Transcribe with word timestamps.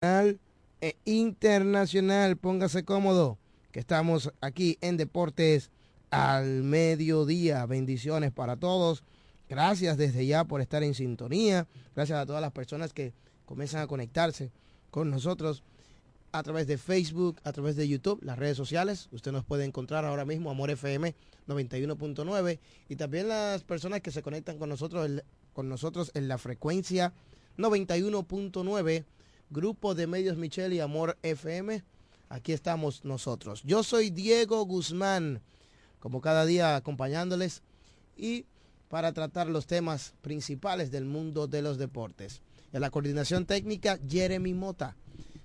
e 0.00 0.96
internacional. 1.06 2.36
Póngase 2.36 2.84
cómodo, 2.84 3.36
que 3.72 3.80
estamos 3.80 4.32
aquí 4.40 4.78
en 4.80 4.96
Deportes 4.96 5.72
al 6.10 6.62
mediodía. 6.62 7.66
Bendiciones 7.66 8.30
para 8.30 8.56
todos. 8.56 9.02
Gracias 9.48 9.96
desde 9.96 10.24
ya 10.24 10.44
por 10.44 10.60
estar 10.60 10.84
en 10.84 10.94
sintonía. 10.94 11.66
Gracias 11.96 12.16
a 12.16 12.26
todas 12.26 12.40
las 12.40 12.52
personas 12.52 12.92
que 12.92 13.12
comienzan 13.44 13.80
a 13.80 13.88
conectarse 13.88 14.52
con 14.92 15.10
nosotros 15.10 15.64
a 16.30 16.44
través 16.44 16.68
de 16.68 16.78
Facebook, 16.78 17.40
a 17.42 17.52
través 17.52 17.74
de 17.74 17.88
YouTube, 17.88 18.22
las 18.22 18.38
redes 18.38 18.56
sociales. 18.56 19.08
Usted 19.10 19.32
nos 19.32 19.44
puede 19.44 19.64
encontrar 19.64 20.04
ahora 20.04 20.24
mismo 20.24 20.48
Amor 20.48 20.70
FM 20.70 21.12
91.9 21.48 22.60
y 22.88 22.94
también 22.94 23.26
las 23.26 23.64
personas 23.64 24.00
que 24.00 24.12
se 24.12 24.22
conectan 24.22 24.58
con 24.58 24.68
nosotros, 24.68 25.10
con 25.54 25.68
nosotros 25.68 26.12
en 26.14 26.28
la 26.28 26.38
frecuencia 26.38 27.12
91.9 27.56 29.04
Grupo 29.50 29.94
de 29.94 30.06
Medios 30.06 30.36
Michelle 30.36 30.74
y 30.74 30.80
Amor 30.80 31.16
FM. 31.22 31.82
Aquí 32.28 32.52
estamos 32.52 33.04
nosotros. 33.04 33.62
Yo 33.64 33.82
soy 33.82 34.10
Diego 34.10 34.62
Guzmán, 34.66 35.40
como 35.98 36.20
cada 36.20 36.44
día 36.44 36.76
acompañándoles 36.76 37.62
y 38.16 38.44
para 38.88 39.12
tratar 39.12 39.48
los 39.48 39.66
temas 39.66 40.14
principales 40.20 40.90
del 40.90 41.06
mundo 41.06 41.46
de 41.46 41.62
los 41.62 41.78
deportes. 41.78 42.42
En 42.72 42.82
la 42.82 42.90
coordinación 42.90 43.46
técnica, 43.46 43.98
Jeremy 44.06 44.52
Mota. 44.52 44.96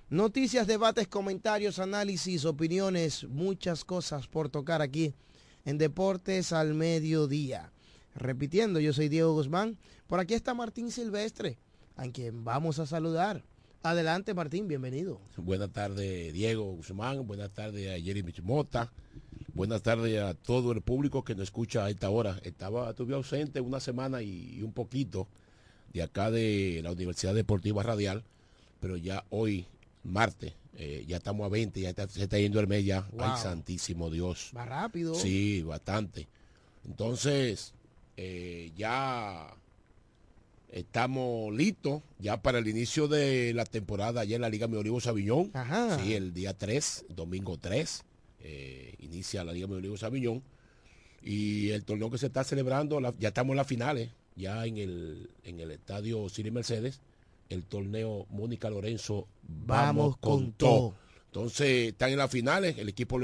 Noticias, 0.10 0.68
debates, 0.68 1.08
comentarios, 1.08 1.80
análisis, 1.80 2.44
opiniones, 2.44 3.24
muchas 3.30 3.86
cosas 3.86 4.28
por 4.28 4.50
tocar 4.50 4.82
aquí 4.82 5.16
en 5.64 5.78
Deportes 5.78 6.52
al 6.52 6.74
Mediodía. 6.74 7.72
Repitiendo, 8.16 8.80
yo 8.82 8.92
soy 8.92 9.08
Diego 9.08 9.34
Guzmán. 9.34 9.78
Por 10.08 10.20
aquí 10.20 10.34
está 10.34 10.54
Martín 10.54 10.92
Silvestre, 10.92 11.58
a 11.96 12.08
quien 12.10 12.44
vamos 12.44 12.80
a 12.80 12.86
saludar. 12.86 13.44
Adelante, 13.86 14.34
Martín, 14.34 14.70
bienvenido. 14.70 15.20
Buenas 15.36 15.70
tardes, 15.74 16.32
Diego 16.32 16.64
Guzmán. 16.72 17.28
Buenas 17.28 17.52
tardes 17.52 17.90
a 17.92 18.02
Jeremy 18.02 18.34
Mota. 18.42 18.94
Buenas 19.54 19.84
tardes 19.84 20.22
a 20.22 20.36
todo 20.36 20.72
el 20.72 20.82
público 20.82 21.26
que 21.26 21.36
nos 21.36 21.44
escucha 21.44 21.84
a 21.84 21.90
esta 21.90 22.10
hora. 22.10 22.40
Estaba, 22.44 22.92
estuve 22.92 23.14
ausente 23.14 23.60
una 23.60 23.82
semana 23.82 24.22
y, 24.22 24.62
un 24.64 24.72
poquito 24.72 25.28
de 25.92 26.02
acá 26.02 26.32
de 26.32 26.80
la 26.82 26.94
Universidad 26.94 27.36
Deportiva 27.36 27.84
Radial, 27.84 28.24
pero 28.80 28.96
ya 28.96 29.26
hoy, 29.30 29.66
martes, 30.06 30.54
eh, 30.78 31.04
ya 31.06 31.18
estamos 31.18 31.46
a 31.46 31.50
20, 31.50 31.82
ya 31.82 31.94
se 32.08 32.24
está 32.24 32.40
yendo 32.40 32.62
el 32.62 32.68
mes 32.68 32.86
ya. 32.86 33.06
Ay, 33.20 33.38
santísimo 33.38 34.10
Dios. 34.10 34.52
Va 34.56 34.64
rápido. 34.64 35.14
Sí, 35.14 35.62
bastante. 35.62 36.30
Entonces, 36.86 37.74
eh, 38.16 38.72
ya 38.78 39.54
Estamos 40.74 41.54
listos 41.54 42.02
ya 42.18 42.42
para 42.42 42.58
el 42.58 42.68
inicio 42.68 43.08
de 43.08 43.54
la 43.54 43.64
temporada 43.64 44.22
allá 44.22 44.38
en 44.38 44.42
la 44.42 44.50
Liga 44.50 44.66
Olivo 44.66 45.00
Sabiñón. 45.00 45.52
Sí, 46.00 46.16
el 46.16 46.34
día 46.34 46.58
3, 46.58 47.06
domingo 47.10 47.60
3, 47.60 48.04
eh, 48.40 48.96
inicia 48.98 49.44
la 49.44 49.54
Liga 49.54 49.68
Olivo 49.68 49.98
Sabiñón. 49.98 50.42
Y 51.22 51.70
el 51.70 51.86
torneo 51.86 52.10
que 52.10 52.18
se 52.18 52.26
está 52.26 52.44
celebrando, 52.44 53.00
ya 53.20 53.28
estamos 53.28 53.52
en 53.52 53.58
las 53.58 53.68
finales, 53.68 54.10
ya 54.36 54.66
en 54.66 54.80
el, 54.80 55.30
en 55.44 55.60
el 55.60 55.70
estadio 55.70 56.28
Cine 56.28 56.50
Mercedes, 56.50 57.02
el 57.50 57.66
torneo 57.66 58.26
Mónica 58.32 58.72
Lorenzo. 58.72 59.28
Vamos, 59.44 60.18
con, 60.18 60.54
todo. 60.54 60.96
Entonces, 61.28 61.90
están 61.90 62.10
en 62.10 62.18
las 62.18 62.32
finales, 62.32 62.80
el 62.80 62.90
equipo 62.90 63.20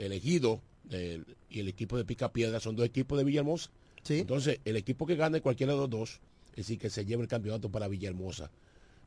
elegido 0.00 0.60
y 1.48 1.60
el 1.60 1.68
equipo 1.68 1.96
de 1.96 2.04
Pica 2.04 2.32
Piedra 2.32 2.58
son 2.58 2.74
dos 2.74 2.86
equipos 2.86 3.18
de 3.18 3.22
Villahermosa. 3.22 3.70
¿Sí? 4.02 4.18
Entonces, 4.18 4.58
el 4.64 4.76
equipo 4.76 5.06
que 5.06 5.14
gane 5.14 5.40
cualquiera 5.40 5.74
de 5.74 5.78
los 5.78 5.88
dos 5.88 6.20
es 6.52 6.56
decir, 6.56 6.78
que 6.78 6.90
se 6.90 7.04
lleve 7.04 7.22
el 7.22 7.28
campeonato 7.28 7.70
para 7.70 7.88
Villahermosa. 7.88 8.50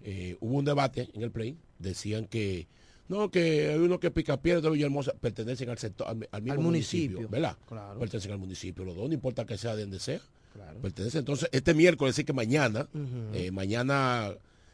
Eh, 0.03 0.37
hubo 0.41 0.57
un 0.57 0.65
debate 0.65 1.09
en 1.13 1.23
el 1.23 1.31
play, 1.31 1.57
decían 1.79 2.25
que 2.25 2.67
no, 3.07 3.29
que 3.29 3.69
hay 3.69 3.79
uno 3.79 3.99
que 3.99 4.11
pica 4.11 4.37
de 4.37 4.69
Villahermosa, 4.69 5.13
pertenecen 5.13 5.69
al 5.69 5.77
sector, 5.77 6.07
al, 6.07 6.41
mismo 6.41 6.61
municipio, 6.61 7.27
¿verdad? 7.29 7.55
Claro. 7.67 7.99
Pertenecen 7.99 8.31
al 8.31 8.39
municipio, 8.39 8.83
los 8.83 8.95
dos, 8.95 9.07
no 9.07 9.13
importa 9.13 9.45
que 9.45 9.57
sea 9.57 9.75
de 9.75 9.83
donde 9.83 9.99
sea. 9.99 10.19
Claro. 10.53 10.79
Pertenece. 10.79 11.19
Entonces, 11.19 11.49
este 11.51 11.73
miércoles, 11.73 12.11
es 12.11 12.15
decir 12.15 12.25
que 12.25 12.33
mañana, 12.33 12.87
eh, 13.33 13.51
mañana 13.51 14.31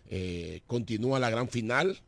eh, 0.09 0.61
continúa 0.67 1.19
la 1.19 1.29
gran 1.29 1.49
final, 1.49 1.99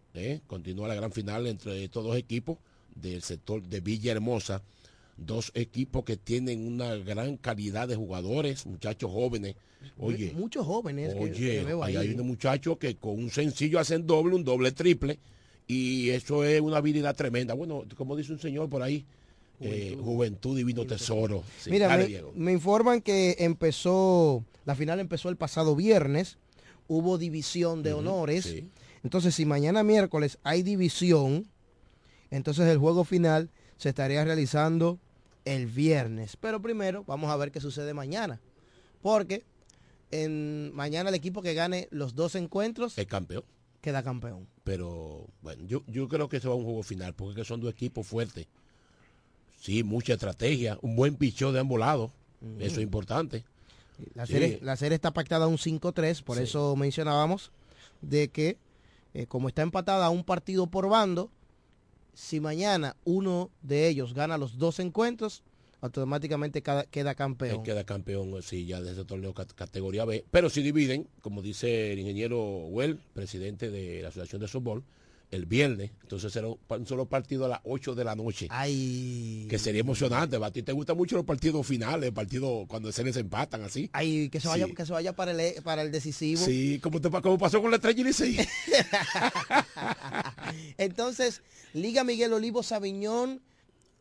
continúa 0.48 0.88
la 0.88 0.96
gran 0.96 1.12
final 1.12 1.48
entre 1.48 1.84
estos 1.84 2.04
dos 2.04 2.16
equipos 2.16 2.58
del 2.96 3.22
sector 3.24 3.62
de 3.64 3.82
Villahermosa 3.82 4.62
dos 5.18 5.52
equipos 5.56 6.04
que 6.04 6.18
tienen 6.18 6.66
una 6.68 6.96
gran 6.96 7.38
calidad 7.38 7.88
de 7.88 7.96
jugadores, 7.96 8.66
muchachos 8.66 9.12
jóvenes. 9.12 9.56
Oye, 9.98 10.34
muchos 10.34 10.66
jóvenes. 10.66 11.14
Oye, 11.18 11.66
ahí. 11.82 11.96
hay 11.96 12.14
unos 12.14 12.26
muchachos 12.26 12.78
que 12.78 12.96
con 12.96 13.20
un 13.20 13.30
sencillo 13.30 13.80
hacen 13.80 14.08
doble, 14.08 14.36
un 14.36 14.44
doble 14.44 14.72
triple, 14.72 15.20
y 15.68 16.10
eso 16.10 16.44
es 16.44 16.62
una 16.62 16.78
habilidad 16.78 17.16
tremenda. 17.16 17.54
Bueno, 17.54 17.84
como 17.96 18.16
dice 18.16 18.32
un 18.32 18.40
señor 18.40 18.70
por 18.70 18.82
ahí, 18.82 19.06
juventud, 20.02 20.56
eh, 20.56 20.58
divino 20.58 20.86
tesoro. 20.86 21.44
Mira, 21.68 22.08
me, 22.36 22.52
informan 22.52 23.02
que 23.02 23.36
empezó, 23.40 24.44
la 24.66 24.76
final 24.76 25.00
empezó 25.00 25.30
el 25.30 25.38
pasado 25.38 25.76
viernes, 25.76 26.38
hubo 26.88 27.18
división 27.18 27.84
de 27.84 27.94
honores. 27.94 28.56
Entonces, 29.04 29.36
si 29.36 29.46
mañana 29.46 29.84
miércoles 29.84 30.38
hay 30.44 30.64
división, 30.64 31.46
entonces 32.32 32.68
el 32.68 32.78
juego 32.78 33.04
final 33.04 33.50
se 33.84 33.90
estaría 33.90 34.24
realizando 34.24 34.98
el 35.44 35.66
viernes. 35.66 36.38
Pero 36.38 36.62
primero 36.62 37.04
vamos 37.04 37.30
a 37.30 37.36
ver 37.36 37.52
qué 37.52 37.60
sucede 37.60 37.94
mañana. 37.94 38.40
Porque 39.02 39.44
en, 40.10 40.74
mañana 40.74 41.10
el 41.10 41.16
equipo 41.16 41.42
que 41.42 41.54
gane 41.54 41.90
los 41.92 42.16
dos 42.16 42.36
encuentros... 42.36 42.98
Es 42.98 43.08
campeón. 43.08 43.44
Queda 43.82 44.02
campeón. 44.02 44.48
Pero 44.64 45.28
bueno, 45.42 45.66
yo, 45.66 45.84
yo 45.88 46.08
creo 46.08 46.30
que 46.30 46.40
se 46.40 46.48
va 46.48 46.54
a 46.54 46.58
un 46.58 46.64
juego 46.64 46.82
final 46.82 47.14
porque 47.14 47.44
son 47.44 47.60
dos 47.60 47.74
equipos 47.74 48.08
fuertes. 48.08 48.48
Sí, 49.60 49.84
mucha 49.84 50.14
estrategia, 50.14 50.80
un 50.82 50.96
buen 50.96 51.18
pichó 51.18 51.52
de 51.52 51.60
ambos 51.60 51.78
lados. 51.78 52.12
Eso 52.60 52.78
es 52.78 52.84
importante. 52.84 53.44
La, 54.16 54.26
serie, 54.26 54.60
la 54.62 54.78
serie 54.78 54.96
está 54.96 55.12
pactada 55.12 55.44
a 55.44 55.50
un 55.50 55.58
5-3, 55.58 56.24
por 56.24 56.40
eso 56.40 56.74
mencionábamos 56.78 57.52
de 58.02 58.30
que 58.30 58.58
eh, 59.14 59.28
como 59.28 59.50
está 59.50 59.62
empatada 59.62 60.06
a 60.06 60.10
un 60.10 60.24
partido 60.24 60.68
por 60.68 60.88
bando, 60.88 61.30
si 62.14 62.40
mañana 62.40 62.96
uno 63.06 63.50
de 63.62 63.88
ellos 63.88 64.14
gana 64.14 64.38
los 64.38 64.58
dos 64.58 64.80
encuentros, 64.80 65.44
automáticamente 65.82 66.62
queda 66.62 67.16
campeón. 67.16 67.64
queda 67.64 67.84
campeón, 67.84 68.42
sí, 68.42 68.66
ya 68.66 68.82
de 68.82 68.94
ese 68.94 69.04
torneo 69.04 69.34
categoría 69.34 70.06
B. 70.06 70.24
Pero 70.32 70.50
si 70.50 70.62
dividen, 70.62 71.08
como 71.22 71.42
dice 71.42 71.92
el 71.92 72.00
ingeniero 72.00 72.42
Well, 72.68 73.00
presidente 73.14 73.70
de 73.70 74.02
la 74.02 74.08
Asociación 74.08 74.42
de 74.42 74.48
Softball, 74.48 74.84
el 75.34 75.46
viernes. 75.46 75.92
Entonces 76.02 76.32
será 76.32 76.48
un 76.48 76.88
solo 76.88 77.06
partido 77.06 77.46
a 77.46 77.48
las 77.48 77.60
8 77.64 77.96
de 77.96 78.04
la 78.04 78.16
noche. 78.16 78.48
Ay. 78.50 79.48
Que 79.50 79.58
sería 79.58 79.82
emocionante. 79.82 80.38
A 80.44 80.52
ti 80.52 80.64
te 80.64 80.72
gustan 80.72 80.98
mucho 80.98 81.16
los 81.16 81.26
partidos 81.26 81.66
finales, 81.66 82.12
partidos 82.12 82.66
cuando 82.68 82.92
se 82.92 83.04
les 83.04 83.18
empatan 83.18 83.64
así. 83.64 83.90
Ay, 83.94 84.30
que 84.30 84.40
se 84.40 84.48
vaya, 84.48 84.68
que 84.68 84.86
se 84.86 84.94
vaya 84.94 85.14
para 85.14 85.32
el 85.32 85.62
para 85.64 85.82
el 85.82 85.92
decisivo. 85.92 86.44
Sí, 86.44 86.80
como, 86.80 87.02
te, 87.02 87.10
como 87.10 87.38
pasó 87.38 87.62
con 87.62 87.72
la 87.72 87.78
estrella 87.78 88.04
y 88.04 88.38
Entonces, 90.78 91.42
Liga 91.74 92.04
Miguel 92.04 92.34
Olivo 92.34 92.64
Sabiñón 92.64 93.42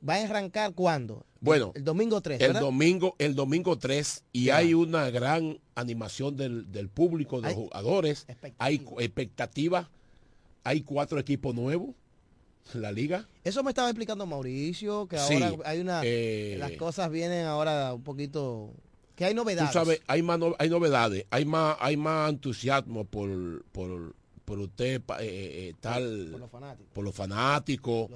va 0.06 0.16
a 0.16 0.24
arrancar 0.24 0.74
cuándo? 0.74 1.24
Bueno, 1.40 1.72
el, 1.74 1.84
domingo 1.84 2.20
3. 2.20 2.40
El 2.40 2.52
domingo, 2.54 3.14
el 3.18 3.34
domingo 3.34 3.78
3 3.78 4.24
y 4.32 4.50
hay 4.50 4.74
una 4.74 5.10
gran 5.10 5.58
animación 5.74 6.36
del, 6.36 6.88
público, 6.88 7.40
de 7.40 7.48
los 7.48 7.56
jugadores. 7.56 8.26
Hay 8.58 8.84
expectativas 8.98 9.88
hay 10.64 10.82
cuatro 10.82 11.18
equipos 11.18 11.54
nuevos 11.54 11.94
en 12.74 12.82
la 12.82 12.92
liga. 12.92 13.28
Eso 13.44 13.62
me 13.62 13.70
estaba 13.70 13.88
explicando 13.88 14.26
Mauricio, 14.26 15.06
que 15.06 15.16
ahora 15.16 15.52
hay 15.64 15.80
una... 15.80 16.02
Eh, 16.04 16.56
las 16.58 16.72
cosas 16.72 17.10
vienen 17.10 17.46
ahora 17.46 17.94
un 17.94 18.02
poquito... 18.02 18.72
Que 19.14 19.26
hay 19.26 19.34
novedades. 19.34 19.70
Tú 19.70 19.78
sabes, 19.78 20.00
hay, 20.06 20.22
más 20.22 20.40
hay 20.58 20.70
novedades, 20.70 21.26
hay 21.30 21.44
más, 21.44 21.76
hay 21.80 21.96
más 21.96 22.30
entusiasmo 22.30 23.04
por, 23.04 23.62
por, 23.66 24.14
por 24.44 24.58
usted, 24.58 25.02
eh, 25.20 25.20
eh, 25.20 25.74
tal... 25.80 26.28
Por, 26.30 26.40
los 26.40 26.50
fanáticos. 26.50 26.86
Por 26.92 27.04
los 27.04 27.14
fanáticos, 27.14 28.10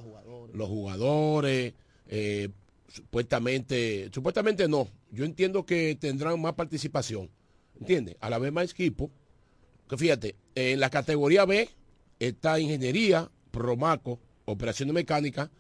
los 0.55 0.69
jugadores. 0.69 1.75
supuestamente, 2.89 4.09
supuestamente 4.13 4.69
no. 4.69 4.89
Yo 5.11 5.25
entiendo 5.25 5.67
que 5.67 5.97
tendrán 6.01 6.41
más 6.41 6.55
participación. 6.55 7.31
¿Entiendes? 7.79 8.17
A 8.21 8.31
la 8.31 8.39
vez 8.39 8.53
más 8.53 8.71
equipo. 8.71 9.11
Que 9.89 9.97
fíjate, 9.99 10.35
en 10.55 10.81
la 10.81 10.89
categoría 10.89 11.45
B 11.45 11.69
está 12.19 12.59
Ingeniería, 12.59 13.31
Promaco, 13.51 14.19
Operaciones 14.45 14.95
Mecánicas 14.95 15.51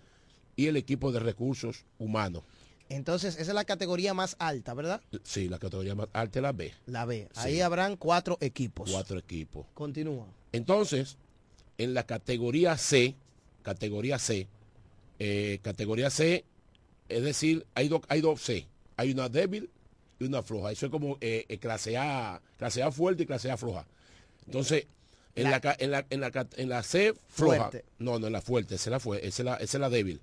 y 0.54 0.66
el 0.66 0.76
equipo 0.76 1.12
de 1.12 1.20
recursos 1.20 1.84
humanos. 1.98 2.42
Entonces, 2.88 3.34
esa 3.34 3.50
es 3.50 3.54
la 3.54 3.64
categoría 3.64 4.14
más 4.14 4.36
alta, 4.38 4.72
¿verdad? 4.74 5.00
Sí, 5.24 5.48
la 5.48 5.58
categoría 5.58 5.94
más 5.94 6.08
alta 6.12 6.38
es 6.38 6.42
la 6.42 6.52
B. 6.52 6.72
La 6.86 7.04
B. 7.04 7.28
Ahí 7.34 7.60
habrán 7.60 7.96
cuatro 7.96 8.38
equipos. 8.40 8.90
Cuatro 8.90 9.18
equipos. 9.18 9.66
Continúa. 9.74 10.26
Entonces, 10.52 11.18
en 11.78 11.94
la 11.94 12.04
categoría 12.04 12.76
C, 12.78 13.16
categoría 13.62 14.18
C, 14.18 14.48
eh, 15.18 15.58
categoría 15.62 16.10
C, 16.10 16.44
es 17.08 17.22
decir, 17.22 17.66
hay, 17.74 17.90
hay 18.08 18.20
dos 18.20 18.40
C. 18.40 18.66
Hay 18.96 19.10
una 19.10 19.28
débil 19.28 19.68
y 20.20 20.24
una 20.24 20.42
floja. 20.42 20.70
Eso 20.70 20.86
es 20.86 20.92
como 20.92 21.18
eh, 21.20 21.44
eh, 21.48 21.58
clase 21.58 21.96
A, 21.96 22.40
clase 22.56 22.82
A 22.82 22.92
fuerte 22.92 23.24
y 23.24 23.26
clase 23.26 23.50
A 23.50 23.56
floja. 23.56 23.86
Entonces, 24.46 24.86
En 25.36 25.50
la, 25.50 25.60
en 25.78 25.90
la, 25.90 26.06
en 26.08 26.20
la, 26.20 26.46
en 26.56 26.68
la 26.68 26.82
C 26.82 27.14
floja. 27.28 27.70
No, 27.98 28.18
no, 28.18 28.26
en 28.26 28.32
la 28.32 28.40
fuerte, 28.40 28.76
esa 28.76 28.88
es 28.88 28.92
la, 28.92 29.00
fuerte, 29.00 29.26
esa 29.26 29.42
es 29.42 29.44
la, 29.44 29.54
esa 29.56 29.76
es 29.76 29.80
la 29.80 29.90
débil. 29.90 30.20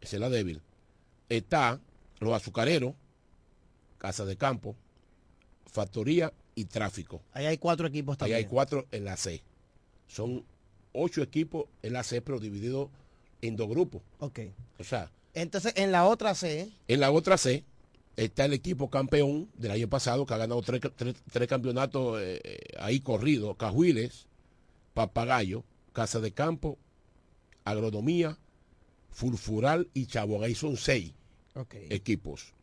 Esa 0.00 0.16
es 0.16 0.20
la 0.20 0.30
débil. 0.30 0.62
Está 1.28 1.80
los 2.20 2.32
azucareros, 2.32 2.94
casa 3.98 4.24
de 4.24 4.36
campo, 4.36 4.76
factoría 5.66 6.32
y 6.54 6.64
tráfico. 6.64 7.22
Ahí 7.32 7.46
hay 7.46 7.58
cuatro 7.58 7.88
equipos 7.88 8.16
también. 8.16 8.36
Ahí 8.36 8.44
hay 8.44 8.48
cuatro 8.48 8.86
en 8.92 9.04
la 9.04 9.16
C. 9.16 9.42
Son 10.06 10.44
ocho 10.92 11.22
equipos 11.22 11.66
en 11.82 11.92
la 11.92 12.04
C, 12.04 12.22
pero 12.22 12.38
divididos 12.38 12.88
en 13.42 13.56
dos 13.56 13.68
grupos. 13.68 14.02
Ok. 14.20 14.40
O 14.78 14.84
sea. 14.84 15.10
Entonces, 15.34 15.72
en 15.76 15.92
la 15.92 16.06
otra 16.06 16.34
C. 16.34 16.70
En 16.86 17.00
la 17.00 17.10
otra 17.10 17.36
C 17.36 17.64
está 18.18 18.46
el 18.46 18.52
equipo 18.52 18.90
campeón 18.90 19.48
del 19.54 19.70
año 19.70 19.88
pasado, 19.88 20.26
que 20.26 20.34
ha 20.34 20.38
ganado 20.38 20.60
tres, 20.60 21.48
campeonatos 21.48 22.20
eh, 22.20 22.40
eh, 22.42 22.58
ahí 22.80 22.98
corridos. 22.98 23.56
Cajuiles, 23.56 24.26
Papagayo, 24.92 25.62
Casa 25.92 26.18
de 26.18 26.32
Campo, 26.32 26.78
Agronomía, 27.64 28.36
Furfural 29.10 29.88
y 29.94 30.06
Chabón. 30.06 30.42
Ahí 30.42 30.56
son 30.56 30.76
seis 30.76 31.12
equipos. 31.90 32.54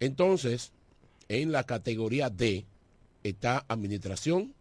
Entonces, 0.00 0.72
en 1.28 1.50
la 1.50 1.64
categoría 1.64 2.28
D 2.28 2.66
está 3.22 3.64
Administración, 3.68 4.52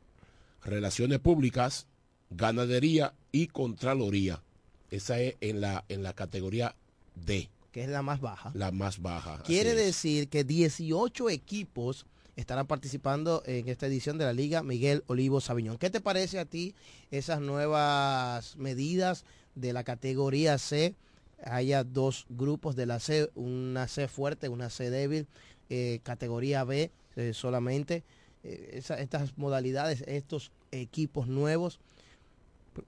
Relaciones 0.63 1.19
Públicas, 1.19 1.87
Ganadería 2.29 3.13
y 3.33 3.47
Contraloría. 3.47 4.41
Esa 4.89 5.19
es 5.19 5.35
en 5.41 5.59
la, 5.59 5.83
en 5.89 6.01
la 6.01 6.13
categoría 6.13 6.75
D. 7.15 7.49
Que 7.73 7.83
es 7.83 7.89
la 7.89 8.01
más 8.01 8.21
baja. 8.21 8.51
La 8.53 8.71
más 8.71 9.01
baja. 9.01 9.41
Quiere 9.43 9.73
decir 9.73 10.29
que 10.29 10.43
18 10.43 11.29
equipos 11.29 12.05
estarán 12.35 12.67
participando 12.67 13.43
en 13.45 13.67
esta 13.67 13.87
edición 13.87 14.17
de 14.17 14.25
la 14.25 14.31
Liga 14.31 14.63
Miguel 14.63 15.03
Olivo 15.07 15.41
Sabiñón. 15.41 15.77
¿Qué 15.77 15.89
te 15.89 15.99
parece 15.99 16.39
a 16.39 16.45
ti 16.45 16.75
esas 17.11 17.41
nuevas 17.41 18.55
medidas 18.57 19.25
de 19.55 19.73
la 19.73 19.83
categoría 19.83 20.57
C? 20.59 20.95
Haya 21.43 21.83
dos 21.83 22.25
grupos 22.29 22.75
de 22.75 22.85
la 22.85 22.99
C, 22.99 23.29
una 23.35 23.87
C 23.87 24.07
fuerte, 24.07 24.47
una 24.47 24.69
C 24.69 24.89
débil, 24.89 25.27
eh, 25.69 25.99
categoría 26.03 26.63
B 26.63 26.91
eh, 27.15 27.33
solamente. 27.33 28.03
Eh, 28.43 28.81
estas 28.97 29.37
modalidades, 29.37 30.03
estos 30.05 30.51
equipos 30.71 31.27
nuevos 31.27 31.79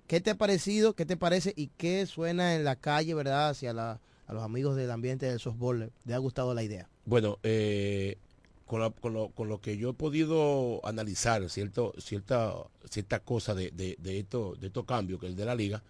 ¿Qué 0.08 0.22
te 0.22 0.32
ha 0.32 0.36
parecido? 0.36 0.94
¿Qué 0.94 1.06
te 1.06 1.18
parece? 1.18 1.54
¿Y 1.56 1.68
qué 1.78 2.06
suena 2.06 2.56
en 2.56 2.64
la 2.64 2.76
calle, 2.76 3.14
verdad, 3.14 3.50
hacia 3.50 3.74
la, 3.74 4.00
a 4.28 4.34
los 4.34 4.44
amigos 4.44 4.76
del 4.76 4.92
ambiente 4.92 5.26
del 5.26 5.40
softball? 5.40 5.92
¿Le 6.06 6.14
ha 6.14 6.18
gustado 6.18 6.54
la 6.54 6.64
idea? 6.64 6.88
Bueno, 7.06 7.40
eh, 7.44 8.18
con, 8.66 8.82
lo, 9.14 9.62
que 9.62 9.78
yo 9.78 9.92
he 9.92 9.94
podido 9.94 10.82
analizar 10.86 11.48
cierto, 11.50 11.94
cierta, 12.00 12.54
cierta 12.90 13.20
cosa 13.20 13.54
de, 13.54 13.72
de, 13.72 13.96
de, 14.00 14.20
esto, 14.20 14.56
de 14.60 14.68
estos 14.68 14.86
cambios 14.86 15.20
que 15.20 15.28
es 15.28 15.36
de 15.36 15.46
la 15.46 15.56
liga, 15.56 15.84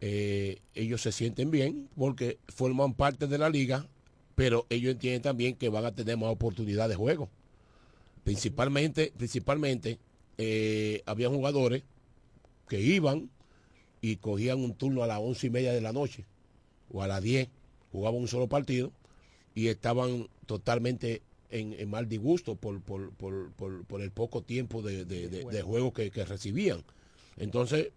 eh, 0.00 0.58
ellos 0.74 1.00
se 1.00 1.12
sienten 1.12 1.50
bien 1.50 1.88
porque 1.96 2.38
forman 2.48 2.92
parte 2.92 3.26
de 3.26 3.38
la 3.38 3.48
liga, 3.48 3.86
pero 4.34 4.66
ellos 4.68 4.92
entienden 4.92 5.22
también 5.22 5.56
que 5.56 5.70
van 5.70 5.86
a 5.86 5.94
tener 5.94 6.18
más 6.18 6.30
oportunidad 6.30 6.88
de 6.88 6.96
juego. 6.96 7.30
Principalmente, 8.24 9.12
principalmente 9.16 9.98
eh, 10.36 11.02
había 11.06 11.30
jugadores 11.30 11.82
que 12.68 12.80
iban 12.80 13.30
y 14.02 14.16
cogían 14.16 14.58
un 14.58 14.74
turno 14.74 15.02
a 15.02 15.06
las 15.06 15.20
once 15.20 15.46
y 15.46 15.50
media 15.50 15.72
de 15.72 15.80
la 15.80 15.92
noche 15.92 16.26
o 16.92 17.02
a 17.02 17.06
las 17.06 17.22
diez, 17.22 17.48
jugaban 17.92 18.20
un 18.20 18.28
solo 18.28 18.48
partido 18.48 18.92
y 19.54 19.68
estaban 19.68 20.28
totalmente 20.46 21.22
en, 21.50 21.88
mal 21.88 22.08
disgusto 22.08 22.56
por, 22.56 22.80
por, 22.80 24.02
el 24.02 24.10
poco 24.10 24.42
tiempo 24.42 24.82
de, 24.82 25.62
juego 25.62 25.92
que, 25.92 26.10
recibían. 26.24 26.82
Entonces, 27.36 27.90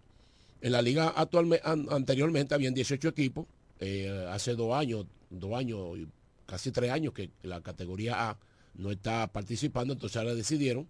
en 0.60 0.72
la 0.72 0.82
liga 0.82 1.08
actualmente, 1.08 1.66
anteriormente 1.66 2.54
habían 2.54 2.74
18 2.74 3.08
equipos, 3.08 3.46
eh, 3.80 4.26
hace 4.30 4.54
dos 4.54 4.74
años, 4.74 5.06
dos 5.30 5.54
años, 5.54 5.98
casi 6.46 6.70
tres 6.70 6.90
años 6.90 7.14
que 7.14 7.30
la 7.42 7.60
categoría 7.60 8.30
A 8.30 8.38
no 8.74 8.90
está 8.90 9.26
participando, 9.26 9.94
entonces 9.94 10.16
ahora 10.16 10.34
decidieron 10.34 10.86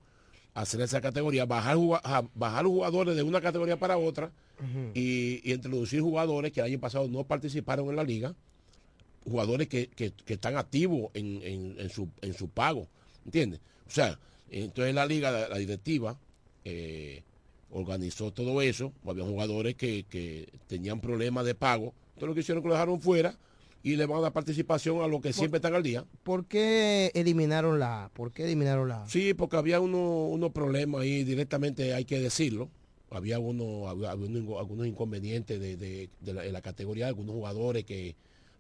hacer 0.55 0.81
esa 0.81 1.01
categoría, 1.01 1.47
bajar, 1.47 1.77
bajar 2.35 2.65
los 2.65 2.73
jugadores 2.73 3.17
de 3.17 3.23
una 3.23 3.41
categoría 3.41 3.79
para 3.79 3.99
otra 3.99 4.33
y, 4.95 5.53
introducir 5.53 6.01
jugadores 6.01 6.53
que 6.53 6.61
el 6.61 6.67
año 6.67 6.81
pasado 6.81 7.09
no 7.09 7.25
participaron 7.25 7.89
en 7.89 7.97
la 7.97 8.05
liga, 8.05 8.35
jugadores 9.25 9.69
que, 9.69 9.91
están 10.27 10.57
activos 10.57 11.11
en, 11.15 11.91
su, 11.91 12.09
en 12.21 12.35
su 12.35 12.49
pago, 12.49 12.87
¿entiendes? 13.25 13.61
O 13.87 13.91
sea, 13.91 14.19
entonces 14.51 14.95
la 14.95 15.07
liga, 15.07 15.49
la, 15.49 15.59
directiva, 15.59 16.19
eh, 16.65 17.23
organizó 17.71 18.33
todo 18.33 18.61
eso, 18.61 18.93
había 19.07 19.25
jugadores 19.25 19.77
que, 19.77 20.05
que 20.11 20.49
tenían 20.67 21.01
problemas 21.01 21.47
de 21.47 21.55
pago, 21.55 21.95
entonces 22.15 22.29
lo 22.29 22.35
que 22.35 22.41
hicieron 22.41 22.63
que 22.63 22.69
lo 22.69 22.75
dejaron 22.75 23.01
fuera 23.01 23.37
y 23.83 23.97
le 23.97 24.07
van 24.07 24.19
a 24.19 24.23
dar 24.23 24.33
participación 24.33 25.03
a 25.03 25.07
los 25.07 25.21
que 25.21 25.33
siempre 25.33 25.59
están 25.59 25.75
al 25.75 25.83
día. 25.83 26.05
¿Por 26.23 26.47
qué 26.47 27.11
eliminaron 27.15 27.79
la 27.79 28.11
¿Por 28.15 28.33
qué 28.33 28.45
eliminaron 28.45 28.89
la 28.89 29.07
Sí, 29.09 29.35
porque 29.35 29.57
había 29.57 29.81
unos 29.81 30.51
problemas 30.53 31.03
ahí 31.03 31.25
directamente, 31.25 31.95
hay 31.95 32.05
que 32.05 32.21
decirlo. 32.21 32.71
Había, 33.11 33.41
uno, 33.41 33.89
algunos 33.89 34.87
inconvenientes 34.87 35.59
de, 35.61 36.09
la, 36.23 36.61
categoría, 36.61 37.09
algunos 37.09 37.35
jugadores 37.35 37.85
que 37.85 38.15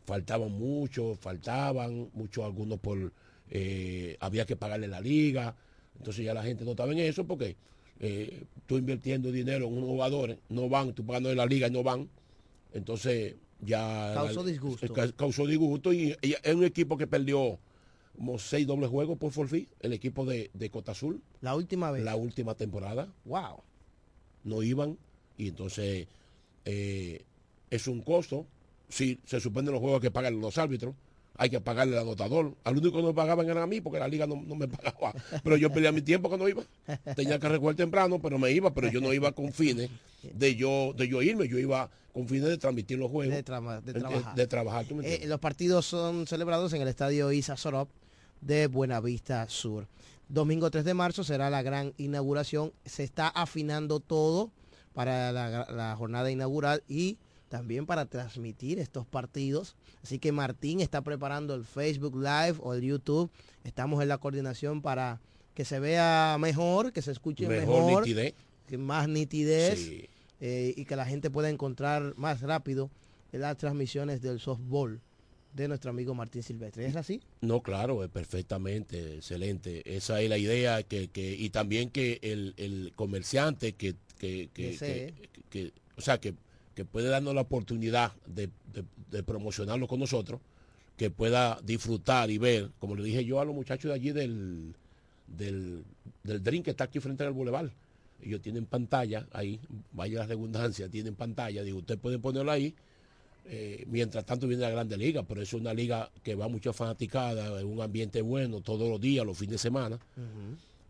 faltaban 0.07 0.51
mucho, 0.51 1.15
faltaban, 1.15 2.11
muchos 2.15 2.45
algunos 2.45 2.81
por 2.81 3.13
eh, 3.51 4.17
había 4.19 4.47
que 4.47 4.57
pagarle 4.57 4.89
la 4.89 5.01
liga. 5.01 5.55
Entonces 5.99 6.25
ya 6.25 6.35
la 6.35 6.43
gente 6.43 6.65
no 6.65 6.73
estaba 6.73 6.91
en 6.93 6.99
eso 6.99 7.25
porque 7.27 7.57
eh, 8.01 8.45
tú 8.67 8.79
invirtiendo 8.79 9.31
dinero 9.31 9.67
en 9.67 9.75
unos 9.75 9.91
jugadores, 9.91 10.39
no 10.49 10.69
van, 10.69 10.95
tú 10.95 11.05
pagando 11.05 11.29
de 11.29 11.37
la 11.37 11.47
liga 11.47 11.69
y 11.69 11.71
no 11.71 11.85
van. 11.85 12.09
Entonces 12.73 13.37
ya 13.63 14.13
causó 14.15 14.45
disgusto. 14.45 14.93
causó 15.17 15.47
disgusto 15.47 15.93
y, 15.93 16.17
es 16.23 16.55
un 16.55 16.65
equipo 16.65 16.97
que 16.97 17.07
perdió 17.07 17.59
como 18.17 18.39
seis 18.39 18.67
dobles 18.67 18.91
juegos 18.91 19.19
por 19.19 19.33
forfí, 19.33 19.69
el 19.81 19.93
equipo 19.93 20.25
de, 20.25 20.51
de 20.53 20.71
Cota 20.71 20.93
Azul. 20.93 21.23
La 21.41 21.55
última 21.55 21.91
vez. 21.91 22.05
La 22.05 22.17
última 22.17 22.55
temporada. 22.55 23.09
Wow. 23.25 23.63
No 24.45 24.63
iban 24.63 24.99
y 25.39 25.49
entonces 25.49 26.07
eh, 26.65 27.25
es 27.71 27.87
un 27.87 28.03
costo. 28.03 28.47
Si 28.89 29.19
se 29.25 29.41
suspenden 29.41 29.73
los 29.73 29.81
juegos 29.81 30.01
que 30.01 30.11
pagan 30.11 30.41
los 30.41 30.59
árbitros, 30.59 30.95
hay 31.41 31.49
que 31.49 31.59
pagarle 31.59 31.97
al 31.97 32.03
anotador. 32.03 32.55
Al 32.65 32.77
único 32.77 32.97
que 32.97 33.03
no 33.03 33.09
me 33.09 33.15
pagaban 33.15 33.49
era 33.49 33.63
a 33.63 33.67
mí, 33.67 33.81
porque 33.81 33.99
la 33.99 34.07
liga 34.07 34.27
no, 34.27 34.37
me 34.37 34.69
pagaba. 34.69 35.15
Pero 35.43 35.57
yo 35.57 35.73
perdía 35.73 35.91
mi 35.91 36.03
tiempo 36.03 36.29
cuando 36.29 36.47
iba. 36.47 36.63
Tenía 37.17 37.39
que 37.39 37.49
recoger 37.49 37.77
temprano, 37.77 38.21
pero 38.21 38.39
me 38.39 38.53
iba, 38.53 38.75
pero 38.75 38.89
yo 38.89 39.01
no 39.01 39.11
iba 39.15 39.33
con 39.33 39.51
fines 39.51 39.89
de 40.23 40.55
yo, 40.55 40.93
de 40.95 41.09
yo 41.09 41.23
irme, 41.23 41.49
yo 41.49 41.59
iba 41.59 41.89
con 42.13 42.29
fines 42.29 42.45
de 42.45 42.59
transmitir 42.59 42.99
los 42.99 43.11
juegos. 43.11 43.35
De, 43.35 43.43
trabajar. 43.43 43.83
De, 44.35 44.47
trabajar 44.47 44.85
eh, 45.03 45.23
los 45.25 45.41
partidos 45.41 45.87
son 45.87 46.27
celebrados 46.27 46.75
en 46.75 46.83
el 46.83 46.89
estadio 46.89 47.33
Isa 47.33 47.57
Sorop 47.57 47.89
de 48.43 48.67
Buenavista 48.67 49.49
Sur. 49.49 49.87
Domingo 50.29 50.71
3 50.71 50.85
de 50.85 50.93
marzo 50.93 51.25
será 51.25 51.49
la 51.49 51.63
gran 51.63 51.95
inauguración. 51.97 52.75
Se 52.85 53.03
está 53.03 53.29
afinando 53.29 53.99
todo 53.99 54.51
para 54.93 55.33
la 55.33 55.97
jornada 55.97 56.31
inaugural 56.31 56.83
y 56.87 57.17
también 57.51 57.85
para 57.85 58.07
transmitir 58.07 58.79
estos 58.79 59.05
partidos. 59.07 59.75
Así 60.03 60.19
que 60.21 60.31
Martín 60.31 60.81
está 60.81 61.03
preparando 61.03 61.55
el 61.55 61.65
Facebook 61.65 62.15
Live 62.15 62.55
o 62.61 62.75
el 62.75 62.81
YouTube. 62.81 63.29
Estamos 63.65 64.01
en 64.01 64.09
la 64.09 64.19
coordinación 64.19 64.81
para 64.81 65.21
que 65.55 65.65
se 65.65 65.81
vea 65.81 66.37
mejor, 66.41 66.93
que 66.93 67.03
se 67.03 67.11
escuche 67.11 67.49
mejor, 67.49 68.07
nitidez. 68.07 68.35
Que 68.69 68.79
más 68.79 69.09
nitidez 69.09 69.91
eh, 70.41 70.75
y 70.77 70.85
que 70.85 70.95
la 70.95 71.05
gente 71.05 71.29
pueda 71.29 71.51
encontrar 71.51 72.15
más 72.17 72.41
rápido 72.41 72.89
las 73.33 73.57
transmisiones 73.57 74.23
del 74.23 74.39
softball 74.39 75.01
de 75.53 75.67
nuestro 75.67 75.91
amigo 75.91 76.15
Martín 76.15 76.45
Silvestre. 76.45 76.87
¿Es 76.87 76.95
así? 76.95 77.21
No, 77.41 77.63
claro, 77.63 78.05
es 78.05 78.11
perfectamente, 78.11 79.17
excelente. 79.17 79.83
Esa 79.97 80.21
es 80.21 80.31
la 80.31 80.39
idea 80.39 80.85
que, 80.85 81.09
que 81.09 81.35
y 81.35 81.51
también 81.51 81.91
que 81.91 82.21
el, 82.23 82.93
comerciante 82.95 83.73
que, 83.73 83.97
que, 84.21 84.49
que, 84.55 85.73
o 85.97 86.01
sea, 86.01 86.21
que 86.21 86.35
que 86.81 86.87
puede 86.87 87.09
darnos 87.11 87.35
la 87.35 87.43
oportunidad 87.43 88.13
de, 88.27 88.49
promocionarlo 89.23 89.87
con 89.87 90.01
nosotros, 90.01 90.41
que 90.97 91.11
pueda 91.11 91.61
disfrutar 91.63 92.31
y 92.31 92.39
ver, 92.39 92.71
como 92.79 92.97
le 92.97 93.03
dije 93.03 93.23
yo 93.23 93.39
a 93.39 93.45
los 93.45 93.55
muchachos 93.55 93.91
de 93.91 93.95
allí 93.95 94.13
del, 94.13 94.75
del, 95.27 95.85
del 96.23 96.43
drink 96.43 96.65
que 96.65 96.71
está 96.71 96.85
aquí 96.85 96.99
frente 96.99 97.23
al 97.23 97.35
bulevar. 97.35 97.71
Ellos 98.23 98.41
tienen 98.41 98.65
pantalla 98.65 99.27
ahí, 99.33 99.61
vaya 99.93 100.21
la 100.21 100.27
redundancia, 100.27 100.89
tienen 100.89 101.15
pantalla, 101.15 101.63
digo, 101.63 101.81
usted 101.81 101.99
puede 101.99 102.19
ponerlo 102.19 102.51
ahí. 102.51 102.75
Eh, 103.45 103.85
mientras 103.87 104.25
tanto 104.25 104.47
viene 104.47 104.63
la 104.63 104.71
Grande 104.71 104.97
Liga, 104.97 105.23
pero 105.23 105.43
es 105.43 105.53
una 105.53 105.75
liga 105.75 106.11
que 106.23 106.35
va 106.35 106.49
mucho 106.49 106.73
fanaticada, 106.73 107.61
en 107.61 107.67
un 107.67 107.83
ambiente 107.83 108.23
bueno 108.23 108.63
todos 108.63 108.89
los 108.89 108.99
días, 108.99 109.27
los 109.27 109.37
fines 109.37 109.53
de 109.53 109.59
semana. 109.59 109.99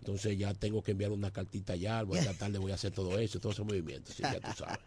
Entonces 0.00 0.38
ya 0.38 0.54
tengo 0.54 0.82
que 0.82 0.92
enviar 0.92 1.12
una 1.12 1.30
cartita 1.30 1.76
ya, 1.76 2.02
voy 2.02 2.18
a 2.18 2.22
tratar 2.22 2.50
de 2.50 2.58
voy 2.58 2.72
a 2.72 2.74
hacer 2.74 2.90
todo 2.90 3.18
eso, 3.18 3.38
todo 3.38 3.52
ese 3.52 3.62
movimiento, 3.62 4.10
ya 4.18 4.40
tú 4.40 4.50
sabes. 4.56 4.78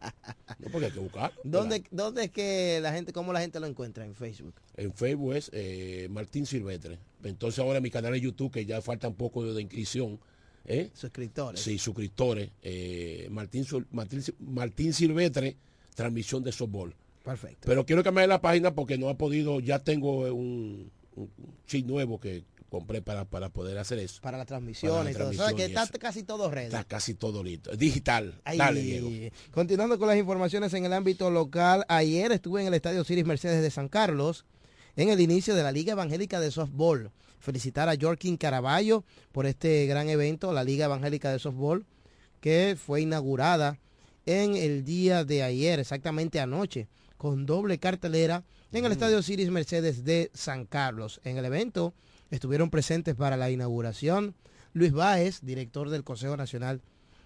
No, 0.58 0.70
porque 0.72 0.88
hay 0.88 0.92
que 0.92 1.00
buscar. 1.00 1.32
¿Dónde, 1.44 1.84
¿Dónde 1.92 2.26
es 2.26 2.32
que 2.32 2.80
la 2.82 2.92
gente, 2.92 3.14
cómo 3.14 3.32
la 3.32 3.40
gente 3.40 3.60
lo 3.60 3.68
encuentra 3.68 4.06
en 4.06 4.16
Facebook? 4.16 4.56
En 4.76 4.92
Facebook 4.92 5.36
es 5.36 5.52
eh, 5.54 6.08
Martín 6.10 6.48
Silvestre. 6.48 6.98
Entonces 7.24 7.60
ahora 7.60 7.80
mi 7.80 7.92
canal 7.92 8.14
de 8.14 8.22
YouTube, 8.22 8.52
que 8.52 8.66
ya 8.66 8.82
falta 8.82 9.08
un 9.08 9.14
poco 9.14 9.54
de 9.54 9.62
inscripción, 9.62 10.20
¿eh? 10.66 10.90
Suscriptores. 10.96 11.62
Sí, 11.62 11.78
suscriptores. 11.78 12.50
Martín, 13.30 13.68
Martín, 13.92 14.24
Martín 14.40 14.94
Silvestre, 14.94 15.58
transmisión 15.94 16.44
de 16.44 16.52
softball. 16.52 16.96
Perfecto. 17.24 17.68
Pero 17.68 17.86
quiero 17.86 18.04
cambiar 18.04 18.28
la 18.30 18.42
página 18.42 18.74
porque 18.74 18.98
no 18.98 19.10
ha 19.10 19.18
podido, 19.18 19.60
ya 19.60 19.80
tengo 19.80 20.34
un, 20.34 20.92
un 21.16 21.30
chip 21.68 21.86
nuevo 21.86 22.20
que 22.20 22.44
compré 22.74 23.04
para, 23.04 23.26
para 23.26 23.50
poder 23.50 23.78
hacer 23.78 24.00
eso. 24.00 24.20
Para 24.20 24.40
la 24.40 24.46
transmisión 24.46 25.08
y 25.08 25.14
todo. 25.14 25.30
eso. 25.30 25.56
que 25.56 25.66
está 25.66 25.88
casi 26.00 26.24
todo 26.24 26.50
ready. 26.50 26.66
Está 26.66 26.84
casi 26.84 27.14
todo 27.14 27.44
listo. 27.44 27.70
Digital. 27.78 28.42
Dale, 28.58 28.82
Diego. 28.82 29.12
Continuando 29.52 30.00
con 30.00 30.08
las 30.08 30.18
informaciones 30.18 30.74
en 30.74 30.84
el 30.84 30.94
ámbito 30.94 31.30
local, 31.30 31.86
ayer 31.88 32.32
estuve 32.32 32.62
en 32.62 32.68
el 32.68 32.74
Estadio 32.74 33.04
Ciris 33.04 33.26
Mercedes 33.26 33.62
de 33.62 33.70
San 33.70 33.90
Carlos 33.90 34.46
en 34.96 35.10
el 35.10 35.20
inicio 35.20 35.54
de 35.54 35.62
la 35.62 35.72
Liga 35.72 35.92
Evangélica 35.92 36.40
de 36.40 36.50
Softball. 36.50 37.12
Felicitar 37.40 37.90
a 37.90 37.96
Jorkin 37.96 38.38
Caraballo 38.38 39.04
por 39.32 39.46
este 39.46 39.86
gran 39.86 40.10
evento, 40.10 40.52
la 40.52 40.64
Liga 40.64 40.86
Evangélica 40.86 41.32
de 41.32 41.38
Softball, 41.38 41.86
que 42.42 42.76
fue 42.84 43.02
inaugurada 43.02 43.78
en 44.26 44.56
el 44.56 44.84
día 44.84 45.26
de 45.26 45.44
ayer, 45.44 45.80
exactamente 45.80 46.40
anoche, 46.40 46.88
con 47.18 47.46
doble 47.46 47.78
cartelera 47.78 48.44
en 48.72 48.84
el 48.84 48.90
mm. 48.90 48.94
Estadio 48.94 49.22
Ciris 49.22 49.52
Mercedes 49.52 50.04
de 50.04 50.32
San 50.34 50.66
Carlos. 50.66 51.22
En 51.24 51.38
el 51.38 51.46
evento 51.46 51.94
Estuvieron 52.34 52.72
presentes 52.72 53.14
para 53.14 53.38
la 53.38 53.52
inauguración 53.52 54.34
Luis 54.74 54.92
Báez, 54.92 55.42
director 55.44 55.92
del 55.92 56.04
Consejo 56.04 56.36
Nacional 56.36 56.82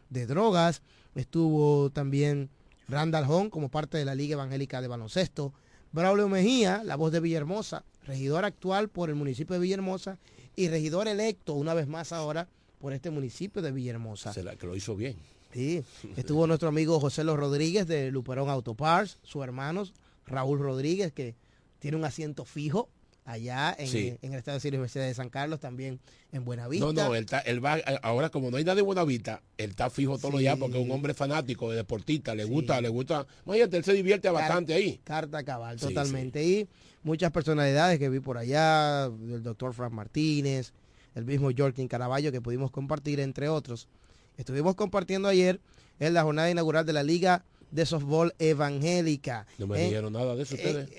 de 0.10 0.26
Drogas. 0.26 0.82
Estuvo 1.16 1.90
también 1.92 2.50
Randall 2.90 3.24
Hong 3.24 3.50
como 3.50 3.70
parte 3.70 3.98
de 3.98 4.04
la 4.04 4.16
Liga 4.16 4.34
Evangélica 4.34 4.82
de 4.82 4.90
Baloncesto. 4.90 5.54
Braulio 5.94 6.28
Mejía, 6.28 6.84
la 6.84 6.98
voz 6.98 7.14
de 7.14 7.22
Villahermosa, 7.22 7.86
regidor 8.04 8.44
actual 8.44 8.90
por 8.90 9.08
el 9.08 9.16
municipio 9.16 9.54
de 9.54 9.62
Villahermosa 9.62 10.20
y 10.58 10.68
regidor 10.68 11.08
electo 11.08 11.54
una 11.54 11.74
vez 11.74 11.88
más 11.88 12.12
ahora 12.12 12.50
por 12.78 12.92
este 12.92 13.10
municipio 13.10 13.62
de 13.62 13.72
Villahermosa. 13.72 14.34
Se 14.34 14.44
la, 14.44 14.58
que 14.58 14.68
lo 14.68 14.76
hizo 14.76 14.98
bien. 14.98 15.16
Sí, 15.54 15.86
estuvo 16.18 16.48
nuestro 16.48 16.68
amigo 16.68 17.00
José 17.00 17.24
Los 17.24 17.38
Rodríguez 17.38 17.88
de 17.88 18.12
Luperón 18.12 18.50
Autopars, 18.50 19.20
su 19.24 19.42
hermano 19.42 19.86
Raúl 20.26 20.60
Rodríguez, 20.60 21.14
que 21.14 21.34
tiene 21.80 21.96
un 21.96 22.04
asiento 22.04 22.44
fijo 22.44 22.90
allá 23.28 23.76
en, 23.78 24.18
el 24.22 24.34
Estado 24.36 24.58
de 24.58 24.70
Universidad 24.70 25.06
de 25.06 25.14
San 25.14 25.30
Carlos, 25.30 25.60
también 25.60 26.00
en 26.32 26.46
Buenavista. 26.46 26.86
No, 26.86 26.94
no, 26.94 27.14
él, 27.14 27.26
él 27.46 27.64
va, 27.64 27.78
eh, 27.78 28.00
ahora 28.02 28.30
como 28.30 28.50
no 28.50 28.56
hay 28.56 28.64
nada 28.64 28.76
de 28.76 28.82
Buenavista, 28.82 29.44
él 29.58 29.72
está 29.72 29.90
fijo 29.90 30.18
todo 30.18 30.40
ya 30.40 30.56
porque 30.56 30.80
es 30.80 30.86
un 30.86 30.92
hombre 30.92 31.14
fanático, 31.14 31.70
de 31.70 31.76
deportista, 31.76 32.34
le 32.34 32.46
gusta, 32.46 32.80
le 32.80 32.88
gusta, 32.88 33.28
imagínate, 33.46 33.78
él 33.78 33.84
se 33.84 33.94
divierte 33.94 34.30
bastante 34.30 34.74
ahí. 34.74 35.02
Carta 35.04 35.44
cabal, 35.44 35.78
totalmente. 35.78 36.42
Y 36.42 36.70
muchas 37.04 37.32
personalidades 37.32 38.00
que 38.00 38.08
vi 38.08 38.22
por 38.22 38.38
allá, 38.38 39.06
el 39.06 39.44
doctor 39.44 39.74
Frank 39.74 39.92
Martínez, 39.92 40.72
el 41.14 41.26
mismo 41.26 41.50
Jorkin 41.56 41.90
Caraballo 41.90 42.32
que 42.32 42.40
pudimos 42.40 42.72
compartir, 42.72 43.20
entre 43.20 43.50
otros. 43.50 43.90
Estuvimos 44.38 44.76
compartiendo 44.76 45.28
ayer 45.28 45.60
en 46.00 46.14
la 46.14 46.24
jornada 46.24 46.50
inaugural 46.50 46.86
de 46.86 46.94
la 46.94 47.04
Liga 47.04 47.44
de 47.72 47.86
softball 47.86 48.34
evangélica. 48.40 49.46
No 49.58 49.68
me 49.68 49.84
dijeron 49.84 50.14
nada 50.14 50.36
de 50.36 50.44
eso 50.44 50.56
ustedes. 50.56 50.90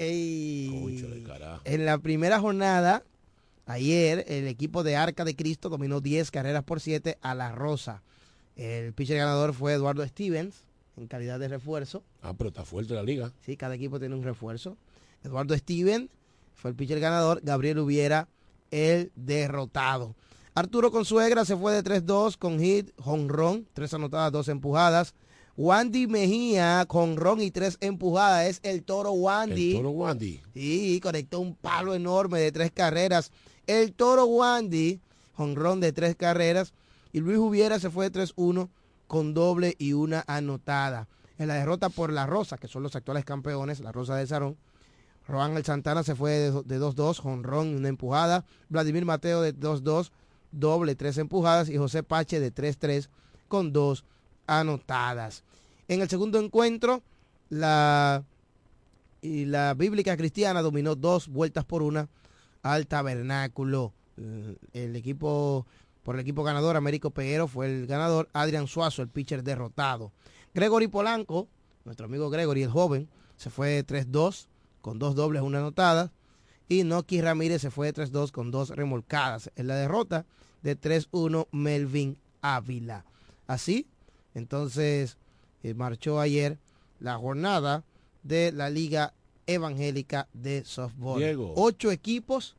en 1.65 1.85
la 1.87 1.99
primera 1.99 2.41
jornada, 2.41 3.03
ayer, 3.67 4.25
el 4.29 4.47
equipo 4.49 4.83
de 4.83 4.97
Arca 4.97 5.25
de 5.25 5.37
Cristo 5.37 5.69
dominó 5.69 6.01
10 6.01 6.31
carreras 6.31 6.65
por 6.65 6.81
7 6.81 7.19
a 7.21 7.35
la 7.35 7.53
Rosa. 7.53 8.03
El 8.57 8.93
pitcher 8.93 9.19
ganador 9.19 9.55
fue 9.55 9.73
Eduardo 9.75 10.05
Stevens, 10.07 10.65
en 10.97 11.07
calidad 11.07 11.39
de 11.39 11.49
refuerzo. 11.49 12.03
Ah, 12.23 12.35
pero 12.37 12.49
está 12.49 12.65
fuerte 12.65 12.95
la 12.95 13.05
liga. 13.05 13.33
Sí, 13.47 13.57
cada 13.57 13.77
equipo 13.77 14.01
tiene 14.01 14.17
un 14.17 14.25
refuerzo. 14.25 14.77
Eduardo 15.23 15.57
Stevens 15.57 16.11
fue 16.55 16.71
el 16.71 16.77
pitcher 16.77 16.99
ganador. 16.99 17.41
Gabriel 17.43 17.79
Hubiera, 17.79 18.29
el 18.71 19.13
derrotado. 19.15 20.17
Arturo 20.55 20.91
Consuegra 20.91 21.45
se 21.45 21.57
fue 21.57 21.73
de 21.73 21.85
3-2 21.85 22.37
con 22.37 22.59
hit, 22.59 22.91
honrón, 22.97 23.69
tres 23.75 23.95
anotadas, 23.95 24.33
dos 24.33 24.49
empujadas. 24.49 25.15
Wandy 25.59 26.07
Mejía 26.07 26.85
con 26.87 27.17
ron 27.17 27.41
y 27.41 27.51
tres 27.51 27.79
empujadas. 27.81 28.47
Es 28.47 28.61
el 28.63 28.85
toro 28.85 29.11
Wandy. 29.11 29.73
El 29.73 29.77
toro 29.79 29.91
Wandy. 29.91 30.41
Sí, 30.55 31.01
conectó 31.03 31.41
un 31.41 31.57
palo 31.57 31.97
enorme 31.97 32.39
de 32.39 32.53
tres 32.53 32.71
carreras. 32.71 33.33
El 33.67 33.93
toro 33.93 34.27
Wandy, 34.27 35.01
con 35.37 35.57
ron 35.57 35.81
de 35.81 35.93
tres 35.93 36.15
carreras. 36.15 36.73
Y 37.13 37.19
Luis 37.19 37.39
Hubiera 37.39 37.81
se 37.81 37.91
fue 37.91 38.09
de 38.09 38.21
3-1 38.21 38.69
con 39.09 39.35
doble 39.35 39.75
y 39.79 39.95
una 39.95 40.23
anotada. 40.29 41.09
En 41.39 41.49
la 41.49 41.55
derrota 41.55 41.89
por 41.89 42.13
la 42.13 42.27
Rosa, 42.27 42.57
que 42.57 42.69
son 42.69 42.85
los 42.85 42.95
actuales 42.95 43.25
campeones, 43.25 43.81
la 43.81 43.91
Rosa 43.91 44.15
de 44.15 44.29
Sarón. 44.29 44.57
Roan 45.27 45.57
El 45.57 45.65
Santana 45.65 46.05
se 46.05 46.15
fue 46.15 46.53
de 46.53 46.79
2-2, 46.79 47.21
con 47.21 47.43
ron 47.43 47.73
y 47.73 47.75
una 47.75 47.89
empujada. 47.89 48.45
Vladimir 48.69 49.05
Mateo 49.05 49.43
de 49.43 49.57
2-2, 49.57 50.13
doble, 50.53 50.95
tres 50.95 51.19
empujadas. 51.19 51.69
Y 51.69 51.79
José 51.79 52.05
Pache 52.05 52.39
de 52.39 52.55
3-3 52.55 53.09
con 53.49 53.73
dos 53.73 54.05
anotadas. 54.49 55.45
En 55.87 56.01
el 56.01 56.09
segundo 56.09 56.41
encuentro, 56.41 57.03
la, 57.51 58.25
y 59.23 59.45
la 59.45 59.75
Bíblica 59.75 60.17
Cristiana 60.17 60.63
dominó 60.63 60.97
dos 60.97 61.29
vueltas 61.29 61.65
por 61.65 61.83
una 61.83 62.09
al 62.63 62.89
Tabernáculo. 62.89 63.93
El 64.73 64.97
equipo, 64.97 65.65
por 66.03 66.17
el 66.17 66.23
equipo 66.23 66.43
ganador, 66.43 66.77
Américo 66.77 67.11
Peguero 67.11 67.47
fue 67.47 67.67
el 67.67 67.87
ganador, 67.87 68.29
Adrián 68.33 68.67
Suazo, 68.67 69.03
el 69.03 69.09
pitcher 69.09 69.45
derrotado. 69.45 70.11
Gregory 70.55 70.89
Polanco, 70.89 71.47
nuestro 71.85 72.07
amigo 72.07 72.29
Gregory, 72.31 72.65
el 72.65 72.71
joven, 72.71 73.09
se 73.37 73.51
fue 73.51 73.87
3-2 73.87 74.49
con 74.81 74.99
dos 74.99 75.15
dobles, 75.15 75.43
una 75.43 75.59
anotada. 75.59 76.11
Y 76.69 76.85
Noki 76.85 77.21
Ramírez 77.23 77.63
se 77.63 77.71
fue 77.71 77.95
3-2 77.95 78.33
con 78.33 78.51
dos 78.51 78.71
remolcadas. 78.71 79.51
En 79.57 79.69
la 79.69 79.77
derrota 79.77 80.27
de 80.63 80.79
3-1, 80.79 81.47
Melvin 81.53 82.19
Ávila. 82.43 83.05
Así, 83.47 83.87
entonces, 84.39 85.19
eh, 85.63 85.75
marchó 85.75 86.21
ayer 86.21 86.59
la 87.01 87.17
jornada 87.17 87.85
de 88.23 88.53
la 88.53 88.71
Liga 88.71 89.15
Evangélica 89.47 90.29
de 90.33 90.65
Softball. 90.65 91.23
Ocho 91.57 91.91
equipos 91.91 92.57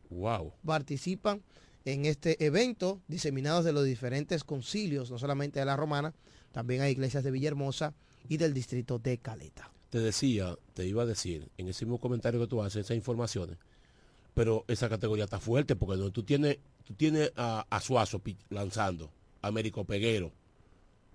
participan 0.66 1.42
en 1.86 2.06
este 2.06 2.44
evento, 2.46 3.02
diseminados 3.08 3.66
de 3.66 3.72
los 3.72 3.86
diferentes 3.86 4.44
concilios, 4.44 5.10
no 5.10 5.18
solamente 5.18 5.60
de 5.60 5.66
la 5.66 5.76
Romana, 5.76 6.14
también 6.52 6.82
hay 6.82 6.92
iglesias 6.92 7.24
de 7.24 7.32
Villahermosa 7.32 7.94
y 8.28 8.38
del 8.38 8.54
distrito 8.54 9.00
de 9.00 9.18
Caleta. 9.18 9.72
Te 9.90 10.00
decía, 10.00 10.56
te 10.74 10.86
iba 10.86 11.04
a 11.04 11.06
decir, 11.06 11.50
en 11.58 11.68
ese 11.68 11.86
mismo 11.86 12.00
comentario 12.00 12.40
que 12.40 12.48
tú 12.48 12.62
haces, 12.62 12.86
esas 12.86 12.98
informaciones, 12.98 13.58
pero 14.34 14.66
esa 14.68 14.90
categoría 14.90 15.24
está 15.24 15.40
fuerte 15.40 15.76
porque 15.76 15.98
tú 16.12 16.24
tienes, 16.24 16.58
tú 16.84 16.94
tienes 16.94 17.32
a, 17.36 17.66
a 17.70 17.82
Suazo 17.82 18.22
lanzando, 18.50 19.12
a 19.42 19.48
Américo 19.48 19.84
Peguero, 19.86 20.32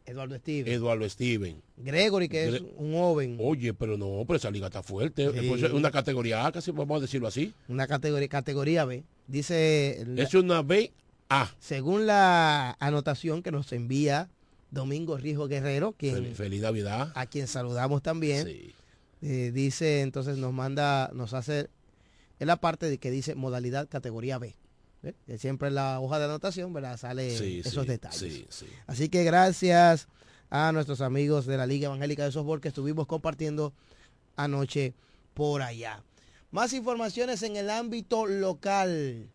Eduardo 0.07 0.37
Steven. 0.37 0.73
Eduardo 0.73 1.09
Steven. 1.09 1.63
Gregory, 1.79 2.29
que 2.29 2.49
es 2.49 2.63
un 2.77 2.93
joven. 2.93 3.39
Oye, 3.41 3.73
pero 3.73 3.97
no, 3.97 4.25
pero 4.27 4.37
esa 4.37 4.51
liga 4.51 4.67
está 4.67 4.83
fuerte. 4.83 5.25
Es 5.25 5.73
una 5.73 5.91
categoría 5.91 6.47
A, 6.47 6.53
casi 6.53 6.71
vamos 6.71 6.99
a 6.99 7.01
decirlo 7.01 7.27
así. 7.27 7.55
Una 7.69 7.87
categoría, 7.87 8.29
categoría 8.29 8.85
B. 8.85 9.05
Dice. 9.27 10.05
es 10.17 10.35
una 10.35 10.63
B 10.63 10.93
A. 11.29 11.51
Según 11.59 12.07
la 12.07 12.77
anotación 12.81 13.43
que 13.43 13.51
nos 13.51 13.73
envía 13.73 14.29
Domingo 14.71 15.17
Rijo 15.17 15.49
Guerrero, 15.49 15.93
quien, 15.93 16.35
feliz, 16.35 16.61
Navidad. 16.61 17.13
A 17.15 17.27
quien 17.27 17.47
saludamos 17.47 18.03
también. 18.03 18.47
Eh, 19.23 19.53
dice, 19.55 20.03
entonces 20.03 20.37
nos 20.37 20.53
manda, 20.53 21.11
nos 21.15 21.33
hace. 21.33 21.69
Es 22.39 22.47
la 22.47 22.57
parte 22.57 22.91
de 22.91 22.99
que 22.99 23.11
dice 23.11 23.35
modalidad 23.35 23.89
categoría 23.89 24.39
B. 24.39 24.55
Siempre 25.39 25.69
en 25.69 25.75
la 25.75 26.01
hoja 26.01 26.19
de 26.19 26.25
anotación, 26.27 26.73
¿verdad? 26.73 26.97
Sale 26.97 27.61
esos 27.61 27.87
detalles. 27.87 28.65
Así 28.87 29.09
que 29.09 29.25
gracias 29.25 30.09
a 30.51 30.73
nuestros 30.73 31.01
amigos 31.01 31.47
de 31.47 31.57
la 31.57 31.67
Liga 31.67 31.87
Evangélica 31.87 32.25
de 32.25 32.33
Softball 32.33 32.61
que 32.61 32.69
estuvimos 32.69 33.07
compartiendo 33.07 33.73
anoche 34.37 34.95
por 35.35 35.63
allá. 35.63 36.03
Más 36.51 36.73
informaciones 36.73 37.43
en 37.43 37.57
el 37.57 37.71
ámbito 37.71 38.27
local. 38.27 39.29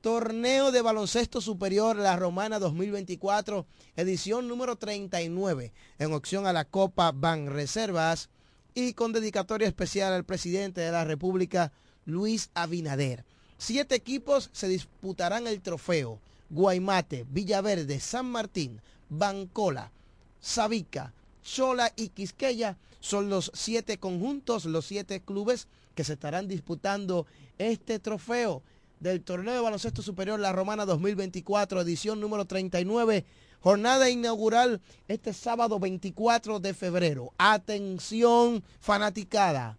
Torneo 0.00 0.72
de 0.72 0.80
baloncesto 0.80 1.42
superior 1.42 1.94
La 1.94 2.16
Romana 2.16 2.58
2024, 2.58 3.66
edición 3.96 4.48
número 4.48 4.76
39, 4.76 5.74
en 5.98 6.12
opción 6.14 6.46
a 6.46 6.54
la 6.54 6.64
Copa 6.64 7.12
Ban 7.12 7.48
Reservas 7.48 8.30
y 8.72 8.94
con 8.94 9.12
dedicatoria 9.12 9.68
especial 9.68 10.14
al 10.14 10.24
presidente 10.24 10.80
de 10.80 10.90
la 10.90 11.04
República, 11.04 11.70
Luis 12.06 12.50
Abinader. 12.54 13.26
Siete 13.60 13.94
equipos 13.94 14.48
se 14.54 14.68
disputarán 14.68 15.46
el 15.46 15.60
trofeo. 15.60 16.18
Guaymate, 16.48 17.26
Villaverde, 17.28 18.00
San 18.00 18.24
Martín, 18.24 18.80
Bancola, 19.10 19.92
Sabica, 20.40 21.12
Chola 21.42 21.92
y 21.94 22.08
Quisqueya 22.08 22.78
son 23.00 23.28
los 23.28 23.52
siete 23.52 23.98
conjuntos, 23.98 24.64
los 24.64 24.86
siete 24.86 25.20
clubes 25.20 25.68
que 25.94 26.04
se 26.04 26.14
estarán 26.14 26.48
disputando 26.48 27.26
este 27.58 27.98
trofeo 27.98 28.62
del 28.98 29.20
torneo 29.20 29.52
de 29.52 29.60
baloncesto 29.60 30.00
superior 30.00 30.40
La 30.40 30.52
Romana 30.52 30.86
2024, 30.86 31.82
edición 31.82 32.18
número 32.18 32.46
39, 32.46 33.26
jornada 33.60 34.08
inaugural 34.08 34.80
este 35.06 35.34
sábado 35.34 35.78
24 35.78 36.60
de 36.60 36.72
febrero. 36.72 37.34
Atención 37.36 38.64
fanaticada 38.80 39.76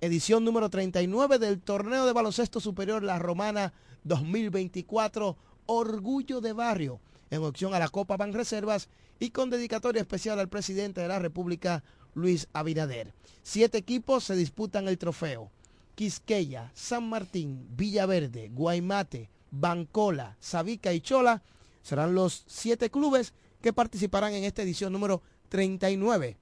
edición 0.00 0.44
número 0.44 0.70
39 0.70 1.38
del 1.38 1.60
torneo 1.60 2.06
de 2.06 2.12
baloncesto 2.12 2.60
superior 2.60 3.02
La 3.02 3.18
Romana 3.18 3.72
2024, 4.04 5.36
Orgullo 5.66 6.40
de 6.40 6.52
Barrio. 6.52 7.00
en 7.30 7.42
opción 7.44 7.74
a 7.74 7.78
la 7.78 7.88
Copa 7.88 8.16
Banreservas 8.16 8.88
y 9.20 9.30
con 9.30 9.50
dedicatoria 9.50 10.00
especial 10.00 10.40
al 10.40 10.48
presidente 10.48 11.00
de 11.00 11.06
la 11.08 11.20
República, 11.20 11.84
Luis 12.14 12.48
Abinader. 12.52 13.12
Siete 13.42 13.78
equipos 13.78 14.24
se 14.24 14.34
disputan 14.34 14.88
el 14.88 14.98
trofeo. 14.98 15.52
Quisqueya, 15.94 16.72
San 16.74 17.08
Martín, 17.08 17.68
Villaverde, 17.76 18.48
Guaymate, 18.48 19.30
Bancola, 19.50 20.36
Sabica 20.40 20.92
y 20.92 21.00
Chola 21.00 21.42
serán 21.82 22.14
los 22.14 22.44
siete 22.46 22.90
clubes 22.90 23.32
que 23.60 23.72
participarán 23.72 24.32
en 24.32 24.44
esta 24.44 24.62
edición 24.62 24.92
número 24.92 25.22
39, 25.50 26.36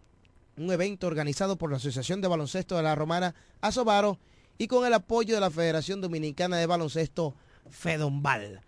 un 0.61 0.73
evento 0.73 1.07
organizado 1.07 1.57
por 1.57 1.71
la 1.71 1.77
Asociación 1.77 2.21
de 2.21 2.29
Baloncesto 2.29 2.77
de 2.77 2.83
la 2.83 2.95
Romana 2.95 3.35
Asobaro 3.61 4.19
y 4.59 4.67
con 4.67 4.87
el 4.87 4.95
apoyo 4.95 5.35
de 5.35 5.41
la 5.41 5.51
Federación 5.51 6.01
Dominicana 6.01 6.57
de 6.57 6.67
Baloncesto 6.67 7.35
Fedombal. 7.71 8.63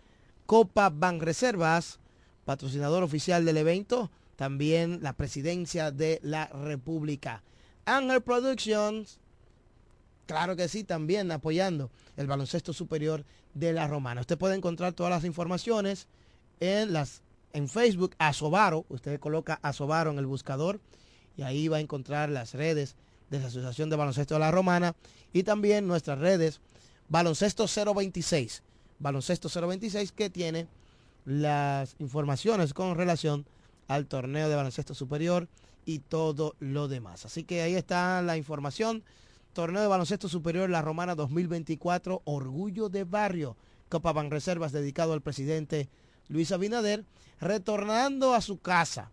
Copa 0.46 0.90
Banreservas, 0.90 1.98
patrocinador 2.44 3.02
oficial 3.02 3.44
del 3.44 3.56
evento, 3.56 4.10
también 4.36 5.00
la 5.02 5.12
presidencia 5.12 5.90
de 5.90 6.20
la 6.22 6.46
República. 6.46 7.42
Angel 7.84 8.22
Productions, 8.22 9.18
claro 10.26 10.56
que 10.56 10.68
sí, 10.68 10.84
también 10.84 11.30
apoyando 11.32 11.90
el 12.16 12.26
baloncesto 12.26 12.72
superior 12.72 13.24
de 13.54 13.72
la 13.72 13.88
Romana. 13.88 14.20
Usted 14.20 14.38
puede 14.38 14.54
encontrar 14.54 14.92
todas 14.92 15.10
las 15.10 15.24
informaciones 15.24 16.06
en 16.60 16.92
las 16.92 17.22
en 17.52 17.68
Facebook 17.68 18.14
Asobaro, 18.18 18.84
usted 18.88 19.18
coloca 19.18 19.58
Asobaro 19.62 20.12
en 20.12 20.18
el 20.18 20.26
buscador 20.26 20.80
y 21.40 21.42
ahí 21.42 21.68
va 21.68 21.78
a 21.78 21.80
encontrar 21.80 22.28
las 22.28 22.52
redes 22.52 22.96
de 23.30 23.40
la 23.40 23.46
Asociación 23.46 23.88
de 23.88 23.96
Baloncesto 23.96 24.34
de 24.34 24.40
la 24.40 24.50
Romana 24.50 24.94
y 25.32 25.42
también 25.42 25.86
nuestras 25.86 26.18
redes 26.18 26.60
Baloncesto 27.08 27.64
026, 27.66 28.62
Baloncesto 28.98 29.48
026 29.48 30.12
que 30.12 30.28
tiene 30.28 30.68
las 31.24 31.96
informaciones 31.98 32.74
con 32.74 32.94
relación 32.94 33.46
al 33.88 34.06
torneo 34.06 34.50
de 34.50 34.54
baloncesto 34.54 34.94
superior 34.94 35.48
y 35.86 36.00
todo 36.00 36.56
lo 36.60 36.88
demás. 36.88 37.24
Así 37.24 37.44
que 37.44 37.62
ahí 37.62 37.74
está 37.74 38.20
la 38.20 38.36
información. 38.36 39.02
Torneo 39.54 39.80
de 39.80 39.88
baloncesto 39.88 40.28
superior 40.28 40.68
La 40.68 40.82
Romana 40.82 41.14
2024, 41.14 42.20
Orgullo 42.24 42.90
de 42.90 43.04
Barrio, 43.04 43.56
Copa 43.88 44.12
Banreservas 44.12 44.72
dedicado 44.72 45.14
al 45.14 45.22
presidente 45.22 45.88
Luis 46.28 46.52
Abinader, 46.52 47.04
retornando 47.40 48.34
a 48.34 48.42
su 48.42 48.60
casa, 48.60 49.10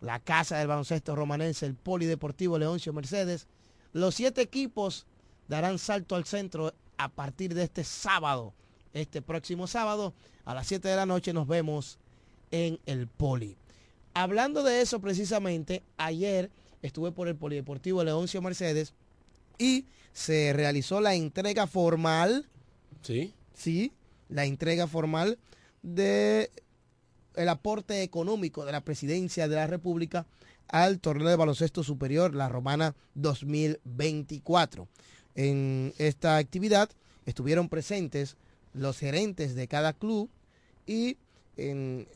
la 0.00 0.20
casa 0.20 0.58
del 0.58 0.68
baloncesto 0.68 1.16
romanense, 1.16 1.66
el 1.66 1.74
Polideportivo 1.74 2.58
Leoncio 2.58 2.92
Mercedes. 2.92 3.46
Los 3.92 4.14
siete 4.14 4.42
equipos 4.42 5.06
darán 5.48 5.78
salto 5.78 6.14
al 6.14 6.24
centro 6.24 6.72
a 6.98 7.08
partir 7.08 7.54
de 7.54 7.64
este 7.64 7.84
sábado. 7.84 8.52
Este 8.92 9.22
próximo 9.22 9.66
sábado 9.66 10.14
a 10.44 10.54
las 10.54 10.66
7 10.66 10.88
de 10.88 10.96
la 10.96 11.06
noche 11.06 11.32
nos 11.32 11.46
vemos 11.46 11.98
en 12.50 12.80
el 12.86 13.06
Poli. 13.06 13.56
Hablando 14.14 14.62
de 14.62 14.80
eso 14.80 15.00
precisamente, 15.00 15.82
ayer 15.96 16.50
estuve 16.82 17.12
por 17.12 17.28
el 17.28 17.36
Polideportivo 17.36 18.02
Leoncio 18.02 18.42
Mercedes 18.42 18.94
y 19.58 19.86
se 20.12 20.52
realizó 20.52 21.00
la 21.00 21.14
entrega 21.14 21.66
formal. 21.66 22.46
Sí. 23.02 23.34
Sí, 23.54 23.92
la 24.28 24.44
entrega 24.44 24.86
formal 24.86 25.38
de 25.82 26.50
el 27.38 27.48
aporte 27.48 28.02
económico 28.02 28.64
de 28.64 28.72
la 28.72 28.82
presidencia 28.82 29.48
de 29.48 29.56
la 29.56 29.66
República 29.66 30.26
al 30.66 30.98
torneo 30.98 31.28
de 31.28 31.36
baloncesto 31.36 31.82
superior, 31.82 32.34
la 32.34 32.48
Romana 32.48 32.94
2024. 33.14 34.88
En 35.34 35.94
esta 35.98 36.36
actividad 36.36 36.90
estuvieron 37.26 37.68
presentes 37.68 38.36
los 38.74 38.98
gerentes 38.98 39.54
de 39.54 39.68
cada 39.68 39.92
club 39.92 40.28
y 40.86 41.16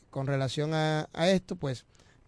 con 0.09 0.27
relación 0.27 0.73
a, 0.73 1.09
a 1.13 1.29
esto, 1.29 1.55
pues 1.55 1.85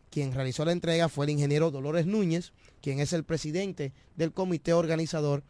quien 0.09 0.33
realizó 0.33 0.65
la 0.65 0.71
entrega 0.71 1.09
fue 1.09 1.25
el 1.25 1.31
ingeniero 1.31 1.71
Dolores 1.71 2.05
Núñez, 2.05 2.53
quien 2.81 2.99
es 2.99 3.13
el 3.13 3.23
presidente 3.23 3.93
del 4.15 4.31
comité 4.31 4.73
organizador 4.73 5.43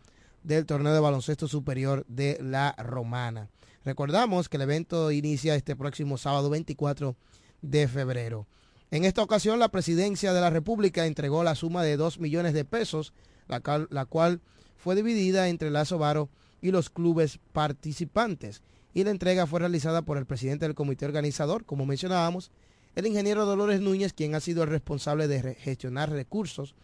del 0.44 0.66
torneo 0.66 0.94
de 0.94 1.00
baloncesto 1.00 1.48
superior 1.48 2.06
de 2.08 2.38
la 2.42 2.76
Romana. 2.78 3.50
Recordamos 3.84 4.50
que 4.50 4.58
el 4.58 4.64
evento 4.64 5.12
inicia 5.12 5.56
este 5.56 5.76
próximo 5.76 6.18
sábado 6.18 6.50
24 6.50 7.16
de 7.62 7.88
febrero. 7.88 8.48
En 8.92 9.04
esta 9.04 9.24
ocasión, 9.24 9.60
la 9.60 9.70
presidencia 9.70 10.34
de 10.34 10.42
la 10.42 10.50
República 10.50 11.06
entregó 11.06 11.44
la 11.44 11.56
suma 11.56 11.84
de 11.84 11.98
2 11.98 12.20
millones 12.20 12.54
de 12.54 12.66
pesos, 12.66 13.14
la 13.48 14.06
cual, 14.06 14.42
fue 14.78 14.96
dividida 14.96 15.48
entre 15.50 15.70
el 15.70 15.76
Asobaro 15.76 16.30
y 16.62 16.72
los 16.72 16.90
clubes 16.90 17.40
participantes. 17.54 18.62
Y 18.94 19.04
la 19.04 19.12
entrega 19.12 19.48
fue 19.48 19.60
realizada 19.60 20.04
por 20.04 20.18
el 20.18 20.26
presidente 20.26 20.66
del 20.66 20.76
comité 20.76 21.06
organizador, 21.06 21.66
como 21.66 21.86
mencionábamos, 21.86 22.52
el 22.96 23.08
ingeniero 23.08 23.46
Dolores 23.46 23.82
Núñez, 23.82 24.14
quien 24.14 24.36
ha 24.36 24.40
sido 24.40 24.64
el 24.64 24.70
responsable 24.70 25.28
de 25.28 25.56
gestionar 25.56 26.12
recursos, 26.12 26.76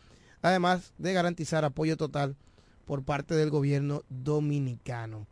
además 0.41 0.93
de 0.97 1.13
garantizar 1.13 1.63
apoyo 1.63 1.95
total 1.95 2.35
por 2.85 3.03
parte 3.03 3.35
del 3.35 3.49
gobierno 3.49 4.03
dominicano. 4.09 5.27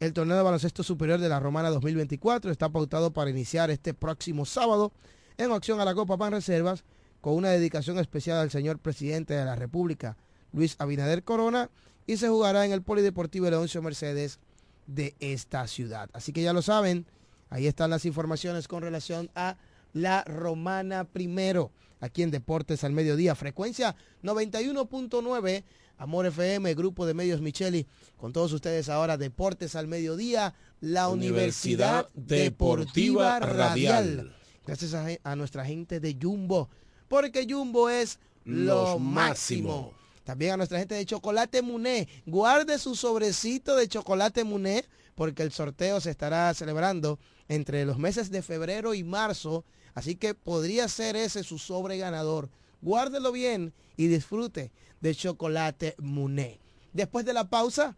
El 0.00 0.12
torneo 0.12 0.36
de 0.36 0.44
baloncesto 0.44 0.84
superior 0.84 1.18
de 1.18 1.28
la 1.28 1.40
Romana 1.40 1.70
2024 1.70 2.52
está 2.52 2.68
pautado 2.68 3.12
para 3.12 3.30
iniciar 3.30 3.68
este 3.72 3.94
próximo 3.94 4.44
sábado 4.44 4.92
en 5.38 5.50
opción 5.50 5.80
a 5.80 5.84
la 5.84 5.92
Copa 5.92 6.16
Pan 6.16 6.30
Reservas 6.30 6.84
con 7.20 7.34
una 7.34 7.50
dedicación 7.50 7.98
especial 7.98 8.38
al 8.38 8.52
señor 8.52 8.78
presidente 8.78 9.34
de 9.34 9.44
la 9.44 9.56
República, 9.56 10.16
Luis 10.52 10.76
Abinader 10.78 11.24
Corona, 11.24 11.68
y 12.06 12.16
se 12.16 12.28
jugará 12.28 12.64
en 12.64 12.70
el 12.70 12.82
Polideportivo 12.82 13.50
Leoncio 13.50 13.82
Mercedes 13.82 14.38
de 14.86 15.16
esta 15.18 15.66
ciudad. 15.66 16.08
Así 16.12 16.32
que 16.32 16.42
ya 16.42 16.52
lo 16.52 16.62
saben, 16.62 17.04
ahí 17.50 17.66
están 17.66 17.90
las 17.90 18.04
informaciones 18.04 18.68
con 18.68 18.84
relación 18.84 19.32
a 19.34 19.56
la 19.94 20.22
Romana 20.22 21.04
primero, 21.04 21.72
aquí 21.98 22.22
en 22.22 22.30
Deportes 22.30 22.84
al 22.84 22.92
Mediodía, 22.92 23.34
frecuencia 23.34 23.96
91.9 24.22 25.64
Amor 25.98 26.26
FM, 26.26 26.74
Grupo 26.74 27.06
de 27.06 27.12
Medios 27.12 27.40
Micheli, 27.40 27.86
con 28.16 28.32
todos 28.32 28.52
ustedes 28.52 28.88
ahora, 28.88 29.16
Deportes 29.16 29.74
al 29.74 29.88
Mediodía, 29.88 30.54
la 30.80 31.08
Universidad, 31.08 32.08
Deportiva, 32.14 33.40
Radial. 33.40 34.32
Gracias 34.64 34.94
a, 35.24 35.36
nuestra 35.36 35.64
gente 35.64 35.98
de 35.98 36.16
Jumbo, 36.20 36.68
porque 37.08 37.46
Jumbo 37.48 37.90
es 37.90 38.20
lo 38.44 39.00
máximo. 39.00 39.92
También 40.22 40.52
a 40.52 40.56
nuestra 40.58 40.78
gente 40.78 40.94
de 40.94 41.04
Chocolate 41.04 41.62
Muné. 41.62 42.06
Guarde 42.26 42.78
su 42.78 42.94
sobrecito 42.94 43.74
de 43.74 43.88
Chocolate 43.88 44.44
Muné, 44.44 44.84
porque 45.16 45.42
el 45.42 45.50
sorteo 45.50 46.00
se 46.00 46.10
estará 46.10 46.52
celebrando 46.54 47.18
entre 47.48 47.84
los 47.84 47.98
meses 47.98 48.30
de 48.30 48.42
febrero 48.42 48.94
y 48.94 49.02
marzo. 49.02 49.64
Así 49.94 50.14
que 50.14 50.34
podría 50.34 50.86
ser 50.86 51.16
ese 51.16 51.42
su 51.42 51.58
sobre 51.58 51.98
ganador. 51.98 52.50
Guárdelo 52.82 53.32
bien 53.32 53.72
y 53.96 54.06
disfrute 54.06 54.70
de 55.00 55.14
chocolate 55.14 55.94
Muné. 55.98 56.60
Después 56.92 57.24
de 57.24 57.32
la 57.32 57.48
pausa, 57.48 57.96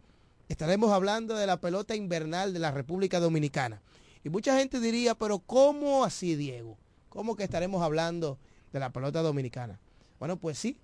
estaremos 0.49 0.91
hablando 0.91 1.35
de 1.35 1.47
la 1.47 1.59
pelota 1.59 1.95
invernal 1.95 2.53
de 2.53 2.59
la 2.59 2.71
República 2.71 3.19
Dominicana. 3.19 3.81
Y 4.23 4.29
mucha 4.29 4.57
gente 4.57 4.79
diría, 4.79 5.15
pero 5.15 5.39
¿cómo 5.39 6.05
así, 6.05 6.35
Diego? 6.35 6.77
¿Cómo 7.09 7.35
que 7.35 7.43
estaremos 7.43 7.81
hablando 7.81 8.37
de 8.71 8.79
la 8.79 8.91
pelota 8.91 9.21
dominicana? 9.21 9.79
Bueno, 10.19 10.37
pues 10.37 10.57
sí, 10.59 10.77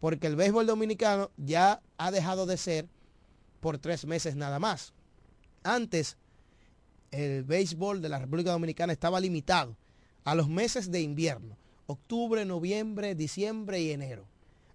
porque 0.00 0.26
el 0.26 0.36
béisbol 0.36 0.66
dominicano 0.66 1.30
ya 1.36 1.82
ha 1.98 2.10
dejado 2.10 2.46
de 2.46 2.56
ser 2.56 2.88
por 3.60 3.78
tres 3.78 4.06
meses 4.06 4.36
nada 4.36 4.58
más. 4.58 4.92
Antes, 5.62 6.16
el 7.10 7.44
béisbol 7.44 8.02
de 8.02 8.08
la 8.08 8.18
República 8.18 8.52
Dominicana 8.52 8.92
estaba 8.92 9.20
limitado 9.20 9.76
a 10.24 10.34
los 10.34 10.48
meses 10.48 10.90
de 10.90 11.00
invierno, 11.00 11.56
octubre, 11.86 12.44
noviembre, 12.44 13.14
diciembre 13.14 13.80
y 13.80 13.90
enero. 13.90 14.26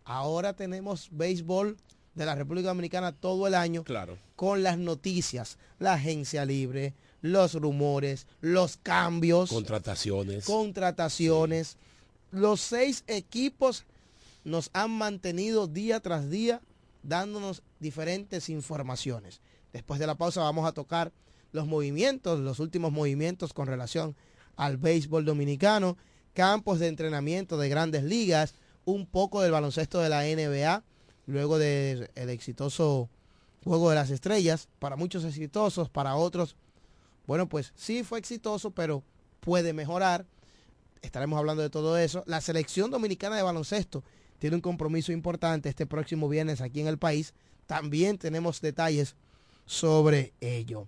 Ahora 0.10 0.54
tenemos 0.54 1.10
béisbol 1.12 1.78
de 2.16 2.26
la 2.26 2.34
República 2.34 2.70
Dominicana 2.70 3.12
todo 3.12 3.46
el 3.46 3.54
año 3.54 3.84
claro. 3.84 4.18
con 4.36 4.64
las 4.64 4.80
noticias, 4.80 5.60
la 5.78 5.94
agencia 5.94 6.46
libre, 6.46 6.96
los 7.22 7.54
rumores, 7.54 8.26
los 8.42 8.78
cambios. 8.78 9.52
Contrataciones. 9.52 10.46
Contrataciones. 10.46 11.78
Los 12.32 12.60
seis 12.60 13.04
equipos 13.06 13.86
nos 14.44 14.72
han 14.74 14.90
mantenido 14.90 15.68
día 15.68 16.00
tras 16.00 16.28
día 16.32 16.60
dándonos 17.04 17.62
diferentes 17.80 18.50
informaciones. 18.50 19.42
Después 19.74 20.00
de 20.00 20.08
la 20.08 20.16
pausa 20.16 20.42
vamos 20.42 20.68
a 20.68 20.72
tocar 20.72 21.12
los 21.52 21.68
movimientos, 21.68 22.40
los 22.40 22.60
últimos 22.60 22.92
movimientos 22.92 23.54
con 23.54 23.68
relación 23.68 24.16
al 24.56 24.78
béisbol 24.78 25.24
dominicano, 25.24 25.98
campos 26.34 26.80
de 26.80 26.88
entrenamiento 26.88 27.60
de 27.60 27.70
grandes 27.70 28.04
ligas, 28.04 28.56
un 28.92 29.06
poco 29.06 29.42
del 29.42 29.52
baloncesto 29.52 30.00
de 30.00 30.10
la 30.10 30.24
NBA, 30.24 30.84
luego 31.28 31.58
del 31.58 32.10
exitoso 32.16 33.10
Juego 33.64 33.90
de 33.90 33.96
las 33.96 34.10
Estrellas, 34.10 34.70
para 34.80 34.96
muchos 34.96 35.26
exitosos, 35.26 35.90
para 35.90 36.16
otros, 36.16 36.56
bueno, 37.28 37.48
pues 37.48 37.74
sí 37.76 38.04
fue 38.04 38.20
exitoso, 38.20 38.72
pero 38.72 39.04
puede 39.42 39.74
mejorar. 39.74 40.26
Estaremos 41.02 41.38
hablando 41.38 41.62
de 41.62 41.70
todo 41.70 41.98
eso. 41.98 42.24
La 42.26 42.42
selección 42.42 42.90
dominicana 42.90 43.36
de 43.36 43.44
baloncesto 43.44 44.04
tiene 44.40 44.56
un 44.56 44.62
compromiso 44.62 45.12
importante 45.12 45.70
este 45.70 45.86
próximo 45.86 46.30
viernes 46.30 46.62
aquí 46.62 46.82
en 46.82 46.88
el 46.88 46.98
país. 46.98 47.34
También 47.68 48.18
tenemos 48.18 48.62
detalles 48.62 49.16
sobre 49.66 50.34
ello. 50.42 50.88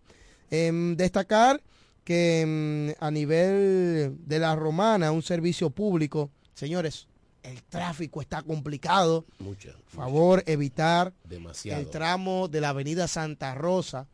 Em, 0.49 0.95
destacar 0.95 1.61
que 2.03 2.95
mm, 2.97 3.03
a 3.03 3.11
nivel 3.11 4.17
de 4.25 4.39
la 4.39 4.55
romana, 4.55 5.11
un 5.11 5.21
servicio 5.21 5.69
público, 5.69 6.31
señores, 6.55 7.07
el 7.43 7.63
tráfico 7.63 8.21
está 8.21 8.41
complicado. 8.41 9.25
Mucho. 9.39 9.73
Favor 9.87 10.43
evitar 10.45 11.13
Demasiado. 11.23 11.81
el 11.81 11.89
tramo 11.89 12.47
de 12.47 12.61
la 12.61 12.69
avenida 12.69 13.07
Santa 13.07 13.55
Rosa 13.55 14.07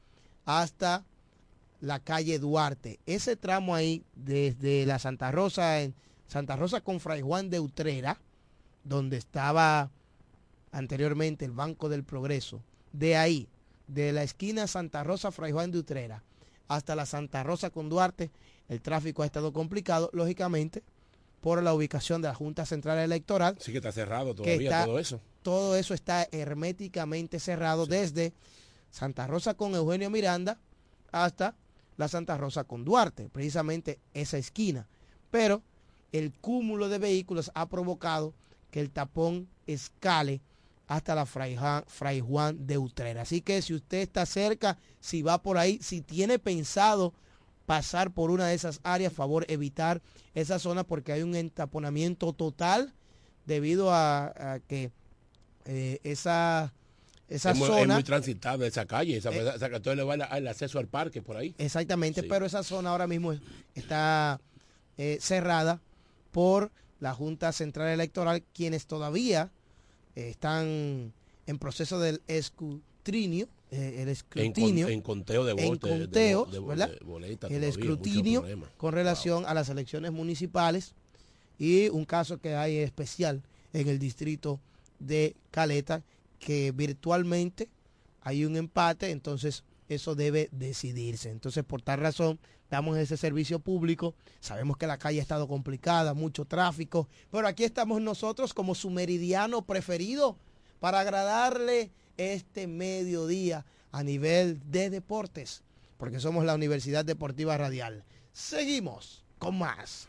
hasta 0.45 1.05
la 1.81 1.99
calle 1.99 2.39
Duarte. 2.39 2.99
Ese 3.05 3.35
tramo 3.35 3.75
ahí, 3.75 4.03
desde 4.15 4.85
la 4.85 4.99
Santa 4.99 5.31
Rosa, 5.31 5.81
en 5.81 5.93
Santa 6.27 6.55
Rosa 6.55 6.81
con 6.81 6.99
Fray 6.99 7.21
Juan 7.21 7.49
de 7.49 7.59
Utrera, 7.59 8.19
donde 8.83 9.17
estaba 9.17 9.91
anteriormente 10.71 11.45
el 11.45 11.51
Banco 11.51 11.89
del 11.89 12.03
Progreso, 12.03 12.61
de 12.93 13.17
ahí, 13.17 13.47
de 13.87 14.11
la 14.11 14.23
esquina 14.23 14.67
Santa 14.67 15.03
Rosa, 15.03 15.31
Fray 15.31 15.51
Juan 15.51 15.71
de 15.71 15.79
Utrera, 15.79 16.23
hasta 16.67 16.95
la 16.95 17.05
Santa 17.05 17.43
Rosa 17.43 17.69
con 17.69 17.89
Duarte, 17.89 18.31
el 18.67 18.81
tráfico 18.81 19.23
ha 19.23 19.25
estado 19.25 19.53
complicado, 19.53 20.09
lógicamente, 20.13 20.83
por 21.47 21.63
la 21.63 21.73
ubicación 21.73 22.21
de 22.21 22.27
la 22.27 22.35
Junta 22.35 22.65
Central 22.65 22.99
Electoral. 22.99 23.55
Sí 23.61 23.71
que 23.71 23.77
está 23.77 23.93
cerrado 23.93 24.35
todavía 24.35 24.83
todo 24.83 24.99
eso. 24.99 25.21
Todo 25.43 25.77
eso 25.77 25.93
está 25.93 26.27
herméticamente 26.33 27.39
cerrado 27.39 27.85
desde 27.85 28.33
Santa 28.91 29.27
Rosa 29.27 29.53
con 29.53 29.73
Eugenio 29.73 30.09
Miranda 30.09 30.59
hasta 31.13 31.55
la 31.95 32.09
Santa 32.09 32.35
Rosa 32.35 32.65
con 32.65 32.83
Duarte, 32.83 33.29
precisamente 33.29 33.97
esa 34.13 34.37
esquina. 34.37 34.89
Pero 35.31 35.63
el 36.11 36.33
cúmulo 36.33 36.89
de 36.89 36.97
vehículos 36.97 37.49
ha 37.53 37.69
provocado 37.69 38.33
que 38.69 38.81
el 38.81 38.91
tapón 38.91 39.47
escale 39.67 40.41
hasta 40.85 41.15
la 41.15 41.25
Fray 41.25 41.55
Juan, 41.55 41.85
Fray 41.87 42.19
Juan 42.19 42.67
de 42.67 42.77
Utrera. 42.77 43.21
Así 43.21 43.39
que 43.39 43.61
si 43.61 43.73
usted 43.73 43.99
está 43.99 44.25
cerca, 44.25 44.77
si 44.99 45.21
va 45.21 45.41
por 45.41 45.57
ahí, 45.57 45.79
si 45.81 46.01
tiene 46.01 46.39
pensado 46.39 47.13
pasar 47.67 48.11
por 48.11 48.31
una 48.31 48.47
de 48.47 48.55
esas 48.55 48.79
áreas, 48.83 49.11
favor 49.11 49.45
evitar 49.49 50.01
esa 50.33 50.57
zona 50.57 50.85
porque 50.85 51.11
hay 51.11 51.21
un 51.21 51.35
entaponamiento 51.35 52.31
total 52.31 52.93
debido 53.45 53.93
a, 53.93 54.61
que 54.69 54.89
eh, 55.65 55.99
esa, 56.03 56.73
esa 57.27 57.53
zona... 57.53 57.81
Es 57.81 57.97
muy 57.97 58.03
transitable 58.03 58.67
esa 58.67 58.85
calle, 58.85 59.17
esa, 59.17 59.31
eh, 59.31 59.53
entonces 59.61 59.97
le 59.97 60.03
va 60.03 60.15
el, 60.15 60.47
acceso 60.47 60.79
al 60.79 60.87
parque 60.87 61.21
por 61.21 61.35
ahí. 61.35 61.55
Exactamente, 61.57 62.23
pero 62.23 62.45
esa 62.45 62.63
zona 62.63 62.91
ahora 62.91 63.05
mismo 63.05 63.33
está 63.75 64.39
eh, 64.97 65.17
cerrada 65.19 65.81
por 66.31 66.71
la 67.01 67.13
Junta 67.13 67.51
Central 67.51 67.89
Electoral, 67.89 68.43
quienes 68.53 68.87
todavía 68.87 69.51
están 70.15 71.11
en 71.45 71.59
proceso 71.59 71.99
del 71.99 72.21
escrutinio, 72.27 73.49
eh, 73.71 74.01
el 74.01 74.09
escrutinio. 74.09 74.87
En, 74.87 75.01
conteo 75.01 75.43
de 75.43 75.53
votos. 75.53 75.91
En 75.91 75.99
conteo, 75.99 76.45
¿verdad? 76.65 76.91
el 77.49 77.63
escrutinio 77.63 78.45
con 78.77 78.93
relación 78.93 79.45
a 79.45 79.53
las 79.53 79.69
elecciones 79.69 80.11
municipales 80.11 80.93
y 81.59 81.89
un 81.89 82.05
caso 82.05 82.37
que 82.37 82.55
hay 82.55 82.77
especial 82.77 83.41
en 83.73 83.89
el 83.89 83.99
distrito 83.99 84.59
de 84.99 85.35
Caleta, 85.51 86.03
que 86.39 86.71
virtualmente 86.71 87.69
hay 88.21 88.45
un 88.45 88.55
empate, 88.55 89.11
entonces 89.11 89.63
eso 89.89 90.15
debe 90.15 90.49
decidirse. 90.51 91.29
Entonces, 91.29 91.63
por 91.63 91.81
tal 91.81 91.99
razón, 91.99 92.39
damos 92.69 92.97
ese 92.97 93.17
servicio 93.17 93.59
público. 93.59 94.15
Sabemos 94.39 94.77
que 94.77 94.87
la 94.87 94.97
calle 94.97 95.19
ha 95.19 95.21
estado 95.21 95.47
complicada, 95.47 96.13
mucho 96.13 96.45
tráfico, 96.45 97.07
pero 97.31 97.47
aquí 97.47 97.63
estamos 97.63 98.01
nosotros 98.01 98.53
como 98.53 98.75
su 98.75 98.89
meridiano 98.89 99.61
preferido 99.63 100.37
para 100.79 100.99
agradarle 100.99 101.91
este 102.17 102.67
mediodía 102.67 103.65
a 103.91 104.03
nivel 104.03 104.59
de 104.69 104.89
deportes, 104.89 105.63
porque 105.97 106.19
somos 106.19 106.45
la 106.45 106.55
Universidad 106.55 107.05
Deportiva 107.05 107.57
Radial. 107.57 108.03
Seguimos 108.33 109.23
con 109.39 109.57
más. 109.57 110.07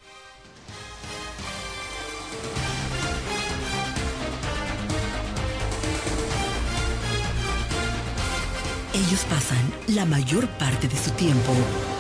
Ellos 8.94 9.24
pasan 9.30 9.72
la 9.88 10.04
mayor 10.04 10.48
parte 10.58 10.88
de 10.88 10.96
su 10.96 11.10
tiempo 11.12 11.52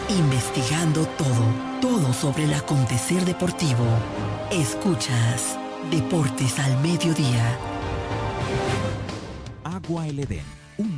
investigando 0.08 1.06
todo, 1.16 1.80
todo 1.80 2.12
sobre 2.12 2.44
el 2.44 2.54
acontecer 2.54 3.24
deportivo. 3.24 3.84
Escuchas 4.50 5.58
Deportes 5.90 6.58
al 6.58 6.80
Mediodía. 6.80 7.67
Un 10.78 10.97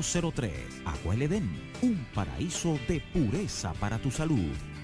809-556-5403. 0.00 0.50
Agua 0.84 1.14
Edén, 1.14 1.50
un 1.82 2.06
paraíso 2.14 2.78
de 2.88 3.00
pureza 3.12 3.72
para 3.74 3.98
tu 3.98 4.10
salud. 4.10 4.75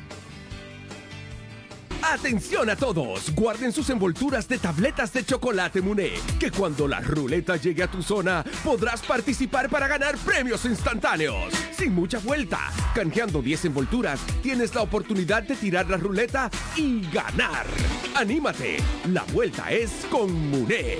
Atención 2.03 2.69
a 2.69 2.77
todos, 2.77 3.33
guarden 3.35 3.73
sus 3.73 3.89
envolturas 3.89 4.49
de 4.49 4.59
tabletas 4.59 5.13
de 5.13 5.25
chocolate 5.25 5.81
Muné, 5.81 6.13
que 6.39 6.51
cuando 6.51 6.89
la 6.89 7.01
ruleta 7.01 7.57
llegue 7.57 7.85
a 7.85 7.91
tu 7.91 8.03
zona 8.03 8.45
podrás 8.65 9.03
participar 9.03 9.71
para 9.71 9.87
ganar 9.87 10.17
premios 10.19 10.65
instantáneos. 10.65 11.55
Sin 11.77 11.95
mucha 11.95 12.19
vuelta, 12.19 12.59
canjeando 12.95 13.41
10 13.41 13.67
envolturas, 13.67 14.21
tienes 14.43 14.75
la 14.75 14.83
oportunidad 14.83 15.45
de 15.45 15.55
tirar 15.55 15.89
la 15.89 15.97
ruleta 15.97 16.51
y 16.77 17.03
ganar. 17.11 17.67
Anímate, 18.15 18.79
la 19.09 19.23
vuelta 19.33 19.71
es 19.71 19.91
con 20.11 20.33
Muné. 20.51 20.99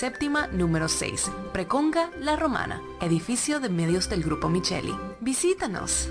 séptima 0.00 0.46
número 0.46 0.88
6, 0.88 1.30
Preconga 1.52 2.10
La 2.20 2.34
Romana, 2.34 2.80
edificio 3.02 3.60
de 3.60 3.68
medios 3.68 4.08
del 4.08 4.22
Grupo 4.22 4.48
Micheli. 4.48 4.94
Visítanos. 5.20 6.08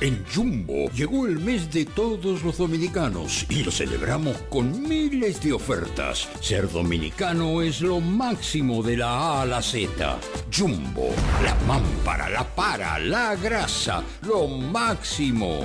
En 0.00 0.24
Jumbo 0.32 0.88
llegó 0.92 1.26
el 1.26 1.40
mes 1.40 1.72
de 1.72 1.86
todos 1.86 2.44
los 2.44 2.58
dominicanos 2.58 3.46
y 3.48 3.64
lo 3.64 3.72
celebramos 3.72 4.36
con 4.48 4.88
miles 4.88 5.42
de 5.42 5.54
ofertas. 5.54 6.28
Ser 6.40 6.70
dominicano 6.70 7.62
es 7.62 7.80
lo 7.80 7.98
máximo 7.98 8.80
de 8.84 8.98
la 8.98 9.08
A 9.08 9.42
a 9.42 9.46
la 9.46 9.62
Z. 9.62 10.20
Jumbo, 10.56 11.08
la 11.42 11.56
mámpara, 11.66 12.28
la 12.30 12.44
para, 12.44 13.00
la 13.00 13.34
grasa, 13.34 14.04
lo 14.22 14.46
máximo. 14.46 15.64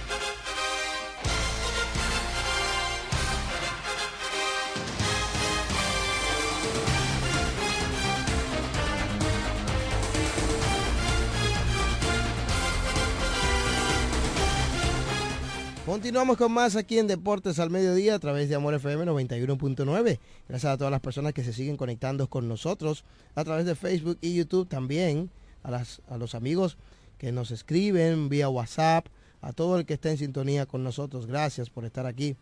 Continuamos 16.01 16.35
con 16.35 16.51
más 16.51 16.75
aquí 16.75 16.97
en 16.97 17.05
Deportes 17.05 17.59
al 17.59 17.69
Mediodía 17.69 18.15
a 18.15 18.19
través 18.19 18.49
de 18.49 18.55
Amor 18.55 18.73
FM 18.73 19.05
91.9. 19.05 20.17
Gracias 20.49 20.73
a 20.73 20.75
todas 20.75 20.89
las 20.89 20.99
personas 20.99 21.31
que 21.31 21.43
se 21.43 21.53
siguen 21.53 21.77
conectando 21.77 22.27
con 22.27 22.47
nosotros 22.47 23.03
a 23.35 23.43
través 23.43 23.67
de 23.67 23.75
Facebook 23.75 24.17
y 24.19 24.33
YouTube. 24.33 24.67
También 24.67 25.29
a, 25.61 26.17
los 26.17 26.33
amigos 26.33 26.79
que 27.19 27.31
nos 27.31 27.51
escriben 27.51 28.29
vía 28.29 28.49
WhatsApp, 28.49 29.05
a 29.41 29.53
todo 29.53 29.77
el 29.77 29.85
que 29.85 29.93
está 29.93 30.09
en 30.09 30.17
sintonía 30.17 30.65
con 30.65 30.83
nosotros. 30.83 31.27
Gracias 31.27 31.69
por 31.69 31.85
estar 31.85 32.07
aquí 32.07 32.35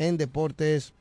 en 0.00 0.16
Deportes 0.16 0.92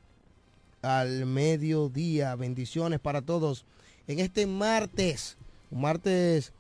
al 0.84 1.26
Mediodía. 1.26 2.36
Bendiciones 2.36 3.00
para 3.00 3.24
todos 3.24 3.66
en 4.08 4.20
este 4.20 4.46
martes. 4.46 5.36
Un 5.72 5.82
martes 5.82 6.54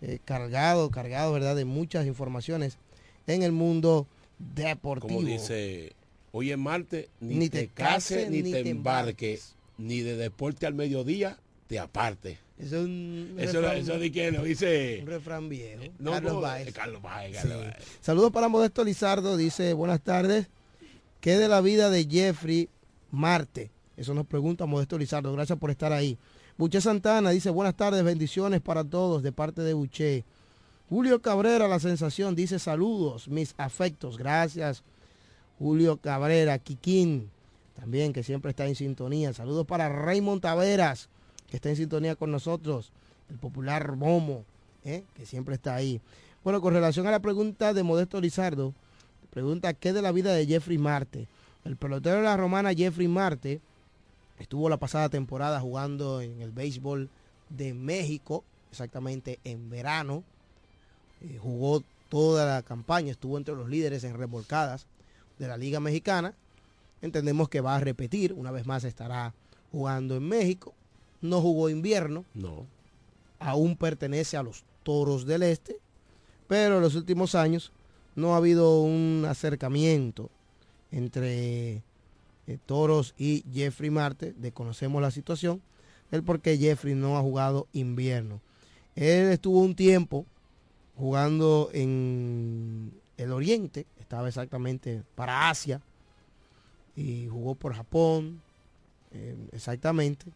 eh, 0.00 0.18
cargado, 0.24 0.90
cargado, 0.90 1.32
¿verdad? 1.32 1.54
De 1.54 1.64
muchas 1.64 2.06
informaciones 2.06 2.76
en 3.28 3.44
el 3.44 3.52
mundo 3.52 4.08
deportivo. 4.38 5.14
Como 5.14 5.26
dice, 5.26 5.92
hoy 6.32 6.50
es 6.50 6.58
martes, 6.58 7.08
ni, 7.20 7.48
te, 7.48 7.68
cases, 7.68 8.30
ni, 8.30 8.42
te 8.42 8.68
embarques, 8.68 9.56
ni 9.78 10.00
de 10.00 10.16
deporte 10.16 10.66
al 10.66 10.74
mediodía 10.74 11.38
te 11.66 11.78
aparte. 11.78 12.38
Eso, 12.58 12.80
un 12.80 13.36
eso, 13.38 13.70
eso 13.70 13.98
de 13.98 14.32
lo 14.32 14.44
dice. 14.44 15.00
Un 15.02 15.08
refrán 15.08 15.48
viejo. 15.48 15.82
Carlos 16.02 16.40
Baez. 16.40 16.72
Carlos 16.72 17.02
Saludos 18.00 18.32
para 18.32 18.48
Modesto 18.48 18.82
Lizardo, 18.82 19.36
dice, 19.36 19.74
buenas 19.74 20.00
tardes. 20.00 20.48
¿Qué 21.20 21.36
de 21.36 21.48
la 21.48 21.60
vida 21.60 21.90
de 21.90 22.06
Jeffrey 22.08 22.68
Marte? 23.10 23.70
Eso 23.96 24.14
nos 24.14 24.26
pregunta 24.26 24.64
Modesto 24.66 24.96
Lizardo. 24.96 25.32
Gracias 25.32 25.58
por 25.58 25.70
estar 25.70 25.92
ahí. 25.92 26.16
Buche 26.56 26.80
Santana 26.80 27.30
dice, 27.30 27.50
buenas 27.50 27.76
tardes, 27.76 28.02
bendiciones 28.02 28.60
para 28.62 28.84
todos 28.84 29.22
de 29.22 29.32
parte 29.32 29.62
de 29.62 29.74
Buche. 29.74 30.24
Julio 30.88 31.20
Cabrera, 31.20 31.66
la 31.66 31.80
sensación, 31.80 32.36
dice 32.36 32.60
saludos, 32.60 33.26
mis 33.26 33.56
afectos, 33.58 34.16
gracias. 34.16 34.84
Julio 35.58 35.96
Cabrera, 35.96 36.60
Kikín, 36.60 37.28
también 37.74 38.12
que 38.12 38.22
siempre 38.22 38.50
está 38.50 38.68
en 38.68 38.76
sintonía. 38.76 39.32
Saludos 39.32 39.66
para 39.66 39.88
Raymond 39.88 40.42
Taveras, 40.42 41.08
que 41.50 41.56
está 41.56 41.70
en 41.70 41.76
sintonía 41.76 42.14
con 42.14 42.30
nosotros. 42.30 42.92
El 43.28 43.36
popular 43.36 43.96
Momo, 43.96 44.44
¿eh? 44.84 45.02
que 45.14 45.26
siempre 45.26 45.56
está 45.56 45.74
ahí. 45.74 46.00
Bueno, 46.44 46.60
con 46.60 46.72
relación 46.72 47.08
a 47.08 47.10
la 47.10 47.18
pregunta 47.18 47.74
de 47.74 47.82
Modesto 47.82 48.20
Lizardo, 48.20 48.72
pregunta 49.30 49.74
qué 49.74 49.92
de 49.92 50.02
la 50.02 50.12
vida 50.12 50.34
de 50.34 50.46
Jeffrey 50.46 50.78
Marte. 50.78 51.26
El 51.64 51.76
pelotero 51.76 52.18
de 52.18 52.22
la 52.22 52.36
romana 52.36 52.72
Jeffrey 52.72 53.08
Marte 53.08 53.60
estuvo 54.38 54.68
la 54.68 54.76
pasada 54.76 55.08
temporada 55.08 55.58
jugando 55.58 56.20
en 56.20 56.40
el 56.42 56.52
béisbol 56.52 57.10
de 57.48 57.74
México, 57.74 58.44
exactamente 58.70 59.40
en 59.42 59.68
verano 59.68 60.22
eh, 61.20 61.38
jugó 61.40 61.82
toda 62.08 62.46
la 62.46 62.62
campaña, 62.62 63.10
estuvo 63.10 63.36
entre 63.36 63.54
los 63.54 63.68
líderes 63.68 64.04
en 64.04 64.16
revolcadas 64.16 64.86
de 65.38 65.48
la 65.48 65.56
Liga 65.56 65.80
Mexicana. 65.80 66.34
Entendemos 67.02 67.48
que 67.48 67.60
va 67.60 67.76
a 67.76 67.80
repetir, 67.80 68.32
una 68.32 68.50
vez 68.50 68.66
más 68.66 68.84
estará 68.84 69.34
jugando 69.72 70.16
en 70.16 70.28
México. 70.28 70.74
No 71.20 71.40
jugó 71.40 71.68
invierno. 71.68 72.24
No. 72.34 72.66
Aún 73.38 73.76
pertenece 73.76 74.36
a 74.36 74.42
los 74.42 74.64
Toros 74.82 75.26
del 75.26 75.42
Este, 75.42 75.78
pero 76.48 76.76
en 76.76 76.82
los 76.82 76.94
últimos 76.94 77.34
años 77.34 77.72
no 78.14 78.34
ha 78.34 78.38
habido 78.38 78.80
un 78.80 79.26
acercamiento 79.28 80.30
entre 80.90 81.82
eh, 82.46 82.58
Toros 82.64 83.14
y 83.18 83.44
Jeffrey 83.52 83.90
Marte. 83.90 84.32
Desconocemos 84.38 85.02
la 85.02 85.10
situación, 85.10 85.60
el 86.10 86.22
por 86.22 86.40
qué 86.40 86.56
Jeffrey 86.56 86.94
no 86.94 87.18
ha 87.18 87.20
jugado 87.20 87.66
invierno. 87.72 88.40
Él 88.94 89.28
estuvo 89.28 89.60
un 89.60 89.74
tiempo 89.74 90.24
jugando 90.96 91.70
en 91.72 92.92
el 93.16 93.32
Oriente, 93.32 93.86
estaba 93.98 94.28
exactamente 94.28 95.02
para 95.14 95.48
Asia, 95.48 95.80
y 96.96 97.28
jugó 97.28 97.54
por 97.54 97.74
Japón, 97.74 98.40
eh, 99.12 99.36
exactamente. 99.52 100.26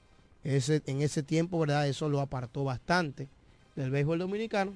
Ese, 0.45 0.83
en 0.87 1.03
ese 1.03 1.23
tiempo, 1.23 1.59
¿verdad? 1.59 1.89
Eso 1.89 2.09
lo 2.09 2.21
apartó 2.21 2.65
bastante 2.65 3.29
del 3.77 3.91
béisbol 3.91 4.19
dominicano. 4.19 4.73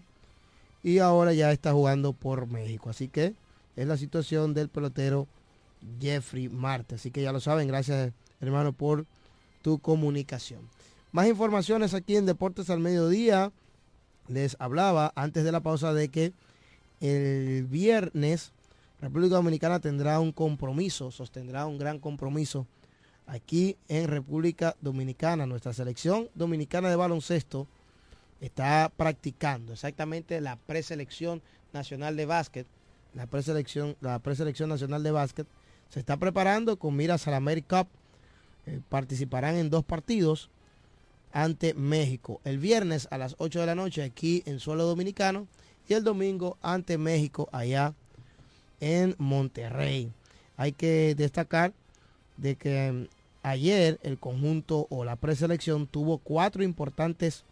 Y 0.83 0.99
ahora 0.99 1.33
ya 1.33 1.53
está 1.53 1.73
jugando 1.73 2.13
por 2.13 2.47
México. 2.47 2.91
Así 2.91 3.09
que 3.09 3.35
es 3.77 3.87
la 3.87 3.97
situación 3.97 4.55
del 4.55 4.69
pelotero 4.69 5.27
Jeffrey 6.01 6.49
Marte. 6.49 6.97
Así 6.97 7.11
que 7.11 7.23
ya 7.23 7.33
lo 7.33 7.41
saben, 7.41 7.69
gracias 7.69 8.13
hermano 8.41 8.73
por 8.73 9.07
tu 9.63 9.79
comunicación. 9.79 10.61
Más 11.13 11.27
informaciones 11.27 11.95
aquí 11.95 12.17
en 12.17 12.27
Deportes 12.27 12.69
al 12.71 12.81
Mediodía 12.81 13.53
les 14.29 14.57
hablaba 14.59 15.13
antes 15.17 15.45
de 15.45 15.53
la 15.53 15.61
pausa 15.61 15.93
de 15.93 16.09
que 16.09 16.33
el 17.01 17.67
viernes 17.67 18.53
República 19.01 19.35
Dominicana 19.35 19.81
tendrá 19.81 20.19
un 20.19 20.33
compromiso, 20.33 21.11
sostendrá 21.11 21.67
un 21.67 21.77
gran 21.77 21.99
compromiso 21.99 22.67
aquí 23.27 23.77
en 23.89 24.09
República 24.09 24.77
Dominicana. 24.81 25.47
Nuestra 25.47 25.75
selección 25.75 26.31
dominicana 26.35 26.89
de 26.89 26.97
baloncesto 26.97 27.67
está 28.41 28.91
practicando 28.97 29.75
exactamente 29.75 30.41
la 30.41 30.57
preselección 30.57 31.43
nacional 31.73 32.17
de 32.17 32.27
básquet. 32.27 32.67
La 33.13 33.27
preselección, 33.27 33.97
la 34.01 34.19
preselección 34.21 34.71
nacional 34.71 35.03
de 35.03 35.11
básquet 35.11 35.47
se 35.89 36.01
está 36.01 36.17
preparando 36.17 36.79
con 36.79 36.97
miras 36.97 37.29
a 37.29 37.39
la 37.39 37.41
Cup. 37.63 37.89
Eh, 38.67 38.81
participarán 38.89 39.57
en 39.57 39.69
dos 39.69 39.85
partidos 39.85 40.49
ante 41.35 41.75
México. 41.75 42.41
El 42.45 42.59
viernes 42.59 43.09
a 43.11 43.19
las 43.19 43.35
8 43.39 43.61
de 43.61 43.67
la 43.67 43.75
noche 43.75 44.03
aquí 44.03 44.43
en 44.47 44.61
suelo 44.61 44.85
dominicano 44.85 45.49
y 45.89 45.95
el 45.95 46.05
domingo 46.05 46.57
ante 46.63 46.97
México 46.97 47.49
allá 47.53 47.93
en 48.81 49.17
Monterrey. 49.19 50.13
Hay 50.57 50.73
que 50.73 51.15
destacar 51.17 51.73
de 52.37 52.55
que 52.55 52.93
mm, 52.93 53.07
ayer 53.43 53.99
el 54.05 54.17
conjunto 54.19 54.87
o 54.91 55.05
la 55.05 55.17
preselección 55.17 55.87
tuvo 55.89 56.19
cuatro 56.19 56.63
importantes 56.63 57.45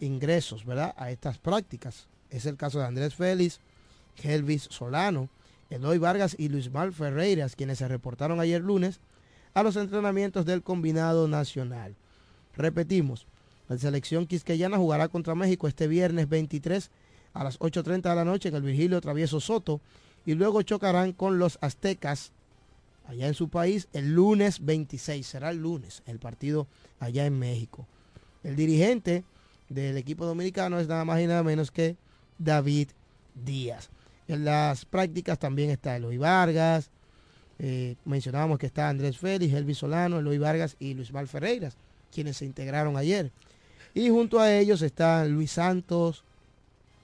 ingresos, 0.00 0.64
¿verdad? 0.64 0.94
A 0.96 1.10
estas 1.10 1.36
prácticas. 1.36 2.06
Es 2.30 2.46
el 2.46 2.56
caso 2.56 2.78
de 2.78 2.86
Andrés 2.86 3.14
Félix, 3.14 3.60
Elvis 4.22 4.62
Solano, 4.70 5.28
Eloy 5.68 5.98
Vargas 5.98 6.36
y 6.38 6.48
Luis 6.48 6.70
Mal 6.70 6.90
Ferreiras, 6.90 7.54
quienes 7.54 7.78
se 7.78 7.88
reportaron 7.88 8.40
ayer 8.40 8.62
lunes 8.62 9.00
a 9.54 9.62
los 9.62 9.76
entrenamientos 9.76 10.44
del 10.44 10.62
combinado 10.62 11.28
nacional. 11.28 11.94
Repetimos, 12.56 13.26
la 13.68 13.78
selección 13.78 14.26
quisqueyana 14.26 14.76
jugará 14.76 15.08
contra 15.08 15.34
México 15.34 15.68
este 15.68 15.88
viernes 15.88 16.28
23 16.28 16.90
a 17.32 17.44
las 17.44 17.58
8.30 17.60 18.02
de 18.02 18.14
la 18.14 18.24
noche 18.24 18.48
en 18.48 18.56
el 18.56 18.62
Virgilio 18.62 19.00
Travieso 19.00 19.40
Soto 19.40 19.80
y 20.26 20.34
luego 20.34 20.62
chocarán 20.62 21.12
con 21.12 21.38
los 21.38 21.58
aztecas 21.60 22.32
allá 23.06 23.26
en 23.26 23.34
su 23.34 23.48
país 23.48 23.88
el 23.92 24.14
lunes 24.14 24.64
26. 24.64 25.26
Será 25.26 25.50
el 25.50 25.58
lunes 25.58 26.02
el 26.06 26.18
partido 26.18 26.66
allá 27.00 27.26
en 27.26 27.38
México. 27.38 27.86
El 28.42 28.56
dirigente 28.56 29.24
del 29.68 29.96
equipo 29.96 30.26
dominicano 30.26 30.78
es 30.78 30.88
nada 30.88 31.04
más 31.04 31.20
y 31.20 31.26
nada 31.26 31.42
menos 31.42 31.70
que 31.70 31.96
David 32.38 32.88
Díaz. 33.34 33.90
En 34.28 34.44
las 34.44 34.84
prácticas 34.84 35.38
también 35.38 35.70
está 35.70 35.96
Eloy 35.96 36.18
Vargas, 36.18 36.90
eh, 37.58 37.96
mencionábamos 38.04 38.58
que 38.58 38.66
está 38.66 38.88
Andrés 38.88 39.18
Félix, 39.18 39.54
Elvis 39.54 39.78
Solano, 39.78 40.18
Eloy 40.18 40.38
Vargas 40.38 40.76
y 40.78 40.94
Luis 40.94 41.12
Val 41.12 41.28
Ferreiras, 41.28 41.76
quienes 42.12 42.38
se 42.38 42.44
integraron 42.44 42.96
ayer. 42.96 43.30
Y 43.94 44.08
junto 44.10 44.40
a 44.40 44.52
ellos 44.52 44.82
está 44.82 45.24
Luis 45.24 45.52
Santos, 45.52 46.24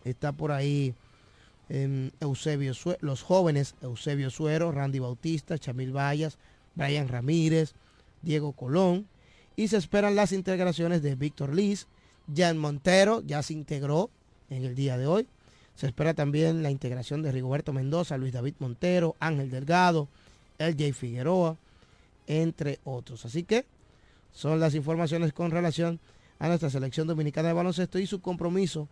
está 0.05 0.33
por 0.33 0.51
ahí 0.51 0.95
em, 1.69 2.11
Eusebio 2.21 2.73
los 3.01 3.23
jóvenes 3.23 3.75
Eusebio 3.81 4.31
Suero, 4.31 4.73
Randy 4.73 4.99
Bautista, 4.99 5.59
Chamil 5.59 5.97
Vallas, 5.97 6.37
Brian 6.75 7.09
Ramírez, 7.09 7.75
Diego 8.23 8.53
Colón. 8.53 9.07
Y 9.57 9.69
se 9.69 9.77
esperan 9.77 10.17
las 10.17 10.33
integraciones 10.33 11.03
de 11.03 11.15
Víctor 11.15 11.55
Liz, 11.55 11.87
Jan 12.35 12.59
Montero, 12.59 13.23
ya 13.25 13.43
se 13.43 13.53
integró 13.53 14.11
en 14.49 14.65
el 14.65 14.75
día 14.75 14.97
de 14.97 15.07
hoy. 15.07 15.27
Se 15.75 15.87
espera 15.87 16.15
también 16.15 16.63
la 16.63 16.71
integración 16.71 17.23
de 17.23 17.33
Rigoberto 17.33 17.73
Mendoza, 17.73 18.19
Luis 18.19 18.33
David 18.33 18.55
Montero, 18.59 19.17
Ángel 19.21 19.51
Delgado, 19.51 20.09
LJ 20.61 20.93
Figueroa, 20.93 21.57
entre 22.27 22.79
otros. 22.85 23.25
Así 23.25 23.43
que 23.43 23.67
son 24.33 24.61
las 24.61 24.75
informaciones 24.75 25.33
con 25.33 25.51
relación 25.51 25.99
a 26.39 26.49
nuestra 26.49 26.71
selección 26.71 27.09
dominicana 27.09 27.49
de 27.49 27.55
baloncesto 27.55 27.99
y 27.99 28.07
su 28.07 28.21
compromiso 28.21 28.89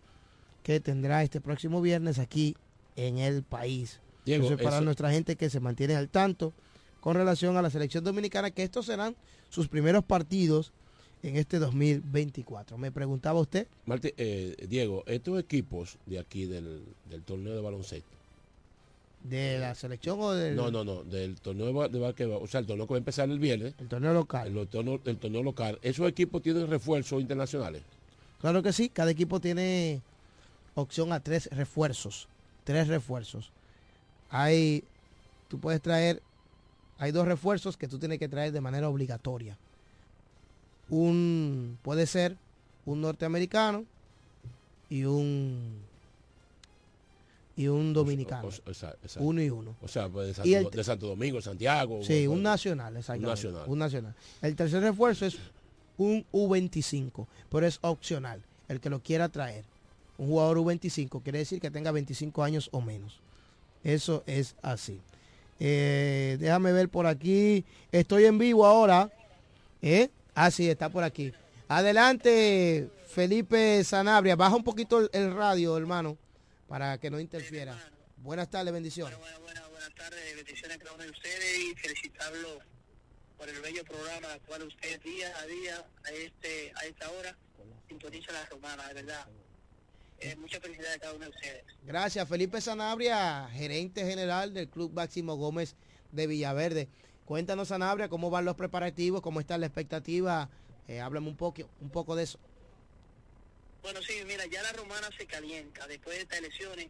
que 0.63 0.79
tendrá 0.79 1.23
este 1.23 1.39
próximo 1.39 1.81
viernes 1.81 2.19
aquí 2.19 2.55
en 2.95 3.17
el 3.19 3.43
país. 3.43 4.01
Diego, 4.25 4.49
para 4.57 4.81
nuestra 4.81 5.11
gente 5.11 5.35
que 5.35 5.49
se 5.49 5.59
mantiene 5.59 5.95
al 5.95 6.09
tanto 6.09 6.53
con 6.99 7.15
relación 7.15 7.55
a 7.57 7.61
la 7.61 7.69
selección 7.69 8.03
dominicana, 8.03 8.51
que 8.51 8.63
estos 8.63 8.85
serán 8.85 9.15
sus 9.49 9.67
primeros 9.67 10.03
partidos 10.03 10.73
en 11.23 11.37
este 11.37 11.59
2024. 11.59 12.77
Me 12.77 12.91
preguntaba 12.91 13.39
usted. 13.39 13.67
Eh, 14.17 14.55
Diego, 14.67 15.03
estos 15.07 15.39
equipos 15.39 15.97
de 16.05 16.19
aquí 16.19 16.45
del, 16.45 16.83
torneo 17.25 17.55
de 17.55 17.61
baloncesto. 17.61 18.18
¿De 19.23 19.59
la 19.59 19.75
selección 19.75 20.19
o 20.19 20.31
del.? 20.31 20.55
No, 20.55 20.71
no, 20.71 20.83
no, 20.83 21.03
del 21.03 21.39
torneo 21.41 21.67
de 21.67 21.99
baloncesto. 21.99 22.39
O 22.41 22.47
sea, 22.47 22.61
el 22.61 22.65
torneo 22.65 22.87
que 22.87 22.93
va 22.93 22.97
a 22.97 22.99
empezar 22.99 23.29
el 23.29 23.39
viernes. 23.39 23.73
El 23.77 23.87
torneo 23.87 24.13
local. 24.13 24.47
El, 24.47 24.67
torneo, 24.67 24.99
el 25.03 25.17
torneo 25.17 25.43
local. 25.43 25.79
¿Esos 25.81 26.07
equipos 26.07 26.41
tienen 26.41 26.67
refuerzos 26.67 27.21
internacionales? 27.21 27.83
Claro 28.39 28.63
que 28.63 28.71
sí, 28.71 28.89
cada 28.89 29.11
equipo 29.11 29.39
tiene 29.39 30.01
opción 30.75 31.11
a 31.11 31.19
tres 31.19 31.49
refuerzos. 31.51 32.27
Tres 32.63 32.87
refuerzos. 32.87 33.51
Hay. 34.29 34.83
Tú 35.49 35.59
puedes 35.59 35.81
traer. 35.81 36.21
Hay 36.97 37.11
dos 37.11 37.27
refuerzos 37.27 37.77
que 37.77 37.87
tú 37.87 37.99
tienes 37.99 38.19
que 38.19 38.29
traer 38.29 38.51
de 38.51 38.61
manera 38.61 38.89
obligatoria 38.89 39.57
un, 40.89 41.77
puede 41.81 42.07
ser 42.07 42.37
un 42.85 43.01
norteamericano 43.01 43.85
y 44.89 45.03
un 45.03 45.81
y 47.59 47.67
un 47.67 47.91
dominicano. 47.91 48.47
Uno 49.17 49.41
y 49.41 49.49
uno. 49.49 49.75
O 49.81 49.87
sea, 49.89 50.07
pues, 50.07 50.37
de, 50.37 50.83
Santo, 50.85 51.07
Domingo, 51.07 51.41
Santiago. 51.41 52.01
Sí, 52.01 52.25
un 52.25 52.41
nacional, 52.41 52.95
exactamente. 52.95 53.25
Un 53.25 53.29
nacional. 53.29 53.63
Un 53.67 53.79
nacional. 53.79 54.15
El 54.41 54.55
tercer 54.55 54.81
refuerzo 54.81 55.25
es 55.25 55.35
un 55.97 56.25
U25, 56.31 57.27
pero 57.51 57.67
es 57.67 57.79
opcional. 57.81 58.41
El 58.69 58.79
que 58.79 58.89
lo 58.89 59.01
quiera 59.01 59.27
traer. 59.27 59.65
Un 60.17 60.27
jugador 60.27 60.59
U25 60.59 61.21
quiere 61.21 61.39
decir 61.39 61.59
que 61.59 61.69
tenga 61.69 61.91
25 61.91 62.43
años 62.43 62.69
o 62.71 62.79
menos. 62.79 63.19
Eso 63.83 64.23
es 64.25 64.55
así. 64.61 65.01
Eh, 65.59 66.37
déjame 66.39 66.71
ver 66.71 66.87
por 66.87 67.07
aquí. 67.07 67.65
Estoy 67.91 68.23
en 68.23 68.37
vivo 68.37 68.65
ahora. 68.65 69.11
¿eh? 69.81 70.09
Ah, 70.33 70.49
sí, 70.49 70.69
está 70.69 70.87
por 70.87 71.03
aquí. 71.03 71.33
Adelante, 71.67 72.89
Felipe 73.07 73.83
Sanabria. 73.83 74.37
Baja 74.37 74.55
un 74.55 74.63
poquito 74.63 75.09
el, 75.11 75.33
radio, 75.33 75.75
hermano, 75.75 76.15
para 76.69 76.99
que 76.99 77.09
no 77.09 77.19
interfiera. 77.19 77.75
buenas 78.17 78.49
tardes, 78.49 78.71
bendiciones. 78.71 79.17
Bueno, 79.17 79.39
bueno, 79.41 79.61
buenas 79.71 79.93
tardes, 79.95 80.35
bendiciones 80.35 80.77
a 80.77 80.79
cada 80.79 80.93
uno 80.93 81.03
de 81.03 81.09
ustedes 81.09 81.59
y 81.59 81.75
felicitarlo 81.75 82.59
por 83.37 83.49
el 83.49 83.59
bello 83.59 83.83
programa 83.83 84.31
al 84.31 84.41
cual 84.41 84.63
usted 84.63 85.01
día 85.01 85.33
a 85.37 85.45
día, 85.47 85.85
a, 86.05 86.11
este, 86.11 86.71
a 86.75 86.85
esta 86.85 87.09
hora, 87.11 87.35
sintoniza 87.87 88.31
la 88.31 88.45
romana, 88.45 88.87
de 88.87 88.93
verdad. 88.93 89.27
Eh, 90.19 90.35
muchas 90.35 90.61
felicidades 90.61 90.97
a 90.97 90.99
cada 90.99 91.13
uno 91.13 91.25
de 91.25 91.31
ustedes. 91.31 91.63
Gracias, 91.83 92.27
Felipe 92.27 92.61
Sanabria, 92.61 93.49
gerente 93.51 94.05
general 94.05 94.53
del 94.53 94.69
Club 94.69 94.93
Máximo 94.93 95.35
Gómez 95.37 95.75
de 96.11 96.27
Villaverde. 96.27 96.89
Cuéntanos, 97.25 97.69
Sanabria, 97.69 98.09
cómo 98.09 98.29
van 98.29 98.45
los 98.45 98.55
preparativos, 98.55 99.21
cómo 99.21 99.39
está 99.39 99.57
la 99.57 99.65
expectativa. 99.65 100.49
Eh, 100.87 100.99
háblame 100.99 101.29
un 101.29 101.37
poco, 101.37 101.67
un 101.79 101.89
poco 101.89 102.15
de 102.15 102.23
eso. 102.23 102.39
Bueno, 103.81 104.01
sí, 104.01 104.21
mira, 104.25 104.45
ya 104.45 104.61
la 104.61 104.73
romana 104.73 105.09
se 105.17 105.25
calienta. 105.25 105.87
Después 105.87 106.17
de 106.17 106.23
estas 106.23 106.39
elecciones, 106.39 106.87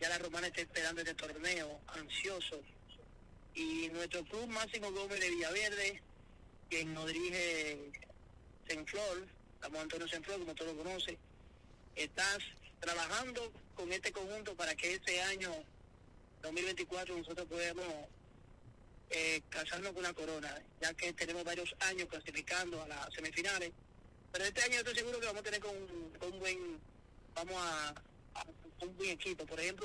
ya 0.00 0.08
la 0.08 0.18
romana 0.18 0.46
está 0.46 0.60
esperando 0.60 1.00
este 1.00 1.14
torneo, 1.14 1.80
ansioso. 1.88 2.60
Y 3.54 3.88
nuestro 3.88 4.24
club 4.24 4.46
Máximo 4.46 4.92
Gómez 4.92 5.20
de 5.20 5.30
Villaverde, 5.30 6.02
quien 6.70 6.94
nos 6.94 7.06
dirige 7.06 7.90
Senflor, 8.68 9.26
estamos 9.54 9.80
Antonio 9.80 10.06
Senflor, 10.06 10.38
como 10.38 10.54
todos 10.54 10.76
lo 10.76 10.84
conocen, 10.84 11.18
estás 11.96 12.38
trabajando 12.78 13.52
con 13.74 13.92
este 13.92 14.12
conjunto 14.12 14.54
para 14.54 14.76
que 14.76 14.94
este 14.94 15.20
año 15.22 15.52
2024 16.42 17.16
nosotros 17.16 17.48
podamos 17.48 17.86
eh, 19.10 19.42
casarnos 19.48 19.92
con 19.92 20.00
una 20.00 20.12
corona, 20.12 20.54
ya 20.80 20.94
que 20.94 21.12
tenemos 21.12 21.42
varios 21.42 21.74
años 21.80 22.08
clasificando 22.08 22.80
a 22.82 22.88
las 22.88 23.12
semifinales. 23.14 23.72
Pero 24.38 24.50
este 24.50 24.62
año 24.62 24.78
estoy 24.78 24.94
seguro 24.94 25.18
que 25.18 25.26
vamos 25.26 25.40
a 25.40 25.42
tener 25.42 25.60
con, 25.60 25.74
un 25.74 26.38
buen, 26.38 26.78
vamos 27.34 27.56
a, 27.56 27.92
un 28.82 28.96
buen 28.96 29.10
equipo. 29.10 29.44
Por 29.44 29.58
ejemplo, 29.58 29.84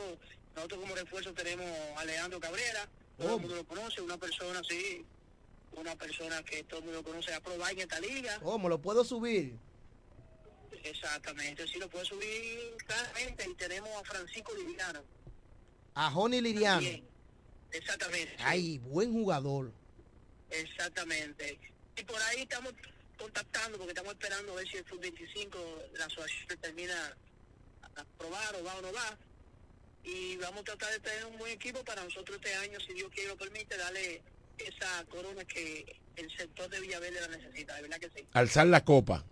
nosotros 0.55 0.79
como 0.79 0.93
refuerzo 0.93 1.33
tenemos 1.33 1.65
a 1.97 2.05
Leandro 2.05 2.39
Cabrera, 2.39 2.87
todo 3.17 3.37
el 3.37 3.41
mundo 3.41 3.55
lo 3.55 3.63
conoce, 3.65 4.01
una 4.01 4.15
persona 4.15 4.59
así, 4.59 5.03
una 5.75 5.95
persona 5.95 6.43
que 6.43 6.63
todo 6.65 6.81
el 6.81 6.85
mundo 6.85 7.03
conoce, 7.03 7.33
a 7.33 7.41
probar 7.41 7.71
en 7.71 7.79
esta 7.79 7.99
liga. 7.99 8.39
¿Cómo 8.41 8.69
lo 8.69 8.79
puedo 8.79 9.03
subir? 9.03 9.57
Exactamente, 10.83 11.67
sí 11.67 11.79
lo 11.79 11.89
puedo 11.89 12.05
subir 12.05 12.77
claramente. 12.85 13.49
Y 13.49 13.55
tenemos 13.55 13.89
a 13.99 14.03
Francisco 14.03 14.53
Liriano. 14.53 15.01
A 15.95 16.11
Joni 16.11 16.41
Liriano. 16.41 16.87
Exactamente. 17.71 18.35
Ay, 18.37 18.77
buen 18.77 19.13
jugador. 19.13 19.71
Exactamente. 20.51 21.57
Y 21.97 22.03
por 22.03 22.21
ahí 22.21 22.43
estamos 22.43 22.71
contactando 23.23 23.77
porque 23.77 23.91
estamos 23.91 24.13
esperando 24.13 24.51
a 24.51 24.55
ver 24.55 24.67
si 24.67 24.77
el 24.77 24.83
Fútbol 24.83 24.99
25 24.99 25.57
la 25.97 26.05
asociación 26.05 26.59
termina 26.59 27.17
a 27.95 28.03
probar 28.17 28.55
o 28.55 28.63
va 28.63 28.75
o 28.75 28.81
no 28.81 28.91
va. 28.91 29.17
Y 30.03 30.35
vamos 30.37 30.61
a 30.61 30.63
tratar 30.63 30.91
de 30.91 30.99
tener 30.99 31.25
un 31.25 31.37
buen 31.37 31.53
equipo 31.53 31.83
para 31.85 32.03
nosotros 32.03 32.37
este 32.37 32.53
año, 32.55 32.77
si 32.85 32.93
Dios 32.93 33.09
quiere 33.13 33.29
lo 33.29 33.37
permite, 33.37 33.77
darle 33.77 34.21
esa 34.57 35.05
corona 35.05 35.45
que 35.45 36.01
el 36.17 36.29
sector 36.35 36.69
de 36.69 36.81
Villaverde 36.81 37.21
la 37.21 37.29
necesita, 37.29 37.75
de 37.75 37.83
verdad 37.83 37.99
que 37.99 38.09
sí. 38.09 38.27
Alzar 38.33 38.67
la 38.67 38.83
copa. 38.83 39.23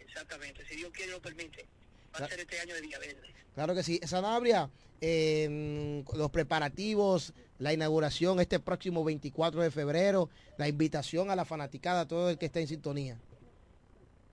Exactamente, 0.00 0.66
si 0.66 0.74
Dios 0.74 0.90
quiere 0.92 1.12
lo 1.12 1.22
permite. 1.22 1.66
Va 2.12 2.24
a 2.24 2.28
ser 2.28 2.40
este 2.40 2.58
año 2.58 2.74
de 2.74 2.80
Villaverde. 2.80 3.34
Claro 3.54 3.74
que 3.76 3.84
sí. 3.84 4.00
Sanabria, 4.04 4.68
los 5.00 6.30
preparativos, 6.32 7.32
la 7.60 7.72
inauguración 7.72 8.40
este 8.40 8.58
próximo 8.58 9.04
24 9.04 9.62
de 9.62 9.70
febrero, 9.70 10.28
la 10.56 10.66
invitación 10.66 11.30
a 11.30 11.36
la 11.36 11.44
fanaticada, 11.44 12.08
todo 12.08 12.30
el 12.30 12.38
que 12.38 12.46
está 12.46 12.58
en 12.58 12.68
sintonía. 12.68 13.18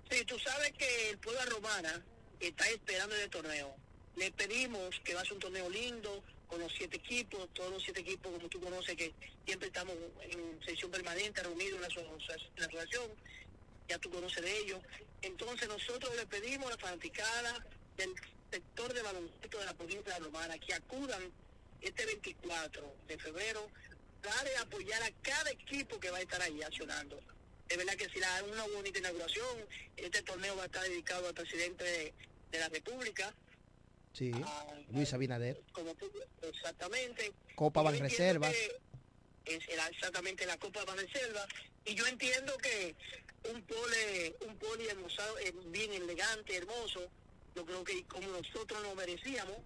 Sí, 0.09 0.23
tú 0.25 0.39
sabes 0.39 0.71
que 0.71 1.09
el 1.09 1.17
pueblo 1.17 1.41
romana 1.47 2.01
está 2.39 2.67
esperando 2.69 3.15
el 3.15 3.29
torneo. 3.29 3.75
Le 4.15 4.31
pedimos 4.31 4.99
que 5.03 5.13
va 5.13 5.21
a 5.21 5.23
ser 5.23 5.33
un 5.33 5.39
torneo 5.39 5.69
lindo, 5.69 6.23
con 6.47 6.61
los 6.61 6.71
siete 6.77 6.95
equipos, 6.95 7.49
todos 7.53 7.71
los 7.71 7.83
siete 7.83 7.99
equipos, 7.99 8.31
como 8.31 8.47
tú 8.47 8.61
conoces, 8.61 8.95
que 8.95 9.13
siempre 9.45 9.67
estamos 9.67 9.93
en 10.21 10.59
sesión 10.65 10.89
permanente, 10.89 11.43
reunidos 11.43 11.75
en 11.75 11.81
la, 11.81 11.87
asociación, 11.87 13.11
ya 13.89 13.97
tú 13.99 14.09
conoces 14.09 14.41
de 14.41 14.57
ellos. 14.59 14.79
Entonces 15.21 15.67
nosotros 15.67 16.15
le 16.15 16.25
pedimos 16.25 16.67
a 16.67 16.71
la 16.71 16.77
fanaticada 16.77 17.65
del 17.97 18.13
sector 18.49 18.93
de 18.93 19.01
baloncesto 19.01 19.59
de 19.59 19.65
la 19.65 19.73
provincia 19.73 20.13
de 20.13 20.19
Romana 20.19 20.57
que 20.57 20.73
acudan 20.73 21.21
este 21.81 22.05
24 22.05 22.95
de 23.07 23.17
febrero 23.17 23.67
para 24.21 24.61
apoyar 24.61 25.01
a 25.03 25.11
cada 25.21 25.51
equipo 25.51 25.99
que 25.99 26.09
va 26.09 26.17
a 26.17 26.21
estar 26.21 26.41
ahí 26.41 26.61
accionando. 26.61 27.19
Es 27.69 27.77
verdad 27.77 27.95
que 27.95 28.09
si 28.09 28.19
la 28.19 28.43
una 28.43 28.67
bonita 28.67 28.99
inauguración, 28.99 29.57
este 29.95 30.21
torneo 30.23 30.55
va 30.55 30.63
a 30.63 30.65
estar 30.67 30.83
dedicado 30.83 31.27
al 31.27 31.33
presidente 31.33 31.83
de, 31.83 32.59
la 32.59 32.69
República, 32.69 33.33
Sí, 34.13 34.31
Luis 34.89 35.13
Abinader. 35.13 35.61
Como 35.73 35.93
exactamente. 36.41 37.33
Copa 37.53 37.83
Ban 37.83 37.99
Reserva. 37.99 38.49
Es 38.49 39.61
exactamente 39.91 40.45
la 40.47 40.57
Copa 40.57 40.83
Ban 40.85 40.97
Reserva. 40.97 41.45
Y 41.85 41.93
yo 41.93 42.07
entiendo 42.07 42.57
que 42.57 42.95
un 43.53 43.61
pole, 43.61 44.35
un 44.47 44.57
poli 44.57 44.87
hermosado, 44.87 45.37
eh, 45.39 45.53
bien 45.67 45.93
elegante, 45.93 46.55
hermoso, 46.55 47.07
yo 47.55 47.65
creo 47.65 47.83
que 47.83 48.03
como 48.05 48.27
nosotros 48.29 48.81
lo 48.81 48.95
merecíamos, 48.95 49.57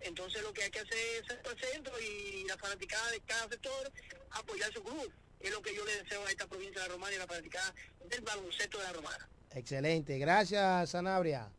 entonces 0.00 0.42
lo 0.42 0.52
que 0.52 0.64
hay 0.64 0.70
que 0.70 0.80
hacer 0.80 0.98
es 0.98 1.30
el 1.30 1.72
centro 1.72 1.92
y 2.00 2.44
la 2.46 2.56
fanaticada 2.56 3.10
de 3.10 3.20
cada 3.20 3.48
sector 3.48 3.92
apoyar 4.30 4.72
su 4.72 4.82
club. 4.82 5.10
Es 5.40 5.52
lo 5.52 5.62
que 5.62 5.74
yo 5.74 5.84
le 5.84 6.02
deseo 6.02 6.24
a 6.26 6.30
esta 6.30 6.46
provincia 6.46 6.82
de 6.82 6.88
la 6.88 6.94
Romana 6.94 7.14
y 7.14 7.18
la 7.18 7.26
fanaticada 7.26 7.74
del 8.08 8.20
baloncesto 8.22 8.78
de 8.78 8.84
la 8.84 8.92
Romana. 8.92 9.28
Excelente, 9.54 10.18
gracias 10.18 10.90
Sanabria. 10.90 11.50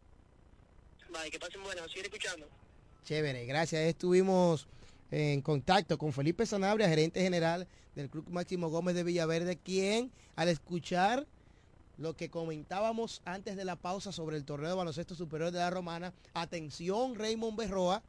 Bye, 1.09 1.31
que 1.31 1.39
pasen 1.39 1.63
buenas, 1.63 1.89
seguir 1.89 2.05
escuchando. 2.05 2.47
Chévere, 3.03 3.45
gracias. 3.45 3.81
Estuvimos 3.81 4.67
en 5.09 5.41
contacto 5.41 5.97
con 5.97 6.13
Felipe 6.13 6.45
Sanabria, 6.45 6.87
gerente 6.87 7.21
general 7.21 7.67
del 7.95 8.09
Club 8.09 8.29
Máximo 8.29 8.69
Gómez 8.69 8.95
de 8.95 9.03
Villaverde, 9.03 9.57
quien 9.57 10.11
al 10.35 10.49
escuchar 10.49 11.25
lo 11.97 12.15
que 12.15 12.29
comentábamos 12.29 13.21
antes 13.25 13.57
de 13.57 13.65
la 13.65 13.75
pausa 13.75 14.11
sobre 14.11 14.37
el 14.37 14.45
torneo 14.45 14.69
de 14.69 14.75
baloncesto 14.75 15.15
superior 15.15 15.51
de 15.51 15.59
la 15.59 15.69
Romana, 15.69 16.13
atención 16.33 17.15
Raymond 17.15 17.57
Berroa, 17.57 18.03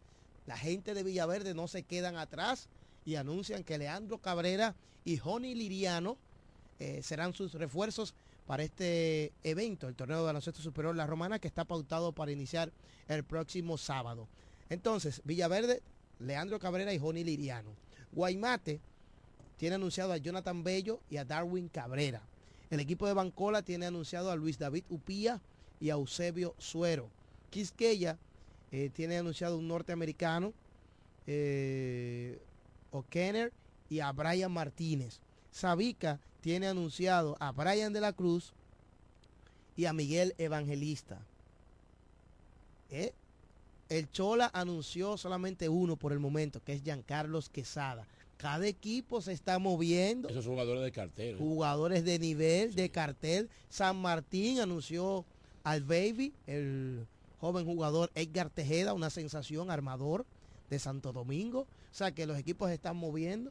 la 0.50 0.56
gente 0.56 0.94
de 0.94 1.04
Villaverde 1.04 1.54
no 1.54 1.68
se 1.68 1.84
quedan 1.84 2.16
atrás 2.16 2.68
y 3.04 3.14
anuncian 3.14 3.62
que 3.62 3.78
Leandro 3.78 4.18
Cabrera 4.18 4.74
y 5.04 5.16
Joni 5.16 5.54
Liriano 5.54 6.18
eh, 6.80 7.04
serán 7.04 7.34
sus 7.34 7.54
refuerzos 7.54 8.14
para 8.48 8.64
este 8.64 9.32
evento, 9.44 9.86
el 9.86 9.94
torneo 9.94 10.18
de 10.18 10.24
baloncesto 10.24 10.60
superior 10.60 10.96
La 10.96 11.06
Romana, 11.06 11.38
que 11.38 11.46
está 11.46 11.64
pautado 11.64 12.10
para 12.10 12.32
iniciar 12.32 12.72
el 13.06 13.22
próximo 13.22 13.78
sábado. 13.78 14.26
Entonces, 14.70 15.22
Villaverde, 15.22 15.84
Leandro 16.18 16.58
Cabrera 16.58 16.92
y 16.92 16.98
Joni 16.98 17.22
Liriano. 17.22 17.70
Guaymate 18.10 18.80
tiene 19.56 19.76
anunciado 19.76 20.12
a 20.12 20.16
Jonathan 20.16 20.64
Bello 20.64 20.98
y 21.08 21.18
a 21.18 21.24
Darwin 21.24 21.68
Cabrera. 21.68 22.22
El 22.70 22.80
equipo 22.80 23.06
de 23.06 23.14
Bancola 23.14 23.62
tiene 23.62 23.86
anunciado 23.86 24.32
a 24.32 24.36
Luis 24.36 24.58
David 24.58 24.82
Upía 24.90 25.40
y 25.78 25.90
a 25.90 25.92
Eusebio 25.92 26.56
Suero. 26.58 27.08
Quisqueya 27.50 28.18
eh, 28.72 28.90
tiene 28.94 29.18
anunciado 29.18 29.58
un 29.58 29.68
norteamericano, 29.68 30.52
eh, 31.26 32.38
O'Kenner 32.92 33.52
y 33.88 34.00
a 34.00 34.12
Brian 34.12 34.52
Martínez. 34.52 35.20
Sabica 35.50 36.20
tiene 36.40 36.68
anunciado 36.68 37.36
a 37.40 37.52
Brian 37.52 37.92
de 37.92 38.00
la 38.00 38.12
Cruz 38.12 38.52
y 39.76 39.86
a 39.86 39.92
Miguel 39.92 40.34
Evangelista. 40.38 41.20
¿Eh? 42.90 43.12
El 43.88 44.10
Chola 44.10 44.50
anunció 44.54 45.16
solamente 45.16 45.68
uno 45.68 45.96
por 45.96 46.12
el 46.12 46.20
momento, 46.20 46.62
que 46.62 46.74
es 46.74 46.82
Giancarlos 46.82 47.48
Quesada. 47.48 48.06
Cada 48.36 48.66
equipo 48.66 49.20
se 49.20 49.32
está 49.32 49.58
moviendo. 49.58 50.28
Esos 50.28 50.46
jugadores 50.46 50.82
de 50.82 50.92
cartel. 50.92 51.36
Jugadores 51.36 52.04
de 52.04 52.18
nivel, 52.18 52.74
de 52.74 52.88
cartel. 52.88 53.50
San 53.68 54.00
Martín 54.00 54.60
anunció 54.60 55.26
al 55.64 55.82
Baby, 55.82 56.32
el 56.46 57.06
joven 57.40 57.64
jugador 57.64 58.10
Edgar 58.14 58.50
Tejeda, 58.50 58.92
una 58.92 59.10
sensación 59.10 59.70
armador 59.70 60.26
de 60.68 60.78
Santo 60.78 61.12
Domingo. 61.12 61.60
O 61.60 61.94
sea 61.94 62.12
que 62.12 62.26
los 62.26 62.38
equipos 62.38 62.68
se 62.68 62.74
están 62.74 62.96
moviendo 62.96 63.50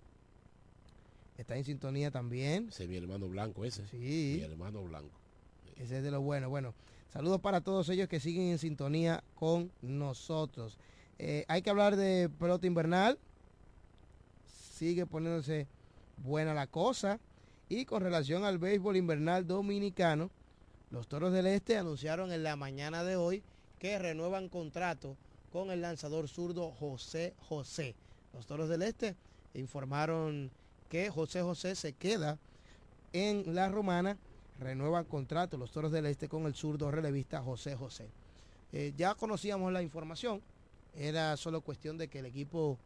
está 1.39 1.55
en 1.55 1.63
sintonía 1.63 2.11
también. 2.11 2.67
Ese 2.69 2.83
es 2.83 2.89
mi 2.89 2.97
hermano 2.97 3.27
blanco 3.29 3.63
ese. 3.63 3.87
Sí. 3.87 4.35
Mi 4.37 4.41
hermano 4.41 4.83
blanco. 4.83 5.17
Ese 5.77 5.97
es 5.97 6.03
de 6.03 6.11
lo 6.11 6.21
bueno. 6.21 6.49
Bueno, 6.49 6.73
saludos 7.13 7.39
para 7.39 7.61
todos 7.61 7.87
ellos 7.89 8.09
que 8.09 8.19
siguen 8.19 8.49
en 8.49 8.57
sintonía 8.57 9.23
con 9.35 9.71
nosotros. 9.81 10.77
Eh, 11.17 11.45
hay 11.47 11.61
que 11.61 11.69
hablar 11.69 11.95
de 11.95 12.29
pelota 12.29 12.67
invernal. 12.67 13.17
Sigue 14.45 15.05
poniéndose 15.05 15.67
buena 16.17 16.53
la 16.53 16.67
cosa. 16.67 17.19
Y 17.69 17.85
con 17.85 18.01
relación 18.01 18.43
al 18.43 18.57
béisbol 18.57 18.97
invernal 18.97 19.47
dominicano, 19.47 20.31
los 20.91 21.07
Toros 21.07 21.31
del 21.31 21.47
Este 21.47 21.77
anunciaron 21.77 22.33
en 22.33 22.43
la 22.43 22.55
mañana 22.55 23.03
de 23.03 23.15
hoy 23.15 23.43
que 23.77 23.97
renuevan 23.97 24.49
contrato 24.49 25.15
con 25.51 25.71
el 25.71 25.81
lanzador 25.81 26.27
zurdo 26.27 26.71
José 26.71 27.33
José. 27.47 27.95
Los 28.33 28.45
Toros 28.45 28.67
del 28.69 28.81
Este 28.81 29.15
informaron 29.53 30.51
que 30.89 31.09
José 31.09 31.41
José 31.41 31.75
se 31.75 31.93
queda 31.93 32.37
en 33.13 33.55
la 33.55 33.69
romana, 33.69 34.17
renueva 34.59 35.03
contrato 35.03 35.57
los 35.57 35.71
Toros 35.71 35.91
del 35.91 36.05
Este 36.05 36.27
con 36.27 36.45
el 36.45 36.55
zurdo 36.55 36.91
relevista 36.91 37.41
José 37.41 37.75
José. 37.75 38.07
Eh, 38.73 38.93
ya 38.97 39.15
conocíamos 39.15 39.71
la 39.71 39.81
información, 39.81 40.41
era 40.95 41.37
solo 41.37 41.61
cuestión 41.61 41.97
de 41.97 42.07
que 42.07 42.19
el 42.19 42.25
equipo 42.25 42.77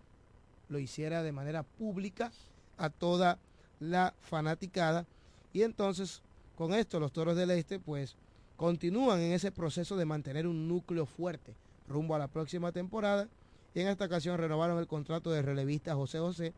lo 0.69 0.79
hiciera 0.79 1.23
de 1.23 1.31
manera 1.31 1.63
pública 1.63 2.31
a 2.77 2.89
toda 2.89 3.37
la 3.79 4.13
fanaticada 4.21 5.05
y 5.51 5.63
entonces 5.63 6.21
con 6.57 6.73
esto 6.73 6.99
los 6.99 7.11
Toros 7.11 7.35
del 7.35 7.51
Este 7.51 7.79
pues 7.79 8.15
continúan 8.55 9.19
en 9.19 9.33
ese 9.33 9.51
proceso 9.51 9.97
de 9.97 10.05
mantener 10.05 10.47
un 10.47 10.67
núcleo 10.67 11.05
fuerte 11.05 11.53
rumbo 11.87 12.15
a 12.15 12.19
la 12.19 12.27
próxima 12.27 12.71
temporada 12.71 13.27
y 13.73 13.81
en 13.81 13.87
esta 13.87 14.05
ocasión 14.05 14.37
renovaron 14.37 14.79
el 14.79 14.87
contrato 14.87 15.31
de 15.31 15.41
relevista 15.41 15.95
José 15.95 16.19
José 16.19 16.53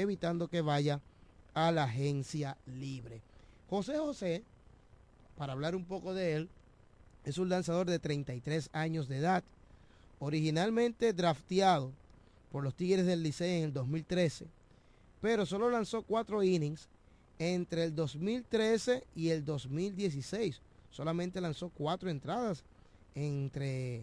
evitando 0.00 0.48
que 0.48 0.60
vaya 0.60 1.00
a 1.54 1.72
la 1.72 1.84
agencia 1.84 2.56
libre. 2.66 3.22
José 3.68 3.98
José, 3.98 4.42
para 5.36 5.52
hablar 5.52 5.74
un 5.76 5.84
poco 5.84 6.14
de 6.14 6.34
él, 6.34 6.48
es 7.24 7.38
un 7.38 7.48
lanzador 7.48 7.88
de 7.88 7.98
33 7.98 8.70
años 8.72 9.08
de 9.08 9.18
edad, 9.18 9.44
originalmente 10.18 11.12
drafteado 11.12 11.92
por 12.50 12.64
los 12.64 12.74
Tigres 12.74 13.06
del 13.06 13.22
Liceo 13.22 13.58
en 13.58 13.64
el 13.64 13.72
2013, 13.72 14.46
pero 15.20 15.46
solo 15.46 15.70
lanzó 15.70 16.02
cuatro 16.02 16.42
innings 16.42 16.88
entre 17.38 17.84
el 17.84 17.94
2013 17.94 19.04
y 19.14 19.30
el 19.30 19.44
2016. 19.44 20.60
Solamente 20.90 21.40
lanzó 21.40 21.70
cuatro 21.70 22.10
entradas 22.10 22.64
entre 23.14 24.02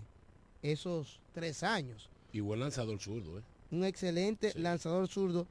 esos 0.62 1.20
tres 1.34 1.64
años. 1.64 2.10
Y 2.32 2.40
buen 2.40 2.60
lanzador 2.60 3.00
zurdo, 3.00 3.40
¿eh? 3.40 3.44
Un 3.70 3.84
excelente 3.84 4.54
lanzador 4.56 5.08
zurdo, 5.08 5.46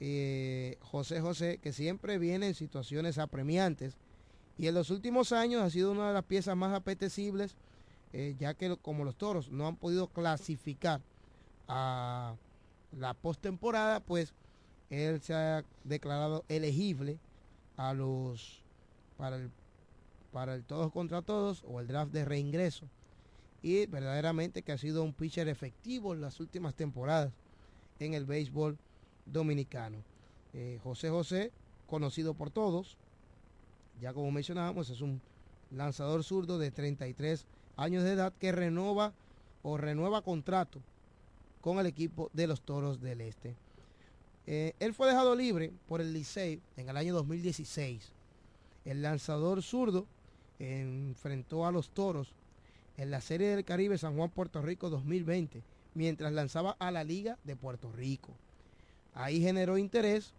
eh, 0.00 0.76
José 0.80 1.20
José, 1.20 1.58
que 1.58 1.72
siempre 1.72 2.18
viene 2.18 2.48
en 2.48 2.54
situaciones 2.54 3.18
apremiantes. 3.18 3.96
Y 4.58 4.68
en 4.68 4.74
los 4.74 4.90
últimos 4.90 5.32
años 5.32 5.62
ha 5.62 5.70
sido 5.70 5.92
una 5.92 6.08
de 6.08 6.14
las 6.14 6.24
piezas 6.24 6.56
más 6.56 6.74
apetecibles, 6.74 7.56
eh, 8.12 8.36
ya 8.38 8.54
que 8.54 8.76
como 8.76 9.04
los 9.04 9.16
toros 9.16 9.50
no 9.50 9.66
han 9.66 9.76
podido 9.76 10.08
clasificar 10.08 11.00
a 11.66 12.36
la 12.96 13.14
postemporada, 13.14 14.00
pues 14.00 14.32
él 14.90 15.20
se 15.20 15.34
ha 15.34 15.64
declarado 15.82 16.44
elegible 16.48 17.18
a 17.76 17.94
los 17.94 18.62
para 19.16 19.36
el 19.36 19.50
para 20.32 20.54
el 20.54 20.64
todos 20.64 20.92
contra 20.92 21.22
todos 21.22 21.64
o 21.66 21.80
el 21.80 21.86
draft 21.86 22.12
de 22.12 22.24
reingreso. 22.24 22.86
Y 23.62 23.86
verdaderamente 23.86 24.62
que 24.62 24.72
ha 24.72 24.78
sido 24.78 25.02
un 25.02 25.14
pitcher 25.14 25.48
efectivo 25.48 26.12
en 26.12 26.20
las 26.20 26.38
últimas 26.40 26.74
temporadas 26.74 27.32
en 28.00 28.14
el 28.14 28.26
béisbol 28.26 28.76
dominicano. 29.26 29.98
Eh, 30.52 30.78
José 30.82 31.10
José, 31.10 31.52
conocido 31.86 32.34
por 32.34 32.50
todos, 32.50 32.96
ya 34.00 34.12
como 34.12 34.30
mencionábamos, 34.30 34.90
es 34.90 35.00
un 35.00 35.20
lanzador 35.70 36.24
zurdo 36.24 36.58
de 36.58 36.70
33 36.70 37.46
años 37.76 38.04
de 38.04 38.12
edad 38.12 38.32
que 38.38 38.52
renova 38.52 39.12
o 39.62 39.76
renueva 39.76 40.22
contrato 40.22 40.80
con 41.60 41.78
el 41.78 41.86
equipo 41.86 42.30
de 42.32 42.46
los 42.46 42.60
Toros 42.60 43.00
del 43.00 43.20
Este. 43.20 43.56
Eh, 44.46 44.74
él 44.78 44.92
fue 44.92 45.08
dejado 45.08 45.34
libre 45.34 45.72
por 45.88 46.00
el 46.00 46.12
Licey 46.12 46.60
en 46.76 46.88
el 46.88 46.96
año 46.96 47.14
2016. 47.14 48.12
El 48.84 49.02
lanzador 49.02 49.62
zurdo 49.62 50.06
enfrentó 50.58 51.66
a 51.66 51.72
los 51.72 51.90
Toros 51.90 52.34
en 52.96 53.10
la 53.10 53.20
Serie 53.20 53.48
del 53.48 53.64
Caribe 53.64 53.98
San 53.98 54.16
Juan 54.16 54.30
Puerto 54.30 54.60
Rico 54.60 54.90
2020, 54.90 55.62
mientras 55.94 56.32
lanzaba 56.32 56.76
a 56.78 56.90
la 56.90 57.02
Liga 57.02 57.38
de 57.44 57.56
Puerto 57.56 57.90
Rico. 57.92 58.34
Ahí 59.14 59.40
generó 59.40 59.78
interés 59.78 60.34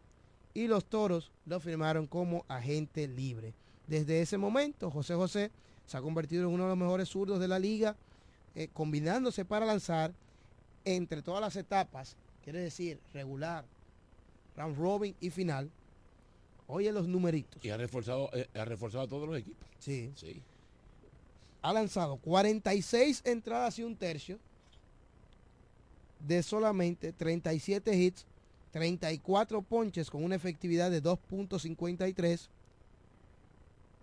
y 0.54 0.68
los 0.68 0.86
Toros 0.86 1.32
lo 1.46 1.60
firmaron 1.60 2.08
como 2.08 2.46
agente 2.48 3.08
libre. 3.08 3.54
Desde 3.88 4.22
ese 4.22 4.38
momento, 4.38 4.90
José 4.92 5.16
José 5.16 5.52
se 5.86 5.98
ha 5.98 6.02
convertido 6.02 6.48
en 6.48 6.54
uno 6.54 6.64
de 6.64 6.70
los 6.70 6.78
mejores 6.78 7.10
zurdos 7.10 7.40
de 7.40 7.48
la 7.48 7.60
liga, 7.60 7.96
eh, 8.56 8.70
combinándose 8.74 9.46
para 9.46 9.66
lanzar 9.66 10.14
entre 10.86 11.22
todas 11.22 11.42
las 11.42 11.56
etapas, 11.56 12.16
quiere 12.44 12.60
decir 12.60 13.00
regular, 13.14 13.66
round 14.56 14.78
robin 14.78 15.16
y 15.20 15.30
final. 15.30 15.70
Oye 16.68 16.92
los 16.92 17.08
numeritos. 17.08 17.64
Y 17.64 17.70
ha 17.70 17.78
reforzado, 17.78 18.30
eh, 18.34 18.48
ha 18.56 18.66
reforzado 18.66 19.04
a 19.04 19.08
todos 19.08 19.28
los 19.28 19.38
equipos. 19.38 19.68
Sí. 19.80 20.12
sí. 20.16 20.42
Ha 21.62 21.74
lanzado 21.74 22.18
46 22.18 23.22
entradas 23.26 23.78
y 23.80 23.84
un 23.84 23.96
tercio 23.96 24.40
de 26.20 26.42
solamente 26.42 27.12
37 27.12 27.96
hits, 27.96 28.26
34 28.76 29.62
ponches 29.62 30.10
con 30.12 30.22
una 30.22 30.36
efectividad 30.36 30.92
de 30.92 31.02
2.53 31.02 32.50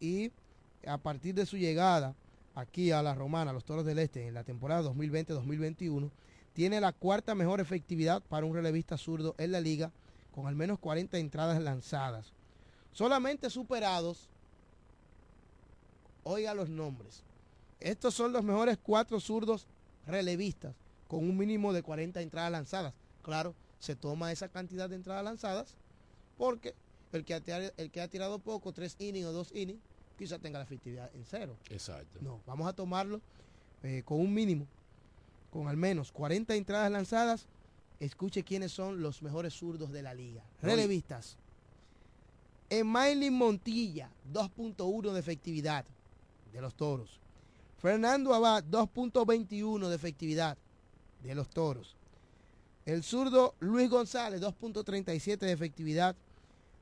y 0.01 0.33
a 0.87 0.97
partir 0.97 1.35
de 1.35 1.45
su 1.45 1.59
llegada 1.59 2.14
aquí 2.55 2.91
a 2.91 3.03
la 3.03 3.14
Romana, 3.14 3.51
a 3.51 3.53
los 3.53 3.66
Toros 3.66 3.85
del 3.85 3.99
Este, 3.99 4.27
en 4.27 4.33
la 4.33 4.45
temporada 4.45 4.91
2020-2021, 4.91 6.11
tiene 6.55 6.81
la 6.81 6.93
cuarta 6.93 7.35
mejor 7.35 7.61
efectividad 7.61 8.23
para 8.23 8.47
un 8.47 8.55
relevista 8.55 8.97
zurdo 8.97 9.35
en 9.37 9.53
la 9.53 9.61
liga, 9.61 9.93
con 10.35 10.47
al 10.47 10.57
menos 10.57 10.79
40 10.79 11.18
entradas 11.18 11.61
lanzadas. 11.61 12.33
Solamente 12.93 13.51
superados, 13.51 14.31
oiga 16.25 16.55
los 16.55 16.70
nombres. 16.70 17.25
Estos 17.79 18.14
son 18.14 18.33
los 18.33 18.43
mejores 18.43 18.79
cuatro 18.83 19.20
zurdos 19.20 19.66
relevistas, 20.07 20.75
con 21.09 21.18
un 21.18 21.37
mínimo 21.37 21.75
de 21.75 21.83
40 21.83 22.23
entradas 22.23 22.53
lanzadas. 22.53 22.95
Claro, 23.23 23.55
se 23.83 23.97
toma 23.97 24.30
esa 24.30 24.49
cantidad 24.49 24.89
de 24.89 24.95
entradas 24.95 25.24
lanzadas 25.24 25.74
porque 26.39 26.72
el 27.12 27.24
que 27.24 27.35
ha, 27.35 27.43
el 27.76 27.91
que 27.91 28.01
ha 28.01 28.07
tirado 28.07 28.39
poco, 28.39 28.72
tres 28.72 28.95
innings 29.01 29.26
o 29.26 29.33
dos 29.33 29.51
innings, 29.53 29.83
quizá 30.16 30.39
tenga 30.39 30.61
la 30.61 30.64
efectividad 30.64 31.11
en 31.14 31.24
cero. 31.24 31.57
Exacto. 31.68 32.20
No, 32.20 32.41
vamos 32.47 32.68
a 32.68 32.72
tomarlo 32.72 33.20
eh, 33.83 34.03
con 34.05 34.20
un 34.20 34.33
mínimo 34.33 34.68
con 35.51 35.66
al 35.68 35.76
menos 35.76 36.12
40 36.12 36.55
entradas 36.55 36.91
lanzadas, 36.91 37.47
escuche 38.01 38.45
quiénes 38.45 38.72
son 38.72 39.03
los 39.03 39.20
mejores 39.20 39.53
zurdos 39.53 39.91
de 39.91 40.03
la 40.03 40.14
liga. 40.14 40.43
Relevistas. 40.62 41.37
Emily 42.70 43.30
Montilla, 43.30 44.11
2.1 44.33 45.12
de 45.12 45.20
efectividad 45.20 45.85
de 46.53 46.61
los 46.62 46.74
toros. 46.74 47.20
Fernando 47.78 48.33
Abad, 48.33 48.64
2.21 48.64 49.89
de 49.89 49.95
efectividad 49.95 50.57
de 51.22 51.35
los 51.35 51.51
toros. 51.51 51.97
El 52.85 53.03
zurdo 53.05 53.55
Luis 53.61 53.89
González, 53.89 54.41
2.37 54.41 55.39
de 55.39 55.53
efectividad. 55.53 56.16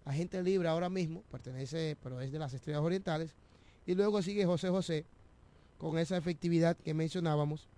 Agente 0.06 0.42
libre 0.42 0.68
ahora 0.68 0.88
mismo, 0.88 1.22
pertenece, 1.30 1.96
pero 2.02 2.20
es 2.20 2.32
de 2.32 2.38
las 2.38 2.54
Estrellas 2.54 2.80
Orientales. 2.82 3.34
Y 3.86 3.94
luego 3.94 4.22
sigue 4.22 4.46
José 4.46 4.70
José 4.70 5.04
con 5.78 5.98
esa 5.98 6.16
efectividad 6.16 6.76
que 6.76 6.94
mencionábamos 6.94 7.68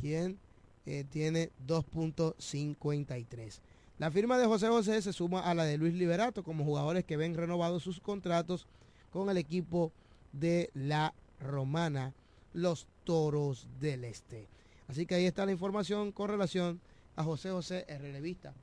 quien 0.00 0.38
eh, 0.86 1.04
tiene 1.10 1.50
2.53. 1.66 3.60
La 3.98 4.10
firma 4.12 4.38
de 4.38 4.46
José 4.46 4.68
José 4.68 5.02
se 5.02 5.12
suma 5.12 5.40
a 5.40 5.54
la 5.54 5.64
de 5.64 5.78
Luis 5.78 5.94
Liberato 5.94 6.44
como 6.44 6.64
jugadores 6.64 7.04
que 7.04 7.16
ven 7.16 7.34
renovados 7.34 7.82
sus 7.82 7.98
contratos 8.00 8.66
con 9.12 9.28
el 9.30 9.36
equipo 9.36 9.90
de 10.32 10.70
la 10.74 11.12
Romana, 11.40 12.14
los 12.52 12.86
Toros 13.04 13.66
del 13.80 14.04
Este. 14.04 14.46
Así 14.88 15.06
que 15.06 15.14
ahí 15.14 15.26
está 15.26 15.46
la 15.46 15.52
información 15.52 16.12
con 16.12 16.28
relación 16.28 16.80
a 17.16 17.24
José 17.24 17.50
José, 17.50 17.84
el 17.88 18.00
relevista. 18.00 18.54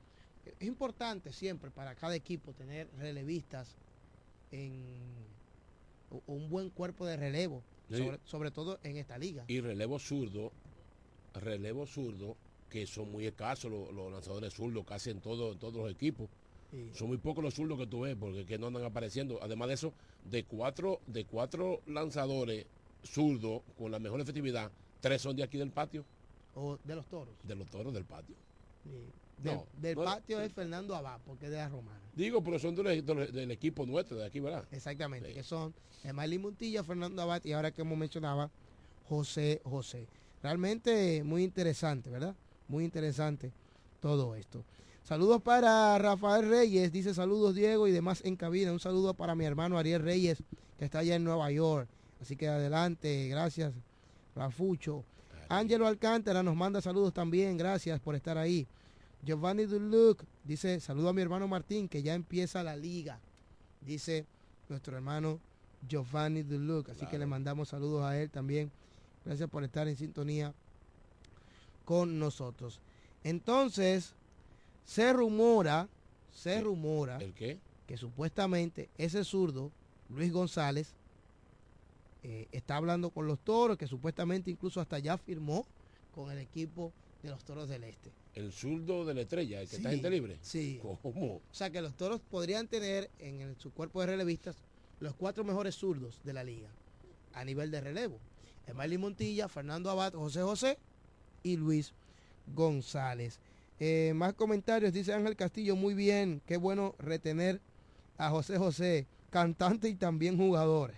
Es 0.44 0.66
importante 0.66 1.32
siempre 1.32 1.70
para 1.70 1.94
cada 1.94 2.14
equipo 2.14 2.52
tener 2.52 2.88
relevistas 2.98 3.74
en 4.52 4.72
un 6.26 6.50
buen 6.50 6.70
cuerpo 6.70 7.06
de 7.06 7.16
relevo, 7.16 7.62
sobre, 7.90 8.18
sobre, 8.24 8.50
todo 8.50 8.78
en 8.82 8.96
esta 8.96 9.18
liga. 9.18 9.44
Y 9.48 9.60
relevo 9.60 9.98
zurdo 9.98 10.52
relevo 11.40 11.86
zurdo, 11.86 12.36
que 12.70 12.86
son 12.86 13.10
muy 13.10 13.26
escasos 13.26 13.70
los, 13.70 14.12
lanzadores 14.12 14.54
zurdos 14.54 14.84
casi 14.84 15.10
en, 15.10 15.20
todo, 15.20 15.54
todos 15.56 15.74
los 15.74 15.90
equipos. 15.90 16.28
Son 16.92 17.08
muy 17.08 17.16
pocos 17.16 17.42
los 17.42 17.54
zurdos 17.54 17.78
que 17.78 17.86
tú 17.86 18.00
ves 18.00 18.16
porque 18.18 18.44
que 18.44 18.58
no 18.58 18.66
andan 18.66 18.84
apareciendo. 18.84 19.38
Además 19.40 19.68
de 19.68 19.74
eso, 19.74 19.92
de 20.30 20.44
cuatro, 20.44 21.00
de 21.06 21.24
cuatro 21.24 21.80
lanzadores 21.86 22.66
zurdos 23.02 23.62
con 23.78 23.90
la 23.90 23.98
mejor 23.98 24.20
efectividad, 24.20 24.70
tres 25.00 25.22
son 25.22 25.36
de 25.36 25.42
aquí 25.42 25.56
del 25.56 25.70
patio. 25.70 26.04
O 26.56 26.78
de 26.82 26.96
los 26.96 27.06
toros. 27.06 27.34
De 27.44 27.54
los 27.54 27.68
toros 27.68 27.92
del 27.92 28.04
patio. 28.04 28.34
del 29.78 29.94
patio 29.94 30.40
es 30.40 30.52
Fernando 30.52 30.96
Abad, 30.96 31.20
porque 31.26 31.44
es 31.44 31.50
de 31.50 31.58
la 31.58 31.68
Romana. 31.68 32.00
Digo, 32.14 32.42
pero 32.42 32.58
son 32.58 32.74
del, 32.74 33.50
equipo 33.50 33.84
nuestro 33.84 34.16
de 34.16 34.24
aquí, 34.24 34.40
¿verdad? 34.40 34.64
Exactamente, 34.72 35.34
que 35.34 35.42
son 35.42 35.74
Emily 36.02 36.38
Montilla, 36.38 36.82
Fernando 36.82 37.20
Abad 37.20 37.44
y 37.44 37.52
ahora 37.52 37.70
que 37.70 37.82
hemos 37.82 37.98
mencionaba, 37.98 38.50
José 39.06 39.60
José. 39.64 40.08
Realmente 40.42 41.22
muy 41.22 41.44
interesante, 41.44 42.08
¿verdad? 42.08 42.34
Muy 42.68 42.84
interesante 42.84 43.52
todo 44.00 44.34
esto. 44.34 44.64
Saludos 45.02 45.42
para 45.42 45.96
Rafael 45.98 46.48
Reyes, 46.48 46.90
dice 46.90 47.12
saludos 47.12 47.54
Diego 47.54 47.86
y 47.86 47.92
demás 47.92 48.22
en 48.24 48.34
cabina. 48.34 48.72
Un 48.72 48.80
saludo 48.80 49.12
para 49.12 49.34
mi 49.34 49.44
hermano 49.44 49.76
Ariel 49.76 50.02
Reyes, 50.02 50.42
que 50.78 50.86
está 50.86 51.00
allá 51.00 51.16
en 51.16 51.24
Nueva 51.24 51.50
York. 51.52 51.88
Así 52.20 52.34
que 52.34 52.48
adelante, 52.48 53.28
gracias 53.28 53.74
Rafucho. 54.34 55.04
Ángelo 55.48 55.86
Alcántara 55.86 56.42
nos 56.42 56.56
manda 56.56 56.80
saludos 56.80 57.12
también, 57.12 57.56
gracias 57.56 58.00
por 58.00 58.14
estar 58.14 58.36
ahí. 58.38 58.66
Giovanni 59.22 59.64
Duluc 59.66 60.22
dice, 60.44 60.80
saludo 60.80 61.08
a 61.08 61.12
mi 61.12 61.22
hermano 61.22 61.48
Martín, 61.48 61.88
que 61.88 62.02
ya 62.02 62.14
empieza 62.14 62.62
la 62.62 62.76
liga. 62.76 63.18
Dice 63.80 64.26
nuestro 64.68 64.96
hermano 64.96 65.40
Giovanni 65.88 66.42
Duluc. 66.42 66.88
Así 66.90 67.06
que 67.06 67.18
le 67.18 67.26
mandamos 67.26 67.68
saludos 67.68 68.04
a 68.04 68.20
él 68.20 68.30
también. 68.30 68.70
Gracias 69.24 69.48
por 69.48 69.64
estar 69.64 69.88
en 69.88 69.96
sintonía 69.96 70.54
con 71.84 72.18
nosotros. 72.18 72.80
Entonces, 73.24 74.14
se 74.84 75.12
rumora, 75.12 75.88
se 76.32 76.60
rumora 76.60 77.16
¿El 77.18 77.32
qué? 77.34 77.58
que 77.86 77.96
supuestamente 77.96 78.88
ese 78.98 79.24
zurdo, 79.24 79.72
Luis 80.08 80.32
González, 80.32 80.94
eh, 82.28 82.48
está 82.50 82.74
hablando 82.74 83.10
con 83.10 83.28
los 83.28 83.38
toros, 83.38 83.78
que 83.78 83.86
supuestamente 83.86 84.50
incluso 84.50 84.80
hasta 84.80 84.98
ya 84.98 85.16
firmó 85.16 85.64
con 86.12 86.32
el 86.32 86.38
equipo 86.38 86.92
de 87.22 87.30
los 87.30 87.44
toros 87.44 87.68
del 87.68 87.84
este. 87.84 88.10
El 88.34 88.50
zurdo 88.50 89.04
de 89.04 89.14
la 89.14 89.20
estrella, 89.20 89.60
el 89.60 89.68
que 89.68 89.76
está 89.76 89.90
gente 89.90 90.10
libre. 90.10 90.36
Sí. 90.42 90.80
¿Cómo? 90.82 91.36
O 91.36 91.42
sea 91.52 91.70
que 91.70 91.80
los 91.80 91.94
toros 91.94 92.20
podrían 92.20 92.66
tener 92.66 93.12
en 93.20 93.54
su 93.60 93.72
cuerpo 93.72 94.00
de 94.00 94.08
relevistas 94.08 94.56
los 94.98 95.14
cuatro 95.14 95.44
mejores 95.44 95.76
zurdos 95.76 96.20
de 96.24 96.32
la 96.32 96.42
liga 96.42 96.68
a 97.32 97.44
nivel 97.44 97.70
de 97.70 97.80
relevo. 97.80 98.18
Emily 98.66 98.98
Montilla, 98.98 99.48
Fernando 99.48 99.88
Abad, 99.88 100.14
José 100.14 100.42
José 100.42 100.78
y 101.44 101.56
Luis 101.56 101.92
González. 102.56 103.38
Eh, 103.78 104.14
más 104.16 104.34
comentarios, 104.34 104.92
dice 104.92 105.12
Ángel 105.12 105.36
Castillo, 105.36 105.76
muy 105.76 105.94
bien, 105.94 106.42
qué 106.44 106.56
bueno 106.56 106.96
retener 106.98 107.60
a 108.18 108.30
José 108.30 108.58
José, 108.58 109.06
cantante 109.30 109.88
y 109.88 109.94
también 109.94 110.36
jugador. 110.36 110.94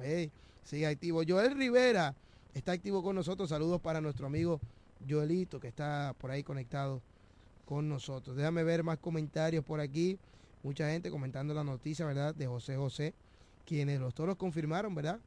hey, 0.00 0.30
sigue 0.64 0.86
activo. 0.86 1.22
Joel 1.26 1.56
Rivera, 1.56 2.14
está 2.54 2.72
activo 2.72 3.02
con 3.02 3.16
nosotros. 3.16 3.48
Saludos 3.48 3.80
para 3.80 4.00
nuestro 4.00 4.26
amigo 4.26 4.60
Joelito 5.08 5.60
que 5.60 5.68
está 5.68 6.14
por 6.18 6.30
ahí 6.30 6.42
conectado 6.42 7.02
con 7.64 7.88
nosotros. 7.88 8.36
Déjame 8.36 8.62
ver 8.64 8.82
más 8.82 8.98
comentarios 8.98 9.64
por 9.64 9.80
aquí. 9.80 10.18
Mucha 10.62 10.88
gente 10.90 11.10
comentando 11.10 11.54
la 11.54 11.64
noticia, 11.64 12.06
¿verdad? 12.06 12.34
De 12.34 12.46
José 12.46 12.76
José, 12.76 13.14
quienes 13.64 14.00
los 14.00 14.14
toros 14.14 14.36
confirmaron, 14.36 14.94
¿verdad? 14.94 15.20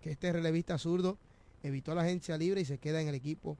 Que 0.00 0.10
este 0.10 0.32
relevista 0.32 0.78
zurdo 0.78 1.18
evitó 1.62 1.94
la 1.94 2.02
agencia 2.02 2.38
libre 2.38 2.60
y 2.60 2.64
se 2.64 2.78
queda 2.78 3.00
en 3.00 3.08
el 3.08 3.14
equipo 3.14 3.58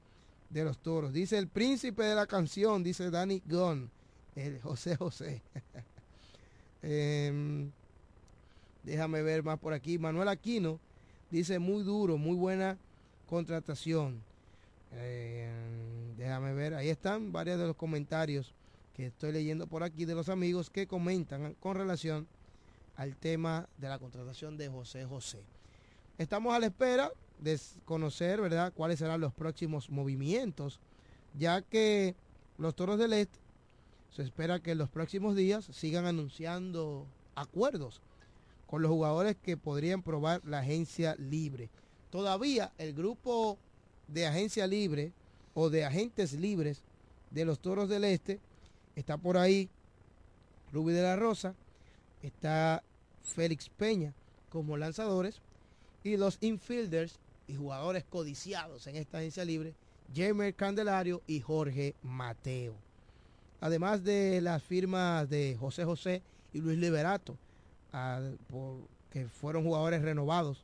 de 0.49 0.63
los 0.63 0.77
toros. 0.79 1.13
Dice 1.13 1.37
el 1.37 1.47
príncipe 1.47 2.03
de 2.03 2.15
la 2.15 2.25
canción, 2.25 2.83
dice 2.83 3.09
Danny 3.11 3.41
Gunn, 3.45 3.89
el 4.35 4.61
José 4.61 4.95
José. 4.95 5.41
Em, 6.81 7.71
déjame 8.83 9.21
ver 9.21 9.43
más 9.43 9.59
por 9.59 9.73
aquí. 9.73 9.97
Manuel 9.97 10.27
Aquino 10.27 10.79
dice 11.31 11.59
muy 11.59 11.83
duro, 11.83 12.17
muy 12.17 12.35
buena 12.35 12.77
contratación. 13.27 14.21
Em, 14.93 16.15
déjame 16.17 16.53
ver, 16.53 16.73
ahí 16.73 16.89
están 16.89 17.31
varios 17.31 17.59
de 17.59 17.67
los 17.67 17.75
comentarios 17.75 18.53
que 18.95 19.07
estoy 19.07 19.31
leyendo 19.31 19.67
por 19.67 19.83
aquí 19.83 20.05
de 20.05 20.15
los 20.15 20.29
amigos 20.29 20.69
que 20.69 20.87
comentan 20.87 21.53
con 21.59 21.75
relación 21.75 22.27
al 22.95 23.15
tema 23.15 23.67
de 23.77 23.89
la 23.89 23.99
contratación 23.99 24.57
de 24.57 24.69
José 24.69 25.05
José. 25.05 25.39
Estamos 26.17 26.55
a 26.55 26.59
la 26.59 26.65
espera 26.67 27.11
de 27.39 27.59
conocer, 27.85 28.41
¿verdad?, 28.41 28.73
cuáles 28.75 28.97
serán 28.97 29.21
los 29.21 29.33
próximos 29.33 29.91
movimientos, 29.91 30.79
ya 31.37 31.61
que 31.61 32.15
los 32.57 32.75
Toros 32.75 32.97
del 32.97 33.13
Este 33.13 33.37
se 34.11 34.23
espera 34.23 34.59
que 34.59 34.71
en 34.71 34.77
los 34.77 34.89
próximos 34.89 35.35
días 35.35 35.65
sigan 35.71 36.05
anunciando 36.05 37.05
acuerdos 37.35 38.01
con 38.65 38.81
los 38.81 38.91
jugadores 38.91 39.35
que 39.41 39.57
podrían 39.57 40.03
probar 40.03 40.41
la 40.45 40.59
agencia 40.59 41.15
libre. 41.15 41.69
Todavía 42.09 42.71
el 42.77 42.93
grupo 42.93 43.57
de 44.07 44.27
agencia 44.27 44.67
libre 44.67 45.11
o 45.53 45.69
de 45.69 45.85
agentes 45.85 46.33
libres 46.33 46.81
de 47.31 47.45
los 47.45 47.59
Toros 47.59 47.89
del 47.89 48.03
Este 48.03 48.39
está 48.95 49.17
por 49.17 49.37
ahí 49.37 49.69
Ruby 50.71 50.93
de 50.93 51.01
la 51.01 51.15
Rosa, 51.15 51.55
está 52.21 52.83
Félix 53.23 53.69
Peña 53.69 54.13
como 54.49 54.77
lanzadores 54.77 55.41
y 56.03 56.17
los 56.17 56.37
infielders 56.41 57.19
y 57.47 57.55
jugadores 57.55 58.03
codiciados 58.03 58.87
en 58.87 58.95
esta 58.95 59.19
agencia 59.19 59.45
libre, 59.45 59.73
Jamer 60.15 60.53
Candelario 60.53 61.21
y 61.27 61.39
Jorge 61.39 61.95
Mateo. 62.03 62.86
Además 63.59 64.03
de 64.03 64.41
las 64.41 64.63
firmas 64.63 65.29
de 65.29 65.57
José 65.59 65.85
José 65.85 66.21
y 66.53 66.61
Luis 66.61 66.77
Liberato, 66.77 67.37
que 69.09 69.27
fueron 69.27 69.63
jugadores 69.63 70.01
renovados 70.01 70.63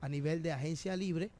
a 0.00 0.08
nivel 0.08 0.42
de 0.42 0.52
agencia 0.52 0.96
libre, 0.96 1.30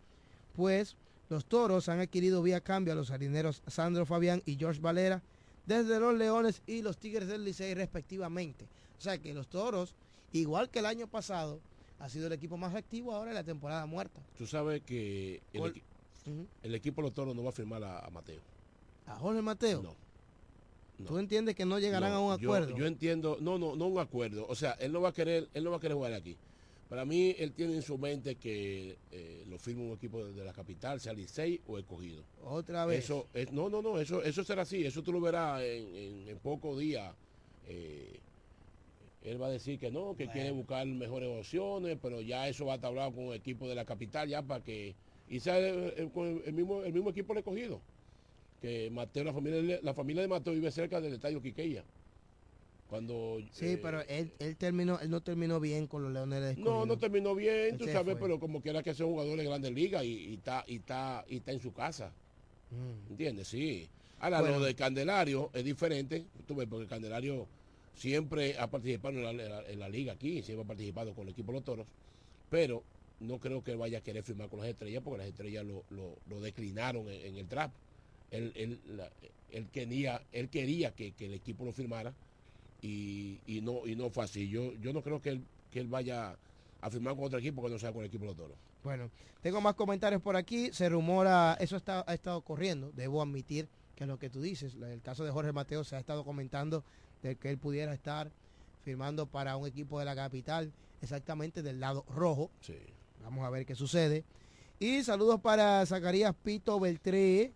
pues 0.55 0.97
los 1.29 1.47
toros 1.47 1.89
han 1.89 2.01
adquirido 2.01 2.43
vía 2.43 2.61
cambio 2.61 2.93
a 2.93 2.97
los 2.97 3.11
harineros 3.11 3.63
Sandro 3.67 4.07
Fabián 4.07 4.43
y 4.45 4.57
George 4.57 4.81
Valera 4.81 5.23
desde 5.67 5.99
los 5.99 6.15
Leones 6.15 6.63
y 6.67 6.83
los 6.83 6.99
Tigres 6.99 7.29
del 7.29 7.45
Licey 7.45 7.75
respectivamente. 7.75 8.67
O 8.99 9.01
sea 9.01 9.19
que 9.19 9.33
los 9.33 9.49
toros, 9.49 9.95
igual 10.33 10.71
que 10.71 10.81
el 10.81 10.87
año 10.87 11.07
pasado, 11.07 11.61
ha 11.99 12.09
sido 12.09 12.27
el 12.27 12.33
equipo 12.35 12.57
más 12.57 12.75
activo 12.75 13.15
ahora 13.15 13.31
en 13.31 13.35
la 13.35 13.45
temporada 13.45 13.87
muerta. 13.87 14.21
Tú 14.37 14.47
sabes 14.47 14.83
que 14.83 15.41
el, 15.53 16.75
equipo 16.75 17.01
de 17.01 17.09
los 17.09 17.15
toros 17.15 17.35
no 17.35 17.43
va 17.43 17.51
a 17.51 17.53
firmar 17.53 17.83
a, 17.83 18.09
Mateo. 18.11 18.41
¿A 19.07 19.17
Jorge 19.17 19.43
Mateo? 19.43 19.83
No. 19.83 20.04
¿Tú 21.07 21.19
entiendes 21.19 21.55
que 21.55 21.65
no 21.65 21.79
llegarán 21.79 22.13
a 22.13 22.21
un 22.21 22.33
acuerdo? 22.33 22.77
Yo, 22.77 22.87
entiendo, 22.87 23.37
no, 23.41 23.59
no, 23.59 23.75
no 23.75 23.87
un 23.87 23.99
acuerdo. 23.99 24.47
O 24.49 24.55
sea, 24.55 24.73
él 24.73 24.93
no 24.93 25.01
va 25.01 25.09
a 25.11 25.13
querer, 25.13 25.49
él 25.53 25.65
no 25.65 25.71
va 25.71 25.79
a 25.79 25.81
querer 25.81 25.97
jugar 25.97 26.13
aquí. 26.13 26.37
Para 26.89 27.05
mí, 27.05 27.35
él 27.39 27.53
tiene 27.53 27.75
en 27.75 27.83
su 27.83 27.99
mente 27.99 28.37
que 28.37 28.97
eh, 29.11 29.45
lo 29.49 29.59
firme 29.59 29.83
un 29.83 29.93
equipo 29.93 30.25
de 30.25 30.45
la 30.45 30.53
capital, 30.53 31.01
sea 31.01 31.13
Licey 31.13 31.61
o 31.67 31.79
escogido. 31.79 32.23
Otra 32.45 32.87
vez. 32.87 33.05
Eso, 33.05 33.27
es, 33.35 33.51
no, 33.53 33.69
no, 33.69 33.83
no, 33.83 33.99
eso, 33.99 34.23
eso 34.23 34.45
será 34.45 34.63
así. 34.63 34.85
Eso 34.85 35.03
tú 35.03 35.13
lo 35.13 35.21
verás 35.21 35.63
en, 35.63 36.29
en, 36.29 36.39
pocos 36.39 36.79
días. 36.79 37.13
Eh, 37.67 38.21
él 39.25 39.41
va 39.41 39.47
a 39.47 39.51
decir 39.51 39.79
que 39.79 39.91
no, 39.91 40.15
que 40.15 40.29
quiere 40.29 40.51
buscar 40.51 40.87
mejores 40.87 41.31
opciones, 41.31 41.99
pero 42.01 42.21
ya 42.21 42.47
eso 42.47 42.67
va 42.67 42.73
a 42.73 42.77
estar 42.77 42.89
hablado 42.89 43.13
con 43.13 43.25
el 43.25 43.35
equipo 43.35 43.67
de 43.67 43.75
la 43.75 43.85
capital 43.85 44.29
ya 44.29 44.43
para 44.43 44.63
que... 44.63 44.95
Y 45.29 45.41
sea 45.41 45.59
el, 45.59 46.11
mismo, 46.53 46.83
el 46.83 46.93
mismo 46.93 47.09
equipo 47.09 47.33
le 47.33 47.43
cogido. 47.43 47.81
Que 48.65 48.89
Mateo, 48.91 49.25
la 49.25 49.35
familia, 49.35 49.79
la 49.83 49.93
familia 49.93 50.23
de 50.23 50.29
Mateo 50.29 50.55
vive 50.55 50.71
cerca 50.71 50.99
del 50.99 51.13
estadio 51.13 51.43
Quiqueya. 51.43 51.85
Cuando, 52.89 53.39
sí, 53.51 53.67
eh, 53.67 53.79
pero 53.83 54.01
él, 54.09 54.33
él, 54.39 54.57
terminó, 54.57 54.99
él 55.01 55.11
no 55.11 55.21
terminó 55.21 55.61
bien 55.61 55.87
con 55.87 56.03
los 56.03 56.11
Leones 56.11 56.41
de 56.41 56.63
No, 56.63 56.87
no 56.87 56.97
terminó 56.97 57.35
bien, 57.35 57.77
tú 57.77 57.87
sabes, 57.87 58.17
pero 58.19 58.41
como 58.41 58.63
quiera 58.63 58.83
que 58.83 58.95
sea 58.95 59.05
un 59.05 59.13
jugador 59.13 59.37
de 59.37 59.45
grandes 59.45 59.73
ligas 59.73 60.03
y, 60.03 60.33
está, 60.33 60.65
y 60.67 60.77
está, 60.77 61.27
y 61.29 61.37
está 61.37 61.53
en 61.53 61.61
su 61.61 61.75
casa. 61.75 62.11
Mm. 62.71 63.11
¿Entiendes? 63.11 63.49
Sí. 63.49 63.87
Ahora, 64.19 64.41
lo 64.41 64.61
de 64.61 64.75
Candelario 64.75 65.51
es 65.53 65.63
diferente, 65.63 66.25
tú 66.47 66.55
ves, 66.55 66.67
porque 66.67 66.87
Candelario 66.87 67.47
siempre 67.95 68.59
ha 68.59 68.71
participado 68.71 69.19
en 69.29 69.79
la, 69.79 69.89
liga 69.91 70.15
aquí, 70.15 70.43
siempre 70.43 70.65
ha 70.65 70.69
participado 70.69 71.13
con 71.13 71.25
el 71.25 71.33
equipo 71.35 71.53
de 71.53 71.59
los 71.59 71.65
toros, 71.65 71.87
pero 72.49 72.83
no 73.21 73.39
creo 73.39 73.63
que 73.63 73.77
vaya 73.77 73.99
a 73.99 74.01
querer 74.01 74.23
firmar 74.23 74.49
con 74.49 74.61
las 74.61 74.69
estrellas 74.69 75.03
porque 75.05 75.19
las 75.19 75.29
estrellas 75.29 75.67
lo, 75.67 76.41
declinaron 76.41 77.09
en, 77.11 77.37
el 77.37 77.47
trap. 77.47 77.71
Él, 78.37 78.81
él, 79.51 79.69
quería, 79.73 80.23
él 80.33 80.49
quería 80.49 80.95
que, 80.95 81.15
el 81.19 81.35
equipo 81.35 81.65
lo 81.65 81.73
firmara 81.73 82.13
y, 82.83 83.39
no, 83.63 83.87
y 83.87 83.97
no 83.97 84.11
fue 84.11 84.25
así. 84.25 84.49
Yo, 84.49 84.75
yo 84.75 84.93
no 84.93 85.03
creo 85.03 85.21
que 85.23 85.31
él, 85.31 85.45
que 85.71 85.81
él 85.81 85.89
vaya 85.89 86.37
a 86.81 86.91
firmar 86.91 87.15
con 87.15 87.25
otro 87.25 87.39
equipo 87.39 87.63
que 87.63 87.71
no 87.71 87.79
sea 87.79 87.93
con 87.93 88.03
el 88.03 88.09
equipo 88.09 88.25
de 88.25 88.29
los 88.29 88.37
toros. 88.37 88.57
Bueno, 88.83 89.11
tengo 89.41 89.61
más 89.61 89.75
comentarios 89.75 90.21
por 90.21 90.37
aquí. 90.37 90.71
Se 90.73 90.89
rumora, 90.89 91.57
eso 91.59 91.77
está, 91.77 92.05
ha 92.07 92.15
estado 92.15 92.43
corriendo, 92.43 92.93
debo 92.95 93.23
admitir 93.23 93.69
que 93.97 94.07
lo 94.07 94.19
que 94.19 94.29
tú 94.29 94.43
dices. 94.43 94.75
El 94.75 95.01
caso 95.01 95.25
de 95.25 95.31
Jorge 95.31 95.53
Mateo 95.53 95.85
se 95.85 95.97
ha 95.97 95.99
estado 95.99 96.25
comentando 96.25 96.85
de 97.23 97.37
que 97.37 97.51
él 97.51 97.59
pudiera 97.59 97.95
estar 97.95 98.31
firmando 98.85 99.27
para 99.27 99.57
un 99.57 99.67
equipo 99.67 99.99
de 99.99 100.05
la 100.05 100.15
capital, 100.15 100.71
exactamente 101.01 101.63
del 101.63 101.81
lado 101.81 102.05
rojo. 102.15 102.51
Vamos 103.23 103.45
a 103.47 103.51
ver 103.51 103.65
qué 103.65 103.75
sucede. 103.75 104.25
Y 104.79 105.03
saludos 105.03 105.41
para 105.41 105.87
Zacarías 105.87 106.35
Pito 106.35 106.79
Beltré, 106.79 107.53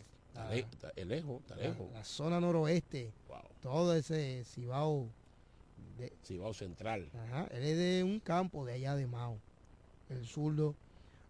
el 0.95 1.07
lejos, 1.07 1.41
está 1.41 1.55
lejos. 1.55 1.91
La, 1.93 2.03
zona 2.03 2.39
noroeste. 2.39 3.11
Wow. 3.27 3.41
Todo 3.61 3.95
ese 3.95 4.43
Cibao. 4.45 5.07
Cibao 6.23 6.53
Central. 6.53 7.09
Ajá, 7.13 7.47
él 7.51 7.63
es 7.63 7.77
de 7.77 8.03
un 8.03 8.19
campo 8.19 8.65
de 8.65 8.73
allá 8.73 8.95
de 8.95 9.07
Mao. 9.07 9.37
El 10.09 10.25
zurdo 10.25 10.75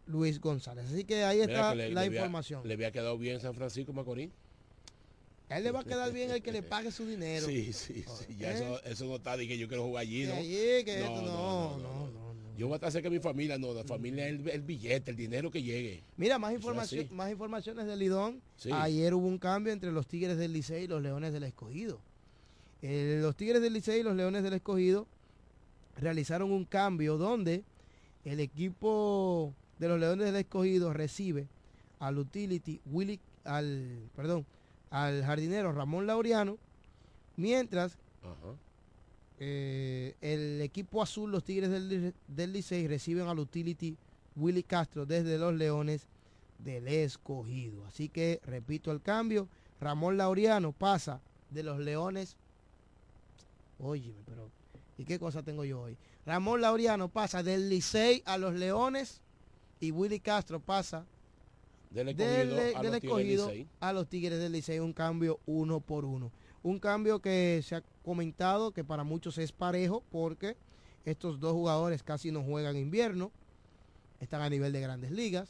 Luis 0.08 0.40
González. 0.40 0.86
Así 0.92 1.04
que 1.04 1.24
ahí 1.24 1.42
está 1.42 1.74
la 1.76 2.06
información. 2.06 2.68
le 2.68 2.74
había 2.74 2.92
quedado 2.92 3.18
bien 3.18 3.40
San 3.40 3.54
Francisco 3.54 3.94
Macorís. 3.94 4.30
A 5.50 5.58
él 5.58 5.66
le 5.66 5.72
va 5.72 5.82
a 5.82 5.84
quedar 5.84 6.12
bien 6.12 6.32
el 6.32 6.42
que 6.42 6.52
le 6.52 6.64
pague 6.64 6.92
su 6.92 7.06
dinero. 7.06 7.46
Sí, 7.46 7.74
sí, 7.74 8.04
sí. 8.04 8.36
Ya 8.40 8.54
eso, 8.54 8.84
eso 8.86 9.06
no 9.06 9.18
está 9.18 9.38
de 9.38 9.48
que 9.48 9.58
yo 9.58 9.68
quiero 9.68 9.84
jugar 9.84 10.02
allí, 10.02 10.26
¿no? 10.26 10.36
no, 10.36 11.22
no, 11.22 11.78
no, 11.78 12.08
no, 12.08 12.58
Yo 12.58 12.68
voy 12.68 12.74
a 12.74 12.78
estar 12.78 12.92
cerca 12.92 13.10
de 13.10 13.18
mi 13.18 13.22
familia, 13.22 13.58
no. 13.60 13.74
La 13.74 13.84
familia 13.84 14.28
es 14.28 14.42
el, 14.48 14.62
billete, 14.62 15.12
el 15.12 15.18
dinero 15.18 15.52
que 15.52 15.62
llegue. 15.62 16.02
Mira, 16.18 16.40
más, 16.40 16.54
información, 16.54 17.08
más 17.12 17.30
informaciones 17.30 17.86
de 17.86 17.96
Lidón. 17.96 18.42
Ayer 18.72 19.14
hubo 19.14 19.28
un 19.28 19.38
cambio 19.38 19.72
entre 19.72 19.92
los 19.92 20.08
Tigres 20.08 20.38
del 20.38 20.54
Licey 20.54 20.86
y 20.86 20.88
los 20.88 21.02
Leones 21.04 21.34
del 21.34 21.44
Escogido. 21.44 22.00
Eh, 22.86 23.20
los 23.22 23.38
Tigres 23.38 23.62
del 23.62 23.72
Licey 23.72 24.02
y 24.02 24.04
los 24.04 24.14
Leones 24.14 24.44
del 24.44 24.54
Escogido 24.54 25.08
realizaron 25.96 26.52
un 26.52 26.66
cambio 26.66 27.18
donde 27.18 27.64
el 28.26 28.42
equipo 28.42 29.54
de 29.80 29.88
los 29.88 29.98
Leones 29.98 30.26
del 30.26 30.36
Escogido 30.36 30.92
recibe 30.92 31.48
al 32.00 32.18
utility 32.18 32.82
Willy, 32.86 33.22
al, 33.46 34.10
perdón, 34.18 34.46
al 34.92 35.24
jardinero 35.24 35.72
Ramón 35.72 36.08
Laureano, 36.08 36.58
mientras 37.38 37.98
eh, 39.40 40.16
el 40.20 40.60
equipo 40.60 41.02
azul, 41.02 41.32
los 41.32 41.46
Tigres 41.46 41.70
del, 41.70 42.14
del 42.28 42.52
Licey, 42.52 42.86
reciben 42.90 43.28
al 43.28 43.40
utility 43.40 43.96
Willy 44.36 44.64
Castro 44.64 45.06
desde 45.06 45.38
los 45.38 45.54
Leones 45.54 46.06
del 46.60 46.90
Escogido. 46.90 47.86
Así 47.86 48.10
que, 48.10 48.42
repito 48.46 48.92
el 48.92 49.02
cambio, 49.02 49.48
Ramón 49.80 50.18
Laureano 50.18 50.74
pasa 50.74 51.22
de 51.50 51.64
los 51.64 51.80
Leones, 51.80 52.36
oye, 53.80 54.16
pero 54.26 54.50
¿y 54.98 55.06
qué 55.06 55.20
cosa 55.20 55.44
tengo 55.44 55.66
yo 55.66 55.82
hoy? 55.82 55.98
Ramón 56.26 56.62
Laureano 56.62 57.10
pasa 57.10 57.44
del 57.44 57.70
Licey 57.70 58.24
a 58.26 58.38
los 58.38 58.54
Leones 58.54 59.22
y 59.80 59.92
Willy 59.92 60.20
Castro 60.20 60.60
pasa 60.60 61.06
del 61.92 62.10
escogido, 62.10 63.52
a, 63.80 63.94
los 63.94 64.08
Tigres 64.08 64.40
del 64.40 64.52
Licey, 64.52 64.80
un 64.80 64.94
cambio 64.94 65.40
uno 65.46 65.80
por 65.80 66.06
uno. 66.06 66.32
Un 66.64 66.80
cambio 66.80 67.20
que 67.20 67.62
se 67.64 67.76
ha 67.76 67.84
comentado 68.04 68.72
que 68.72 68.84
para 68.84 69.04
muchos 69.04 69.38
es 69.38 69.52
parejo 69.52 70.04
porque 70.12 70.58
estos 71.06 71.40
dos 71.40 71.54
jugadores 71.54 72.02
casi 72.02 72.32
no 72.32 72.42
juegan 72.42 72.78
invierno, 72.78 73.32
están 74.20 74.42
a 74.42 74.50
nivel 74.50 74.72
de 74.72 74.82
grandes 74.82 75.12
ligas, 75.12 75.50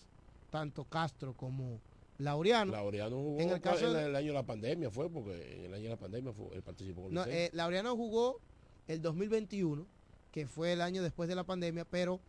tanto 0.50 0.84
Castro 0.86 1.34
como 1.34 1.80
Laureano. 2.24 2.72
Laureano 2.72 3.18
jugó 3.18 3.40
en 3.40 3.50
el, 3.50 3.62
caso 3.62 3.98
el 3.98 4.16
año 4.16 4.28
de 4.28 4.34
la 4.34 4.46
pandemia, 4.46 4.90
fue 4.90 5.10
porque 5.10 5.58
en 5.58 5.66
el 5.66 5.74
año 5.74 5.84
de 5.84 5.90
la 5.90 5.98
pandemia 5.98 6.32
fue, 6.32 6.48
él 6.56 6.64
participó 6.64 7.04
con 7.04 7.14
no, 7.14 7.26
eh, 7.26 7.50
Laureano 7.54 7.96
jugó 7.96 8.40
el 8.88 9.02
2021, 9.02 9.86
que 10.32 10.48
fue 10.48 10.72
el 10.74 10.82
año 10.82 11.04
después 11.04 11.28
de 11.28 11.36
la 11.36 11.44
pandemia, 11.44 11.86
pero 11.86 12.22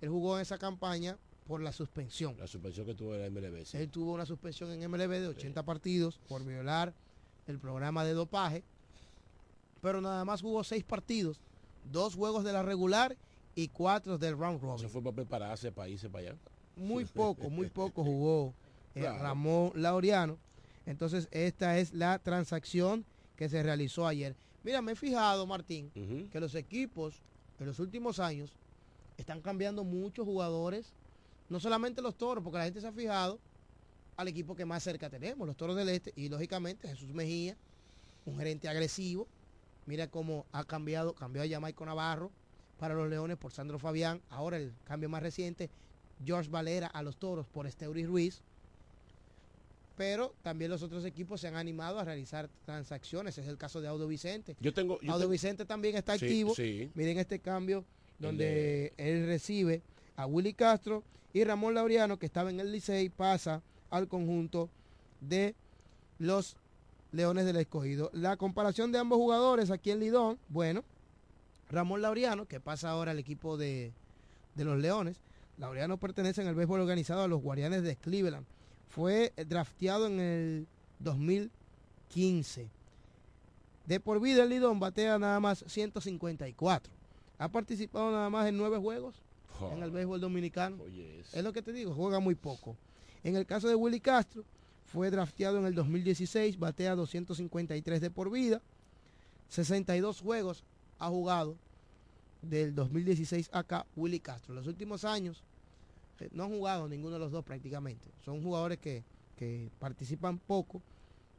él 0.00 0.08
jugó 0.08 0.36
en 0.36 0.42
esa 0.42 0.56
campaña 0.56 1.18
por 1.46 1.60
la 1.60 1.72
suspensión. 1.72 2.34
La 2.38 2.46
suspensión 2.46 2.86
que 2.86 2.94
tuvo 2.94 3.14
en 3.14 3.20
la 3.20 3.30
MLB. 3.30 3.64
Él 3.74 3.90
tuvo 3.90 4.14
una 4.14 4.24
suspensión 4.24 4.70
en 4.72 4.90
MLB 4.90 5.10
de 5.10 5.28
80 5.28 5.62
partidos 5.64 6.18
por 6.28 6.44
violar 6.44 6.94
el 7.46 7.58
programa 7.58 8.04
de 8.04 8.14
dopaje, 8.14 8.64
pero 9.82 10.00
nada 10.00 10.24
más 10.24 10.40
jugó 10.40 10.64
seis 10.64 10.82
partidos, 10.82 11.40
dos 11.92 12.14
juegos 12.14 12.44
de 12.44 12.54
la 12.54 12.62
regular 12.62 13.16
y 13.54 13.68
cuatro 13.68 14.16
del 14.16 14.38
round 14.38 14.62
robin. 14.62 14.78
Se 14.78 14.88
fue 14.88 15.02
para 15.02 15.16
prepararse 15.16 15.70
para 15.70 15.90
irse 15.90 16.08
para 16.08 16.30
allá. 16.30 16.38
Muy 16.74 17.04
poco, 17.04 17.50
muy 17.50 17.68
poco 17.68 18.02
jugó 18.04 18.54
eh, 18.94 19.08
Ramón 19.08 19.72
Laureano. 19.74 20.38
Entonces 20.86 21.28
esta 21.30 21.78
es 21.78 21.92
la 21.92 22.18
transacción 22.18 23.04
que 23.36 23.48
se 23.48 23.62
realizó 23.62 24.06
ayer. 24.06 24.34
Mira, 24.64 24.82
me 24.82 24.92
he 24.92 24.96
fijado, 24.96 25.46
Martín, 25.46 25.90
que 26.30 26.40
los 26.40 26.54
equipos 26.54 27.20
en 27.58 27.66
los 27.66 27.78
últimos 27.78 28.18
años 28.18 28.52
están 29.16 29.40
cambiando 29.40 29.84
muchos 29.84 30.24
jugadores 30.24 30.92
no 31.52 31.60
solamente 31.60 32.00
los 32.00 32.16
toros, 32.16 32.42
porque 32.42 32.58
la 32.58 32.64
gente 32.64 32.80
se 32.80 32.86
ha 32.86 32.92
fijado 32.92 33.38
al 34.16 34.26
equipo 34.26 34.56
que 34.56 34.64
más 34.64 34.82
cerca 34.82 35.10
tenemos, 35.10 35.46
los 35.46 35.56
toros 35.56 35.76
del 35.76 35.90
este, 35.90 36.12
y 36.16 36.30
lógicamente 36.30 36.88
Jesús 36.88 37.12
Mejía, 37.12 37.56
un 38.24 38.38
gerente 38.38 38.68
agresivo. 38.68 39.28
Mira 39.84 40.06
cómo 40.06 40.46
ha 40.50 40.64
cambiado, 40.64 41.14
cambió 41.14 41.42
a 41.42 41.48
Jamaico 41.48 41.84
Navarro 41.84 42.30
para 42.78 42.94
los 42.94 43.10
Leones 43.10 43.36
por 43.36 43.52
Sandro 43.52 43.78
Fabián. 43.78 44.22
Ahora 44.30 44.56
el 44.56 44.72
cambio 44.84 45.10
más 45.10 45.22
reciente, 45.22 45.68
George 46.24 46.48
Valera 46.48 46.86
a 46.86 47.02
los 47.02 47.18
toros 47.18 47.46
por 47.46 47.66
Esteuris 47.66 48.06
Ruiz. 48.06 48.42
Pero 49.96 50.34
también 50.42 50.70
los 50.70 50.82
otros 50.82 51.04
equipos 51.04 51.40
se 51.40 51.48
han 51.48 51.56
animado 51.56 51.98
a 51.98 52.04
realizar 52.04 52.48
transacciones. 52.64 53.36
Es 53.38 53.46
el 53.46 53.58
caso 53.58 53.80
de 53.80 53.88
Audo 53.88 54.08
Vicente. 54.08 54.56
Yo 54.60 54.72
tengo. 54.72 54.98
Audo 55.08 55.28
Vicente 55.28 55.64
también 55.64 55.96
está 55.96 56.14
activo. 56.14 56.54
Miren 56.94 57.18
este 57.18 57.38
cambio 57.38 57.84
donde 58.18 58.92
él 58.96 59.26
recibe 59.26 59.82
a 60.16 60.26
Willy 60.26 60.54
Castro 60.54 61.02
y 61.32 61.44
Ramón 61.44 61.74
Laureano, 61.74 62.18
que 62.18 62.26
estaba 62.26 62.50
en 62.50 62.60
el 62.60 62.70
Licey, 62.70 63.08
pasa 63.08 63.62
al 63.90 64.08
conjunto 64.08 64.68
de 65.20 65.54
los 66.18 66.56
Leones 67.10 67.44
del 67.44 67.56
Escogido. 67.56 68.10
La 68.12 68.36
comparación 68.36 68.92
de 68.92 68.98
ambos 68.98 69.18
jugadores 69.18 69.70
aquí 69.70 69.90
en 69.90 70.00
Lidón, 70.00 70.38
bueno, 70.48 70.84
Ramón 71.70 72.02
Laureano, 72.02 72.46
que 72.46 72.60
pasa 72.60 72.90
ahora 72.90 73.12
al 73.12 73.18
equipo 73.18 73.56
de, 73.56 73.92
de 74.54 74.64
los 74.64 74.78
Leones, 74.78 75.20
Laureano 75.58 75.98
pertenece 75.98 76.42
en 76.42 76.48
el 76.48 76.54
béisbol 76.54 76.80
organizado 76.80 77.22
a 77.22 77.28
los 77.28 77.40
Guardianes 77.40 77.82
de 77.82 77.96
Cleveland. 77.96 78.46
Fue 78.94 79.32
drafteado 79.48 80.06
en 80.06 80.20
el 80.20 80.66
2015. 80.98 82.68
De 83.86 84.00
por 84.00 84.20
vida 84.20 84.42
el 84.42 84.50
Lidón 84.50 84.80
batea 84.80 85.18
nada 85.18 85.40
más 85.40 85.64
154. 85.66 86.92
Ha 87.38 87.48
participado 87.48 88.12
nada 88.12 88.28
más 88.28 88.46
en 88.46 88.58
nueve 88.58 88.76
juegos 88.78 89.22
en 89.72 89.82
el 89.82 89.90
béisbol 89.90 90.20
dominicano. 90.20 90.76
es 91.32 91.42
lo 91.42 91.54
que 91.54 91.62
te 91.62 91.72
digo, 91.72 91.94
juega 91.94 92.20
muy 92.20 92.34
poco. 92.34 92.76
En 93.24 93.34
el 93.36 93.46
caso 93.46 93.66
de 93.66 93.74
Willy 93.74 94.00
Castro, 94.00 94.44
fue 94.84 95.10
drafteado 95.10 95.58
en 95.58 95.64
el 95.64 95.74
2016, 95.74 96.58
batea 96.58 96.94
253 96.94 98.00
de 98.00 98.10
por 98.10 98.30
vida, 98.30 98.60
62 99.48 100.20
juegos 100.20 100.64
ha 100.98 101.08
jugado 101.08 101.56
del 102.42 102.74
2016 102.74 103.48
acá 103.52 103.86
Willy 103.96 104.20
Castro. 104.20 104.52
En 104.52 104.56
los 104.56 104.66
últimos 104.66 105.04
años 105.04 105.42
no 106.32 106.44
han 106.44 106.50
jugado 106.50 106.88
ninguno 106.88 107.14
de 107.14 107.20
los 107.20 107.32
dos 107.32 107.44
prácticamente. 107.44 108.08
Son 108.24 108.42
jugadores 108.42 108.78
que, 108.78 109.04
que 109.36 109.70
participan 109.78 110.38
poco 110.38 110.82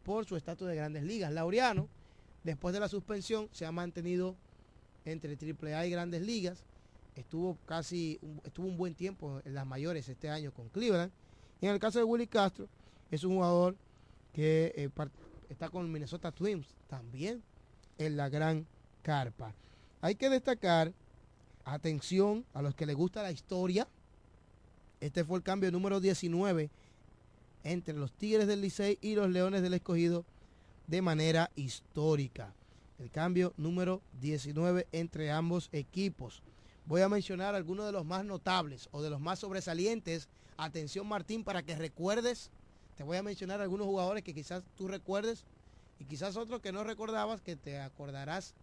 por 0.04 0.26
su 0.26 0.36
estatus 0.36 0.68
de 0.68 0.76
grandes 0.76 1.04
ligas. 1.04 1.32
Laureano, 1.32 1.88
después 2.44 2.74
de 2.74 2.80
la 2.80 2.88
suspensión, 2.88 3.50
se 3.52 3.66
ha 3.66 3.72
mantenido 3.72 4.36
entre 5.06 5.36
AAA 5.36 5.88
y 5.88 5.92
grandes 5.92 6.22
ligas 6.22 6.64
estuvo 7.16 7.58
casi, 7.66 8.20
estuvo 8.44 8.68
un 8.68 8.78
buen 8.78 8.96
tiempo 8.96 9.42
en 9.46 9.54
las 9.54 9.66
mayores 9.66 10.10
este 10.10 10.30
año 10.30 10.52
con 10.52 10.70
Cleveland. 10.70 11.12
en 11.62 11.70
el 11.70 11.80
caso 11.80 12.00
de 12.00 12.06
Willy 12.06 12.28
Castro, 12.28 12.68
es 13.12 13.24
un 13.24 13.36
jugador 13.36 13.76
que 14.34 14.74
eh, 14.76 14.90
está 15.50 15.70
con 15.70 15.92
Minnesota 15.92 16.32
Twins 16.32 16.76
también 16.88 17.44
en 17.98 18.18
la 18.18 18.30
gran 18.30 18.66
carpa. 19.02 19.54
Hay 20.02 20.16
que 20.16 20.30
destacar, 20.30 20.92
atención 21.64 22.46
a 22.54 22.62
los 22.62 22.76
que 22.76 22.86
les 22.86 22.96
gusta 22.96 23.24
la 23.24 23.32
historia, 23.32 23.88
este 25.04 25.26
fue 25.26 25.38
el 25.38 25.44
cambio 25.44 25.70
número 25.70 26.00
19 26.00 26.70
entre 27.66 27.94
los 27.94 28.14
Tigres 28.14 28.48
del 28.48 28.62
Licey 28.62 28.98
y 29.02 29.16
los 29.16 29.30
Leones 29.30 29.62
del 29.62 29.74
Escogido 29.74 30.24
de 30.88 31.02
manera 31.02 31.52
histórica. 31.58 32.54
El 33.00 33.12
cambio 33.12 33.54
número 33.58 34.02
19 34.22 34.88
entre 34.94 35.30
ambos 35.30 35.68
equipos. 35.74 36.42
Voy 36.86 37.02
a 37.02 37.10
mencionar 37.10 37.54
algunos 37.54 37.86
de 37.86 37.92
los 37.92 38.06
más 38.06 38.24
notables 38.24 38.88
o 38.94 39.02
de 39.02 39.10
los 39.10 39.20
más 39.20 39.40
sobresalientes. 39.40 40.30
Atención 40.56 41.06
Martín, 41.06 41.44
para 41.44 41.64
que 41.64 41.76
recuerdes, 41.76 42.50
te 42.96 43.04
voy 43.04 43.18
a 43.18 43.24
mencionar 43.24 43.60
algunos 43.60 43.88
jugadores 43.88 44.24
que 44.24 44.34
quizás 44.34 44.64
tú 44.78 44.88
recuerdes 44.88 45.44
y 46.00 46.06
quizás 46.06 46.38
otros 46.38 46.62
que 46.62 46.72
no 46.72 46.86
recordabas 46.86 47.42
que 47.42 47.58
te 47.58 47.78
acordarás 47.78 48.54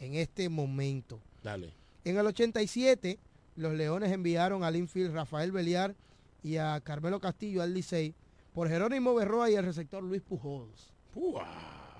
en 0.00 0.16
este 0.16 0.50
momento. 0.50 1.18
Dale. 1.42 1.72
En 2.04 2.18
el 2.18 2.26
87, 2.26 3.18
los 3.58 3.74
Leones 3.74 4.12
enviaron 4.12 4.62
al 4.64 4.76
infield 4.76 5.12
Rafael 5.12 5.52
Beliar 5.52 5.94
y 6.42 6.56
a 6.56 6.80
Carmelo 6.80 7.20
Castillo 7.20 7.60
al 7.60 7.74
Licey 7.74 8.14
por 8.54 8.68
Jerónimo 8.68 9.14
Berroa 9.14 9.50
y 9.50 9.54
el 9.54 9.64
receptor 9.64 10.02
Luis 10.02 10.22
Pujols. 10.22 10.92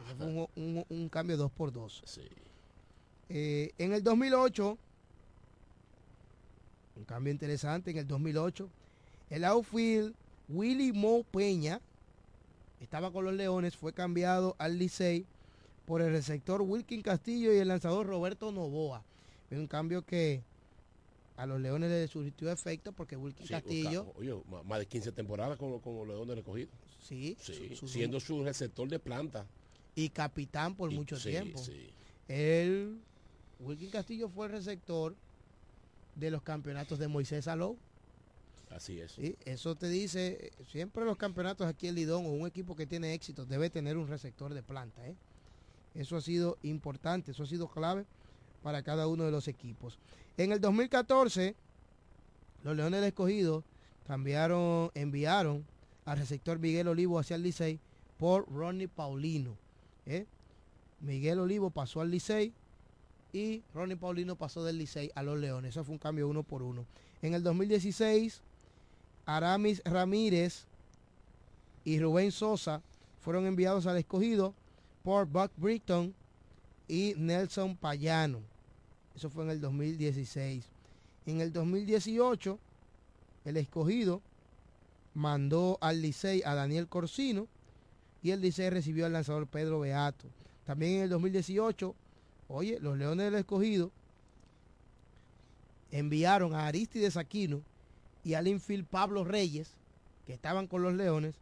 Ese 0.05 0.15
fue 0.17 0.49
un, 0.89 1.09
cambio 1.09 1.37
2 1.37 1.51
por 1.51 1.73
2 1.73 2.03
sí. 2.07 2.23
Eh, 3.29 3.73
en 3.77 3.93
el 3.93 4.03
2008 4.03 4.79
un 6.99 7.05
cambio 7.05 7.33
interesante 7.33 7.91
en 7.91 7.99
el 7.99 8.07
2008. 8.07 8.69
El 9.31 9.45
outfield 9.45 10.15
Willy 10.49 10.93
Mo 10.93 11.23
Peña 11.25 11.81
estaba 12.81 13.13
con 13.13 13.25
los 13.25 13.35
Leones, 13.35 13.77
fue 13.77 13.93
cambiado 13.93 14.57
al 14.59 14.79
Licey 14.79 15.27
por 15.87 16.03
el 16.03 16.11
receptor 16.11 16.63
Wilkin 16.63 17.03
Castillo 17.03 17.53
y 17.53 17.59
el 17.59 17.69
lanzador 17.69 18.07
Roberto 18.07 18.53
Novoa. 18.53 19.03
un 19.51 19.67
cambio 19.67 20.03
que 20.03 20.43
a 21.39 21.47
los 21.47 21.61
Leones 21.61 21.89
le 21.89 22.09
surtió 22.09 22.51
efecto 22.51 22.93
porque 22.93 23.17
Wilkin 23.17 23.47
Castillo... 23.47 24.13
Oye, 24.17 24.35
más 24.65 24.81
de 24.81 24.87
15 24.87 25.13
temporadas 25.13 25.57
con, 25.57 25.71
los 25.71 26.09
Leones 26.09 26.37
recogidos. 26.37 26.75
Sí, 27.01 27.37
sí 27.41 27.77
siendo 27.87 28.19
su 28.19 28.43
receptor 28.43 28.89
de 28.89 28.99
planta. 28.99 29.47
Y 29.95 30.09
capitán 30.09 30.75
por 30.75 30.91
mucho 30.91 31.17
tiempo. 31.17 31.63
El 32.27 32.99
Wilkin 33.61 33.89
Castillo 33.91 34.29
fue 34.29 34.47
el 34.47 34.53
receptor 34.53 35.15
de 36.17 36.33
los 36.33 36.43
campeonatos 36.43 36.99
de 36.99 37.07
Moisés 37.07 37.47
Alou. 37.47 37.79
Así 38.71 39.01
es. 39.01 39.13
¿sí? 39.13 39.37
Eso 39.45 39.77
te 39.77 39.89
dice, 39.89 40.51
siempre 40.69 41.05
los 41.05 41.17
campeonatos 41.17 41.69
aquí 41.69 41.87
en 41.87 41.95
Lidón 41.95 42.27
o 42.27 42.31
un 42.31 42.49
equipo 42.49 42.75
que 42.75 42.85
tiene 42.85 43.15
éxito 43.15 43.47
debe 43.47 43.71
tener 43.71 43.97
un 43.97 44.09
receptor 44.09 44.53
de 44.53 44.63
planta. 44.65 45.07
¿eh? 45.07 45.15
Eso 45.95 46.17
ha 46.17 46.21
sido 46.21 46.59
importante, 46.63 47.31
eso 47.31 47.45
ha 47.45 47.47
sido 47.47 47.69
clave 47.69 48.07
para 48.63 48.83
cada 48.83 49.07
uno 49.07 49.25
de 49.25 49.31
los 49.31 49.49
equipos. 49.49 49.99
En 50.37 50.53
el 50.53 50.61
2014, 50.61 51.55
los 52.65 52.77
Leones 52.77 53.01
del 53.01 53.09
Escogido 53.09 53.65
cambiaron, 54.07 54.91
enviaron 54.95 55.65
al 56.05 56.19
receptor 56.19 56.59
Miguel 56.59 56.89
Olivo 56.89 57.19
hacia 57.19 57.37
el 57.37 57.43
Licey 57.43 57.81
por 58.19 58.51
Ronnie 58.53 58.89
Paulino. 58.89 59.57
¿eh? 60.07 60.27
Miguel 61.01 61.41
Olivo 61.41 61.71
pasó 61.71 62.01
al 62.01 62.11
Licey 62.11 62.53
y 63.33 63.63
Ronnie 63.75 63.97
Paulino 63.97 64.37
pasó 64.37 64.65
del 64.65 64.79
Licey 64.79 65.11
a 65.15 65.23
los 65.23 65.39
Leones. 65.39 65.71
Eso 65.71 65.85
fue 65.85 65.93
un 65.93 65.99
cambio 65.99 66.29
uno 66.29 66.43
por 66.43 66.63
uno. 66.63 66.87
En 67.23 67.35
el 67.35 67.43
2016, 67.43 68.41
Aramis 69.27 69.83
Ramírez 69.85 70.67
y 71.85 72.01
Rubén 72.01 72.33
Sosa 72.33 72.83
fueron 73.21 73.47
enviados 73.47 73.87
al 73.87 73.99
escogido 73.99 74.55
por 75.03 75.27
Buck 75.27 75.53
Britton 75.57 76.15
y 76.89 77.15
Nelson 77.17 77.77
Payano. 77.77 78.41
Eso 79.19 79.31
fue 79.31 79.43
en 79.43 79.51
el 79.51 79.61
2016. 79.61 80.65
En 81.27 81.41
el 81.41 81.53
2018, 81.53 82.57
el 83.47 83.57
escogido 83.57 84.23
mandó 85.13 85.77
al 85.81 86.01
Licey 86.01 86.41
a 86.45 86.55
Daniel 86.55 86.87
Corsino 86.87 87.49
y 88.23 88.31
el 88.31 88.41
Licey 88.41 88.71
recibió 88.71 89.07
al 89.07 89.15
lanzador 89.15 89.49
Pedro 89.49 89.81
Beato. 89.81 90.29
También 90.65 90.99
en 90.99 91.03
el 91.03 91.09
2018, 91.09 91.97
oye, 92.47 92.79
los 92.79 92.97
Leones 92.97 93.25
del 93.25 93.41
Escogido 93.41 93.91
enviaron 95.91 96.55
a 96.55 96.69
Aristides 96.69 97.17
Aquino 97.17 97.63
y 98.23 98.35
al 98.35 98.47
infield 98.47 98.87
Pablo 98.87 99.25
Reyes, 99.25 99.73
que 100.29 100.33
estaban 100.33 100.69
con 100.69 100.83
los 100.83 100.95
Leones, 100.95 101.35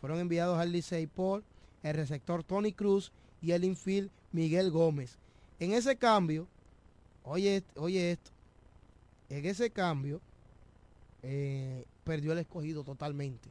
fueron 0.00 0.18
enviados 0.18 0.58
al 0.58 0.72
Licey 0.72 1.06
por 1.06 1.44
el 1.82 1.94
receptor 1.94 2.42
Tony 2.42 2.72
Cruz 2.72 3.12
y 3.42 3.50
el 3.50 3.64
infield 3.64 4.08
Miguel 4.32 4.70
Gómez. 4.70 5.18
En 5.60 5.74
ese 5.74 5.96
cambio, 5.96 6.48
oye, 7.24 7.62
oye 7.76 8.12
esto, 8.12 8.30
en 9.28 9.44
ese 9.46 9.70
cambio 9.70 10.20
eh, 11.22 11.84
perdió 12.04 12.32
el 12.32 12.38
escogido 12.38 12.84
totalmente. 12.84 13.48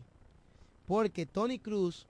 Porque 0.88 1.26
Tony 1.26 1.58
Cruz, 1.60 2.06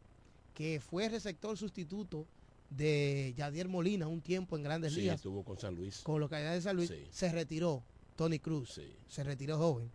que 0.56 0.80
fue 0.80 1.08
receptor 1.10 1.58
sustituto 1.58 2.26
de 2.70 3.34
Yadier 3.38 3.68
Molina 3.68 4.08
un 4.08 4.22
tiempo 4.22 4.56
en 4.56 4.64
Grandes 4.64 4.94
Sí, 4.94 5.02
Ligas, 5.02 5.18
estuvo 5.18 5.44
con 5.44 5.58
San 5.60 5.76
Luis. 5.76 6.00
con 6.04 6.20
localidad 6.20 6.54
de 6.54 6.62
San 6.62 6.76
Luis, 6.76 6.90
Sí. 6.90 7.06
se 7.12 7.32
retiró 7.32 7.84
Tony 8.16 8.40
Cruz. 8.40 8.74
Sí. 8.74 8.92
Se 9.08 9.24
retiró 9.24 9.58
joven. 9.58 9.90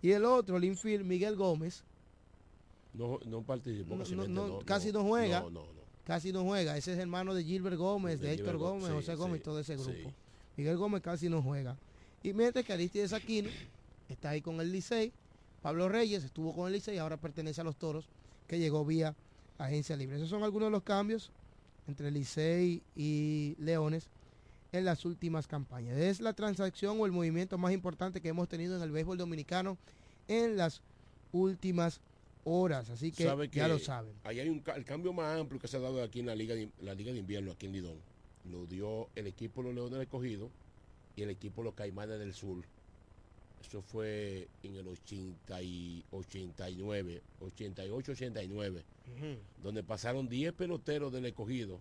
Y 0.00 0.12
el 0.12 0.24
otro, 0.24 0.56
el 0.56 0.64
infield 0.64 1.04
Miguel 1.04 1.36
Gómez, 1.36 1.82
No, 2.94 3.18
no 3.26 3.42
participó 3.42 3.94
No, 3.94 3.98
casi, 4.02 4.14
no, 4.16 4.26
no, 4.28 4.46
no, 4.48 4.58
casi 4.60 4.92
no 4.92 5.02
juega. 5.04 5.40
No, 5.40 5.50
no, 5.50 5.60
no. 5.64 5.80
casi 6.04 6.32
no 6.32 6.42
juega. 6.44 6.76
Ese 6.76 6.92
es 6.94 6.98
hermano 6.98 7.34
de 7.34 7.44
Gilbert 7.44 7.76
Gómez, 7.76 8.18
de, 8.20 8.28
De 8.28 8.34
Héctor 8.34 8.56
Gómez, 8.56 8.88
Gómez, 8.88 8.94
José 9.06 9.14
Gómez 9.16 9.42
todo 9.42 9.58
ese 9.60 9.76
grupo. 9.76 10.12
Miguel 10.58 10.76
Gómez 10.76 11.02
casi 11.02 11.28
no 11.28 11.40
juega. 11.40 11.76
Y 12.22 12.32
mientras 12.32 12.64
que 12.64 12.72
Aristides 12.72 13.12
Aquino 13.12 13.48
está 14.08 14.30
ahí 14.30 14.42
con 14.42 14.60
el 14.60 14.72
Licey, 14.72 15.12
Pablo 15.62 15.88
Reyes 15.88 16.24
estuvo 16.24 16.52
con 16.52 16.66
el 16.66 16.72
Licey 16.72 16.96
y 16.96 16.98
ahora 16.98 17.16
pertenece 17.16 17.60
a 17.60 17.64
los 17.64 17.76
Toros, 17.76 18.08
que 18.48 18.58
llegó 18.58 18.84
vía 18.84 19.14
agencia 19.56 19.96
libre. 19.96 20.16
Esos 20.16 20.28
son 20.28 20.42
algunos 20.42 20.66
de 20.66 20.72
los 20.72 20.82
cambios 20.82 21.30
entre 21.86 22.10
Licey 22.10 22.82
y 22.96 23.54
Leones 23.60 24.08
en 24.72 24.84
las 24.84 25.04
últimas 25.04 25.46
campañas. 25.46 25.96
Es 25.96 26.20
la 26.20 26.32
transacción 26.32 27.00
o 27.00 27.06
el 27.06 27.12
movimiento 27.12 27.56
más 27.56 27.72
importante 27.72 28.20
que 28.20 28.28
hemos 28.28 28.48
tenido 28.48 28.76
en 28.76 28.82
el 28.82 28.90
béisbol 28.90 29.16
dominicano 29.16 29.78
en 30.26 30.56
las 30.56 30.82
últimas 31.30 32.00
horas. 32.42 32.90
Así 32.90 33.12
que 33.12 33.32
ya 33.52 33.68
lo 33.68 33.78
saben. 33.78 34.12
Ahí 34.24 34.40
hay 34.40 34.48
un 34.48 34.60
el 34.74 34.84
cambio 34.84 35.12
más 35.12 35.38
amplio 35.38 35.60
que 35.60 35.68
se 35.68 35.76
ha 35.76 35.80
dado 35.80 36.02
aquí 36.02 36.18
en 36.18 36.26
la 36.26 36.34
liga 36.34 36.56
de, 36.56 36.68
la 36.80 36.94
liga 36.94 37.12
de 37.12 37.18
invierno 37.18 37.52
aquí 37.52 37.66
en 37.66 37.72
Lidón. 37.72 38.07
Lo 38.50 38.66
dio 38.66 39.08
el 39.14 39.26
equipo 39.26 39.62
los 39.62 39.74
Leones 39.74 39.92
del 39.92 40.02
Escogido 40.02 40.50
y 41.16 41.22
el 41.22 41.30
equipo 41.30 41.62
los 41.62 41.74
Caimanes 41.74 42.18
del 42.18 42.32
Sur. 42.34 42.64
Eso 43.60 43.82
fue 43.82 44.48
en 44.62 44.76
el 44.76 44.86
80 44.86 45.62
y 45.62 46.04
89, 46.12 47.22
88, 47.40 48.12
89, 48.12 48.84
donde 49.62 49.82
pasaron 49.82 50.28
10 50.28 50.52
peloteros 50.54 51.12
del 51.12 51.26
Escogido 51.26 51.80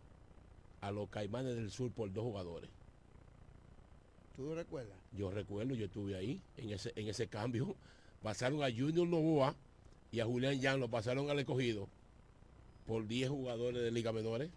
a 0.82 0.92
los 0.92 1.10
Caimanes 1.10 1.56
del 1.56 1.72
Sur 1.72 1.92
por 1.92 2.12
dos 2.12 2.24
jugadores. 2.24 2.70
¿Tú 4.36 4.54
recuerdas? 4.54 4.98
Yo 5.14 5.32
recuerdo, 5.32 5.74
yo 5.74 5.86
estuve 5.86 6.16
ahí 6.16 6.42
en 6.58 6.72
ese, 6.72 6.94
en 6.96 7.08
ese 7.08 7.28
cambio. 7.28 7.76
Pasaron 8.22 8.64
a 8.64 8.68
Junior 8.68 9.08
Novoa 9.08 9.56
y 10.12 10.20
a 10.20 10.26
Julián 10.26 10.62
Jan, 10.62 10.80
lo 10.80 10.90
pasaron 10.90 11.30
al 11.30 11.40
escogido 11.40 11.88
por 12.86 13.08
10 13.08 13.30
jugadores 13.30 13.82
de 13.82 13.92
Liga 13.92 14.12
Menores. 14.12 14.50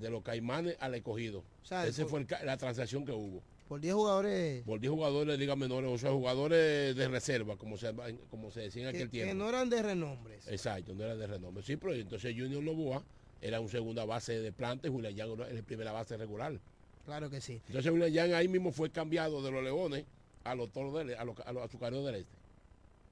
De 0.00 0.10
los 0.10 0.22
caimanes 0.22 0.76
al 0.80 0.94
escogido. 0.94 1.40
O 1.62 1.66
sea, 1.66 1.86
Esa 1.86 2.06
fue 2.06 2.20
el 2.20 2.26
la 2.44 2.56
transacción 2.56 3.04
que 3.04 3.12
hubo. 3.12 3.42
Por 3.68 3.80
10 3.80 3.94
jugadores 3.94 4.62
Por 4.64 4.78
10 4.78 4.92
jugadores 4.92 5.32
de 5.34 5.38
Liga 5.38 5.56
Menores, 5.56 5.90
o 5.90 5.98
sea, 5.98 6.12
jugadores 6.12 6.94
de 6.94 7.08
reserva, 7.08 7.56
como 7.56 7.76
se, 7.76 7.92
como 8.30 8.50
se 8.52 8.60
decía 8.60 8.86
en 8.86 8.92
que, 8.92 8.96
aquel 8.98 9.10
que 9.10 9.22
tiempo. 9.24 9.34
no 9.34 9.48
eran 9.48 9.68
de 9.68 9.82
renombres. 9.82 10.46
Exacto, 10.46 10.94
no 10.94 11.02
era 11.04 11.16
de 11.16 11.26
renombre. 11.26 11.64
Sí, 11.64 11.76
pero 11.76 11.92
entonces 11.94 12.32
Junior 12.38 12.62
Novoa 12.62 13.02
era 13.40 13.60
un 13.60 13.68
segunda 13.68 14.04
base 14.04 14.38
de 14.40 14.52
planta 14.52 14.86
y 14.86 14.90
Julián 14.90 15.16
Jan 15.16 15.30
era 15.32 15.52
la 15.52 15.62
primera 15.62 15.90
base 15.92 16.16
regular. 16.16 16.58
Claro 17.04 17.28
que 17.28 17.40
sí. 17.40 17.60
Entonces 17.66 17.90
Julián 17.90 18.14
Jan 18.14 18.34
ahí 18.34 18.46
mismo 18.46 18.70
fue 18.70 18.90
cambiado 18.90 19.42
de 19.42 19.50
los 19.50 19.62
Leones 19.64 20.04
a 20.44 20.54
los 20.54 20.70
toros 20.70 20.94
del, 20.94 21.14
a 21.16 21.24
los, 21.24 21.36
a 21.40 21.52
los 21.52 21.64
azucareros 21.64 22.06
del 22.06 22.14
este. 22.16 22.36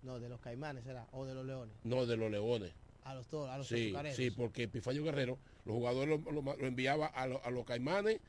No, 0.04 0.20
de 0.20 0.28
los 0.28 0.38
caimanes 0.40 0.84
será, 0.84 1.06
o 1.12 1.24
de 1.24 1.34
los 1.34 1.44
leones. 1.46 1.74
No, 1.82 2.04
de 2.06 2.16
los 2.16 2.30
Leones. 2.30 2.72
A 3.04 3.14
los 3.14 3.26
toros, 3.26 3.50
a 3.50 3.58
los 3.58 3.66
Sí, 3.66 3.86
azucareros. 3.86 4.16
sí, 4.16 4.30
porque 4.30 4.64
Epifanio 4.64 5.02
Guerrero, 5.02 5.36
los 5.64 5.74
jugadores 5.76 6.20
lo, 6.24 6.32
lo- 6.32 6.42
lo 6.56 6.66
enviaba 6.66 7.06
a, 7.06 7.26
lo- 7.26 7.44
a 7.44 7.50
los 7.50 7.64
Caimanes 7.64 8.20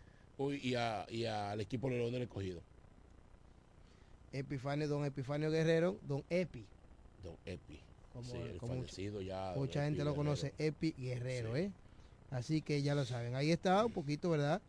y, 0.61 0.75
a- 0.75 1.05
y 1.09 1.25
al 1.25 1.59
equipo 1.61 1.87
de 1.89 1.95
Leones 1.95 2.13
del 2.13 2.21
Escogido. 2.23 2.61
Epifanio, 4.31 4.87
don 4.87 5.05
Epifanio 5.05 5.49
Guerrero, 5.49 5.97
don 6.07 6.23
Epi. 6.29 6.65
Don 7.23 7.35
Epi. 7.45 7.79
Como- 8.13 8.23
sí, 8.25 8.37
el 8.37 8.57
como 8.57 8.73
fallecido 8.75 9.21
ya. 9.21 9.53
Mucha 9.55 9.79
Epi 9.81 9.85
gente 9.87 9.99
lo 10.03 10.11
Guerrero. 10.11 10.15
conoce, 10.15 10.53
Epi 10.57 10.91
Guerrero, 10.97 11.55
Sí. 11.55 11.61
¿eh? 11.61 11.71
Así 12.31 12.61
que 12.61 12.81
ya 12.81 12.95
lo 12.95 13.05
saben. 13.05 13.35
Ahí 13.35 13.51
está 13.51 13.85
un 13.85 13.91
poquito, 13.93 14.29
¿verdad? 14.29 14.61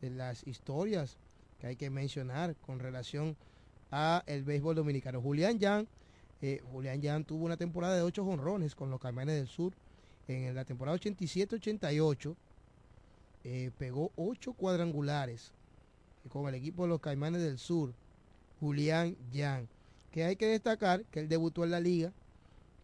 De 0.00 0.10
las 0.10 0.46
historias 0.46 1.16
que 1.60 1.68
hay 1.68 1.76
que 1.76 1.90
mencionar 1.90 2.56
con 2.56 2.78
relación 2.80 3.36
a 3.92 4.24
el 4.26 4.42
béisbol 4.42 4.74
dominicano. 4.74 5.20
Julián 5.20 5.58
Yan, 5.58 5.86
eh, 6.40 6.60
Julián 6.72 7.00
Yan 7.00 7.24
tuvo 7.24 7.44
una 7.44 7.56
temporada 7.56 7.94
de 7.94 8.02
ocho 8.02 8.24
jonrones 8.24 8.74
con 8.74 8.90
los 8.90 8.98
Caimanes 9.00 9.36
del 9.36 9.46
Sur. 9.46 9.72
En 10.28 10.54
la 10.54 10.64
temporada 10.64 10.98
87-88 10.98 12.36
eh, 13.44 13.70
pegó 13.76 14.12
ocho 14.16 14.52
cuadrangulares 14.52 15.52
con 16.28 16.48
el 16.48 16.54
equipo 16.54 16.84
de 16.84 16.90
los 16.90 17.00
Caimanes 17.00 17.42
del 17.42 17.58
Sur. 17.58 17.92
Julián 18.60 19.16
Yan. 19.32 19.68
Que 20.12 20.24
hay 20.24 20.36
que 20.36 20.46
destacar 20.46 21.04
que 21.06 21.20
él 21.20 21.28
debutó 21.28 21.64
en 21.64 21.72
la 21.72 21.80
liga 21.80 22.12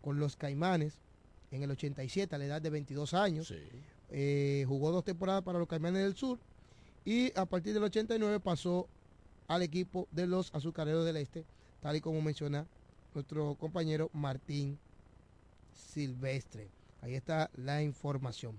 con 0.03 0.19
los 0.19 0.37
Caimanes 0.37 0.99
en 1.51 1.63
el 1.63 1.71
87 1.71 2.35
a 2.35 2.39
la 2.39 2.47
edad 2.47 2.63
de 2.63 2.71
22 2.71 3.15
años. 3.15 3.49
Sí. 3.49 3.57
Eh, 4.11 4.65
jugó 4.67 4.91
dos 4.91 5.05
temporadas 5.05 5.43
para 5.43 5.59
los 5.59 5.69
Caimanes 5.69 6.03
del 6.03 6.17
Sur 6.17 6.39
y 7.05 7.33
a 7.39 7.45
partir 7.45 7.75
del 7.75 7.85
89 7.85 8.41
pasó 8.41 8.89
al 9.47 9.63
equipo 9.63 10.09
de 10.11 10.27
los 10.27 10.55
Azucareros 10.55 11.05
del 11.05 11.17
Este, 11.17 11.45
tal 11.81 11.97
y 11.97 12.01
como 12.01 12.21
menciona 12.21 12.67
nuestro 13.15 13.55
compañero 13.55 14.11
Martín 14.13 14.79
Silvestre. 15.73 16.69
Ahí 17.01 17.15
está 17.15 17.51
la 17.57 17.83
información. 17.83 18.57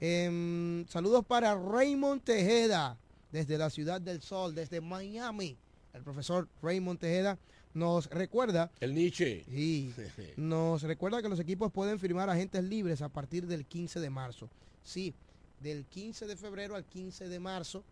Em, 0.00 0.86
saludos 0.86 1.24
para 1.24 1.54
Raymond 1.56 2.22
Tejeda 2.22 2.96
desde 3.32 3.58
la 3.58 3.70
ciudad 3.70 4.00
del 4.00 4.22
sol, 4.22 4.54
desde 4.54 4.80
Miami. 4.80 5.56
El 5.92 6.02
profesor 6.02 6.48
Raymond 6.62 7.00
Tejeda 7.00 7.38
nos 7.74 8.06
recuerda 8.06 8.70
El 8.80 8.94
Nietzsche. 8.94 9.44
y 9.48 9.92
nos 10.36 10.82
recuerda 10.82 11.22
que 11.22 11.28
los 11.28 11.40
equipos 11.40 11.72
pueden 11.72 11.98
firmar 11.98 12.30
agentes 12.30 12.62
libres 12.64 13.02
a 13.02 13.08
partir 13.08 13.46
del 13.46 13.64
15 13.64 14.00
de 14.00 14.10
marzo. 14.10 14.48
Sí, 14.84 15.14
del 15.60 15.84
15 15.86 16.26
de 16.26 16.36
febrero 16.36 16.76
al 16.76 16.84
15 16.84 17.28
de 17.28 17.40
marzo 17.40 17.82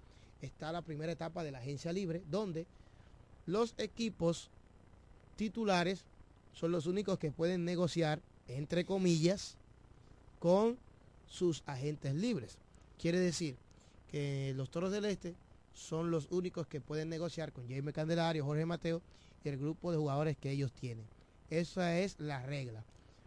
está 0.40 0.70
la 0.72 0.82
primera 0.82 1.12
etapa 1.12 1.42
de 1.42 1.50
la 1.50 1.58
agencia 1.58 1.92
libre, 1.92 2.22
donde 2.30 2.66
los 3.46 3.74
equipos 3.78 4.50
titulares 5.36 6.04
son 6.52 6.72
los 6.72 6.86
únicos 6.86 7.18
que 7.18 7.32
pueden 7.32 7.64
negociar, 7.64 8.20
entre 8.48 8.84
comillas, 8.84 9.56
con 10.38 10.78
sus 11.26 11.62
agentes 11.66 12.14
libres. 12.14 12.58
Quiere 12.98 13.18
decir 13.18 13.56
que 14.10 14.52
los 14.56 14.70
Toros 14.70 14.92
del 14.92 15.04
Este 15.04 15.34
son 15.72 16.10
los 16.10 16.30
únicos 16.30 16.66
que 16.66 16.80
pueden 16.80 17.08
negociar 17.08 17.52
con 17.52 17.68
Jaime 17.68 17.92
Candelario, 17.92 18.44
Jorge 18.44 18.64
Mateo 18.64 19.02
y 19.44 19.48
el 19.48 19.58
grupo 19.58 19.92
de 19.92 19.98
jugadores 19.98 20.36
que 20.36 20.50
ellos 20.50 20.72
tienen. 20.72 21.06
Esa 21.50 21.98
es 21.98 22.18
la 22.18 22.42
regla. 22.44 22.84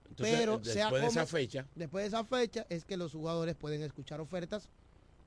Entonces, 0.09 0.39
Pero 0.39 0.53
después 0.57 0.73
sea 0.73 0.91
de 0.91 1.05
esa 1.05 1.25
fecha, 1.25 1.67
Después 1.75 2.03
de 2.03 2.07
esa 2.07 2.25
fecha 2.25 2.65
es 2.69 2.83
que 2.83 2.97
los 2.97 3.11
jugadores 3.13 3.55
pueden 3.55 3.83
escuchar 3.83 4.19
ofertas 4.19 4.67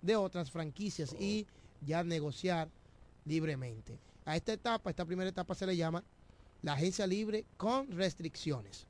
de 0.03 0.17
otras 0.17 0.51
franquicias 0.51 1.15
y 1.19 1.47
ya 1.87 2.03
negociar 2.03 2.69
libremente. 3.25 3.99
A 4.25 4.37
esta 4.37 4.53
etapa, 4.53 4.91
esta 4.91 5.05
primera 5.05 5.31
etapa 5.31 5.55
se 5.55 5.67
le 5.67 5.77
llama 5.77 6.03
la 6.63 6.75
agencia 6.75 7.07
libre 7.07 7.45
con 7.57 7.91
restricciones. 7.93 8.87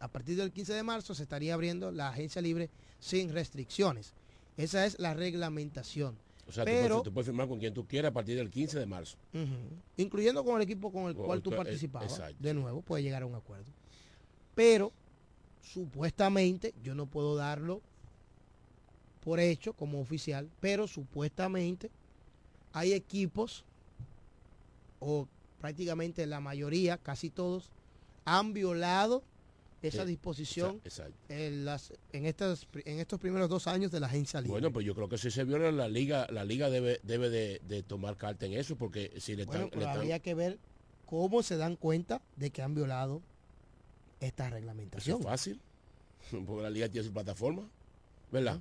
A 0.00 0.08
partir 0.08 0.36
del 0.36 0.52
15 0.52 0.74
de 0.74 0.82
marzo 0.82 1.14
se 1.14 1.22
estaría 1.22 1.54
abriendo 1.54 1.90
la 1.90 2.08
agencia 2.08 2.40
libre 2.40 2.70
sin 3.00 3.32
restricciones. 3.32 4.14
Esa 4.56 4.86
es 4.86 4.98
la 4.98 5.14
reglamentación. 5.14 6.16
O 6.48 6.52
sea, 6.52 6.64
Pero, 6.64 7.02
tú, 7.02 7.12
puedes, 7.12 7.26
firmar 7.26 7.46
con 7.46 7.58
quien 7.58 7.74
tú 7.74 7.86
quieras 7.86 8.10
a 8.10 8.12
partir 8.14 8.36
del 8.36 8.50
15 8.50 8.78
de 8.78 8.86
marzo. 8.86 9.18
incluyendo 9.96 10.42
con 10.44 10.56
el 10.56 10.62
equipo 10.62 10.90
con 10.90 11.08
el 11.08 11.14
cual 11.14 11.42
tú 11.42 11.52
eh, 11.52 11.56
participabas. 11.56 12.20
De 12.38 12.54
nuevo, 12.54 12.80
puede 12.80 13.02
llegar 13.02 13.22
a 13.22 13.26
un 13.26 13.34
acuerdo. 13.34 13.70
Pero, 14.54 14.92
supuestamente, 15.62 16.74
yo 16.82 16.94
no 16.94 17.06
puedo 17.06 17.36
darlo 17.36 17.82
por 19.22 19.40
hecho 19.40 19.74
como 19.74 20.00
oficial, 20.00 20.48
pero 20.58 20.86
supuestamente 20.88 21.90
hay 22.72 22.94
equipos, 22.94 23.64
o 25.00 25.28
prácticamente 25.60 26.26
la 26.26 26.40
mayoría, 26.40 26.96
casi 26.96 27.28
todos, 27.28 27.70
han 28.24 28.54
violado 28.54 29.22
esa 29.82 30.04
disposición 30.04 30.80
En, 31.28 31.64
las, 31.64 31.92
en, 32.12 32.26
estas, 32.26 32.66
en 32.84 32.98
estos 32.98 33.20
primeros 33.20 33.48
dos 33.48 33.66
años 33.66 33.90
de 33.92 34.00
la 34.00 34.06
agencia 34.06 34.40
libre. 34.40 34.52
Bueno, 34.52 34.72
pues 34.72 34.84
yo 34.84 34.94
creo 34.94 35.08
que 35.08 35.18
si 35.18 35.30
se 35.30 35.44
viola 35.44 35.70
la 35.70 35.88
liga, 35.88 36.26
la 36.30 36.44
liga 36.44 36.68
debe, 36.68 37.00
debe 37.02 37.30
de, 37.30 37.82
tomar 37.84 38.16
carta 38.16 38.46
en 38.46 38.54
eso, 38.54 38.76
porque 38.76 39.12
si 39.18 39.36
le 39.36 39.44
bueno, 39.44 39.66
están, 39.66 39.84
habría 39.84 40.18
que 40.18 40.34
ver 40.34 40.58
cómo 41.06 41.42
se 41.42 41.56
dan 41.56 41.76
cuenta 41.76 42.20
de 42.36 42.50
que 42.50 42.62
han 42.62 42.74
violado 42.74 43.22
esta 44.20 44.50
reglamentación. 44.50 45.20
es 45.20 45.24
fácil, 45.24 45.60
porque 46.46 46.62
la 46.62 46.70
liga 46.70 46.88
tiene 46.88 47.06
su 47.06 47.12
plataforma, 47.12 47.68
¿verdad? 48.32 48.60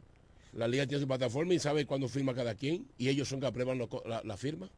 La 0.53 0.67
liga 0.67 0.85
tiene 0.85 1.01
su 1.01 1.07
plataforma 1.07 1.53
y 1.53 1.59
sabe 1.59 1.85
cuándo 1.85 2.07
firma 2.07 2.33
cada 2.33 2.55
quien, 2.55 2.87
y 2.97 3.09
ellos 3.09 3.27
son 3.27 3.39
que 3.39 3.47
aprueban 3.47 3.79
la, 3.79 4.37
firma, 4.37 4.69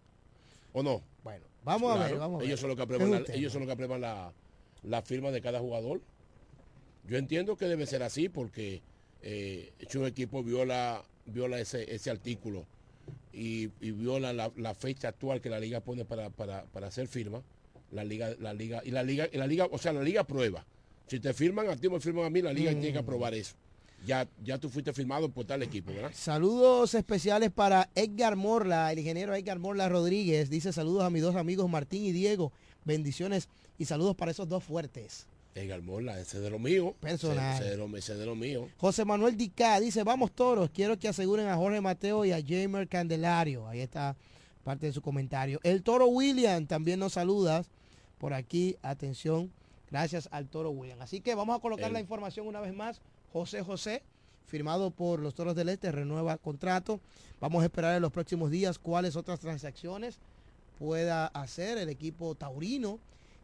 ¿o 0.73 0.81
no? 0.81 1.01
Bueno, 1.23 1.45
vamos 1.63 1.95
a 1.95 2.07
ver, 2.07 2.17
vamos 2.17 2.43
ellos 2.43 2.59
Son 2.59 2.69
los 2.69 2.77
que 2.77 2.83
aprueban 2.83 3.25
ellos 3.33 3.51
son 3.51 3.61
los 3.61 3.67
que 3.67 3.73
aprueban 3.73 4.01
la, 4.01 4.33
la 4.83 5.01
firma 5.01 5.31
de 5.31 5.41
cada 5.41 5.59
jugador. 5.59 6.01
Yo 7.07 7.17
entiendo 7.17 7.57
que 7.57 7.65
debe 7.65 7.85
ser 7.85 8.03
así 8.03 8.29
porque 8.29 8.81
eh, 9.21 9.71
un 9.95 10.05
equipo 10.05 10.43
viola, 10.43 11.03
viola 11.25 11.59
ese, 11.59 11.93
ese 11.93 12.09
artículo 12.09 12.65
y, 13.33 13.67
viola 13.67 14.33
la, 14.33 14.75
fecha 14.75 15.09
actual 15.09 15.41
que 15.41 15.49
la 15.49 15.59
liga 15.59 15.79
pone 15.81 16.05
para, 16.05 16.31
hacer 16.85 17.07
firma. 17.07 17.41
La 17.91 18.03
liga, 18.03 18.35
la 18.39 18.53
liga, 18.53 18.81
y 18.85 18.91
la 18.91 19.01
liga, 19.01 19.27
y 19.31 19.37
la 19.37 19.47
liga, 19.47 19.67
o 19.71 19.77
sea, 19.79 19.91
la 19.93 20.03
liga 20.03 20.23
prueba. 20.23 20.63
Si 21.07 21.19
te 21.19 21.33
firman 21.33 21.69
a 21.69 21.75
ti 21.75 21.89
me 21.89 21.99
firman 21.99 22.25
a 22.25 22.29
mí, 22.29 22.39
la 22.41 22.53
liga 22.53 22.69
tiene 22.71 22.93
que 22.93 22.99
mm. 22.99 23.03
aprobar 23.03 23.33
eso. 23.33 23.55
Ya, 24.05 24.27
ya 24.43 24.59
tú 24.59 24.69
fuiste 24.69 24.93
firmado 24.93 25.29
por 25.29 25.45
tal 25.45 25.63
equipo, 25.63 25.91
¿verdad? 25.91 26.11
Saludos 26.13 26.93
especiales 26.93 27.51
para 27.51 27.89
Edgar 27.95 28.35
Morla, 28.35 28.91
el 28.91 28.99
ingeniero 28.99 29.33
Edgar 29.33 29.57
Morla 29.57 29.89
Rodríguez. 29.89 30.49
Dice 30.51 30.71
saludos 30.71 31.03
a 31.03 31.09
mis 31.09 31.23
dos 31.23 31.35
amigos 31.35 31.67
Martín 31.67 32.05
y 32.05 32.11
Diego. 32.11 32.53
Bendiciones 32.85 33.49
y 33.79 33.85
saludos 33.85 34.15
para 34.15 34.31
esos 34.31 34.47
dos 34.47 34.63
fuertes. 34.63 35.25
Edgar 35.59 35.81
Morla, 35.81 36.19
ese 36.19 36.39
de 36.39 36.49
lo 36.49 36.59
mío. 36.59 36.95
Personal. 36.99 37.61
Ese, 37.61 38.15
de 38.15 38.25
lo, 38.25 38.35
mío. 38.35 38.69
José 38.77 39.05
Manuel 39.05 39.37
Dicá 39.37 39.79
dice, 39.79 40.03
vamos 40.03 40.31
toros, 40.31 40.69
quiero 40.73 40.97
que 40.97 41.07
aseguren 41.07 41.47
a 41.47 41.55
Jorge 41.55 41.81
Mateo 41.81 42.25
y 42.25 42.31
a 42.31 42.41
Jamer 42.41 42.87
Candelario. 42.87 43.67
Ahí 43.67 43.81
está 43.81 44.15
parte 44.63 44.87
de 44.87 44.93
su 44.93 45.01
comentario. 45.01 45.59
El 45.63 45.83
toro 45.83 46.07
William 46.07 46.65
también 46.65 46.99
nos 46.99 47.13
saluda 47.13 47.63
por 48.17 48.33
aquí. 48.33 48.77
Atención, 48.81 49.51
gracias 49.89 50.29
al 50.31 50.47
toro 50.47 50.71
William. 50.71 51.01
Así 51.01 51.21
que 51.21 51.35
vamos 51.35 51.57
a 51.57 51.61
colocar 51.61 51.91
la 51.91 51.99
información 51.99 52.47
una 52.47 52.61
vez 52.61 52.73
más. 52.73 53.01
José 53.31 53.61
José, 53.61 54.03
firmado 54.45 54.91
por 54.91 55.19
los 55.19 55.35
toros 55.35 55.55
del 55.55 55.69
Este, 55.69 55.91
renueva 55.91 56.37
contrato. 56.37 56.99
Vamos 57.39 57.61
a 57.63 57.65
esperar 57.65 57.95
en 57.95 58.01
los 58.01 58.11
próximos 58.11 58.51
días 58.51 58.79
cuáles 58.79 59.15
otras 59.15 59.39
transacciones 59.39 60.19
pueda 60.77 61.27
hacer 61.27 61.77
el 61.77 61.89
equipo 61.89 62.35
taurino 62.35 62.99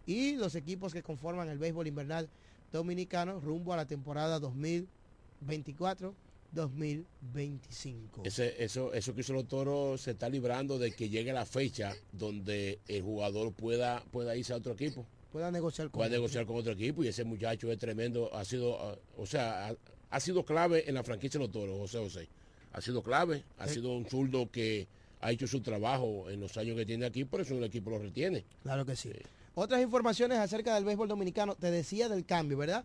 y 0.05 0.35
los 0.35 0.55
equipos 0.55 0.93
que 0.93 1.03
conforman 1.03 1.49
el 1.49 1.57
béisbol 1.57 1.87
invernal 1.87 2.29
dominicano 2.71 3.39
rumbo 3.39 3.73
a 3.73 3.77
la 3.77 3.85
temporada 3.85 4.39
2024. 4.39 6.13
2025. 6.55 8.23
Ese, 8.23 8.63
eso, 8.63 8.93
eso 8.93 9.13
que 9.13 9.21
hizo 9.21 9.33
los 9.33 9.47
toros 9.47 10.01
se 10.01 10.11
está 10.11 10.29
librando 10.29 10.79
de 10.79 10.91
que 10.91 11.09
llegue 11.09 11.33
la 11.33 11.45
fecha 11.45 11.93
donde 12.11 12.79
el 12.87 13.01
jugador 13.03 13.53
pueda, 13.53 14.01
pueda 14.11 14.35
irse 14.35 14.53
a 14.53 14.55
otro 14.55 14.73
equipo. 14.73 15.05
Pueda 15.31 15.51
negociar 15.51 15.89
con, 15.89 15.99
pueda 15.99 16.09
negociar 16.09 16.45
con 16.45 16.55
otro 16.55 16.71
equipo 16.71 17.03
y 17.03 17.09
ese 17.09 17.25
muchacho 17.25 17.69
es 17.71 17.77
tremendo, 17.77 18.33
ha 18.33 18.45
sido, 18.45 18.97
o 19.17 19.25
sea, 19.25 19.75
ha, 20.09 20.19
sido 20.21 20.45
clave 20.45 20.87
en 20.87 20.95
la 20.95 21.03
franquicia 21.03 21.37
de 21.37 21.45
los 21.45 21.51
toros, 21.51 21.77
José 21.77 21.97
José. 21.99 22.29
Ha 22.71 22.79
sido 22.79 23.03
clave, 23.03 23.43
ha 23.57 23.67
sido 23.67 23.93
un 23.93 24.05
zurdo 24.05 24.49
que 24.49 24.87
ha 25.19 25.31
hecho 25.31 25.47
su 25.47 25.61
trabajo 25.61 26.29
en 26.29 26.39
los 26.39 26.55
años 26.57 26.77
que 26.77 26.85
tiene 26.85 27.05
aquí, 27.05 27.25
por 27.25 27.41
eso 27.41 27.57
el 27.57 27.65
equipo 27.65 27.89
lo 27.89 27.99
retiene. 27.99 28.45
Claro 28.63 28.85
que 28.85 28.95
sí. 28.95 29.11
Otras 29.55 29.81
informaciones 29.81 30.37
acerca 30.37 30.75
del 30.75 30.83
béisbol 30.83 31.07
dominicano. 31.07 31.55
Te 31.55 31.71
decía 31.71 32.09
del 32.09 32.25
cambio, 32.25 32.57
¿verdad? 32.57 32.83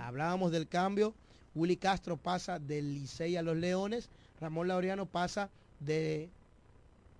Hablábamos 0.00 0.50
del 0.50 0.66
cambio. 0.66 1.14
Willy 1.54 1.76
Castro 1.76 2.16
pasa 2.16 2.58
del 2.58 2.94
Licey 2.94 3.36
a 3.36 3.42
los 3.42 3.56
Leones. 3.56 4.10
Ramón 4.40 4.68
Laureano 4.68 5.06
pasa 5.06 5.50
de... 5.80 6.28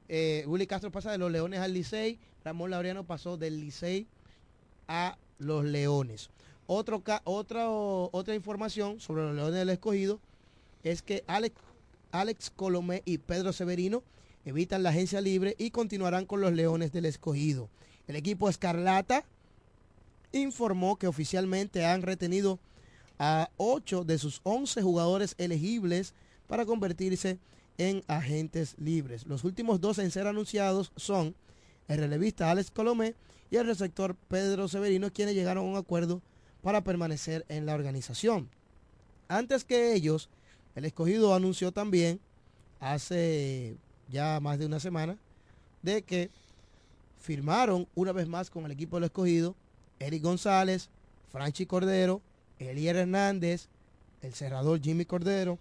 Eh, 0.09 0.45
Willy 0.47 0.67
Castro 0.67 0.91
pasa 0.91 1.13
de 1.13 1.19
los 1.19 1.31
Leones 1.31 1.61
al 1.61 1.73
Licey. 1.73 2.19
Ramón 2.45 2.71
Laureano 2.71 3.05
pasó 3.05 3.37
del 3.37 3.61
Licey 3.61 4.09
a 4.89 5.17
los 5.39 5.65
Leones. 5.65 6.31
Otro, 6.67 7.03
otra, 7.25 7.71
otra 7.71 8.35
información 8.35 9.01
sobre 9.01 9.23
los 9.23 9.35
Leones 9.37 9.55
del 9.55 9.71
Escogido 9.71 10.19
es 10.83 11.03
que 11.03 11.25
Alex, 11.27 11.55
Alex 12.11 12.51
Colomé 12.51 13.03
y 13.05 13.19
Pedro 13.19 13.53
Severino 13.53 14.03
evitan 14.45 14.83
la 14.83 14.91
agencia 14.91 15.21
libre 15.21 15.55
y 15.59 15.71
continuarán 15.71 16.27
con 16.27 16.41
los 16.41 16.53
Leones 16.53 16.93
del 16.93 17.05
Escogido. 17.05 17.69
El 18.09 18.17
equipo 18.17 18.49
Escarlata 18.49 19.25
informó 20.33 20.97
que 20.97 21.07
oficialmente 21.07 21.85
han 21.85 22.03
retenido 22.03 22.59
a 23.19 23.51
8 23.59 24.05
de 24.05 24.19
sus 24.19 24.41
11 24.45 24.83
jugadores 24.83 25.35
elegibles 25.39 26.15
para 26.47 26.65
convertirse 26.65 27.39
en 27.77 28.03
agentes 28.09 28.75
libres. 28.79 29.27
Los 29.27 29.45
últimos 29.45 29.81
dos 29.81 29.99
en 29.99 30.11
ser 30.11 30.27
anunciados 30.27 30.91
son 30.97 31.35
el 31.87 31.99
relevista 31.99 32.51
Alex 32.51 32.71
Colomé 32.71 33.15
y 33.51 33.57
el 33.57 33.67
receptor 33.67 34.17
Pedro 34.29 34.69
Severino, 34.69 35.13
quienes 35.13 35.35
llegaron 35.35 35.65
a 35.65 35.69
un 35.69 35.77
acuerdo 35.77 36.23
para 36.63 36.83
permanecer 36.83 37.45
en 37.49 37.67
la 37.67 37.75
organización. 37.75 38.49
Antes 39.29 39.65
que 39.65 39.95
ellos, 39.95 40.29
el 40.75 40.85
escogido 40.85 41.35
anunció 41.35 41.73
también, 41.73 42.21
hace 42.81 43.77
ya 44.09 44.41
más 44.41 44.59
de 44.59 44.67
una 44.67 44.81
semana, 44.81 45.19
de 45.83 46.03
que 46.03 46.31
firmaron 47.19 47.87
una 47.95 48.13
vez 48.13 48.29
más 48.29 48.51
con 48.51 48.65
el 48.65 48.71
equipo 48.71 48.97
del 48.97 49.05
escogido 49.05 49.55
Eric 49.99 50.23
González, 50.23 50.91
Franchi 51.31 51.67
Cordero, 51.67 52.23
Elier 52.59 52.97
Hernández, 52.97 53.69
el 54.23 54.35
cerrador 54.35 54.81
Jimmy 54.81 55.05
Cordero, 55.05 55.59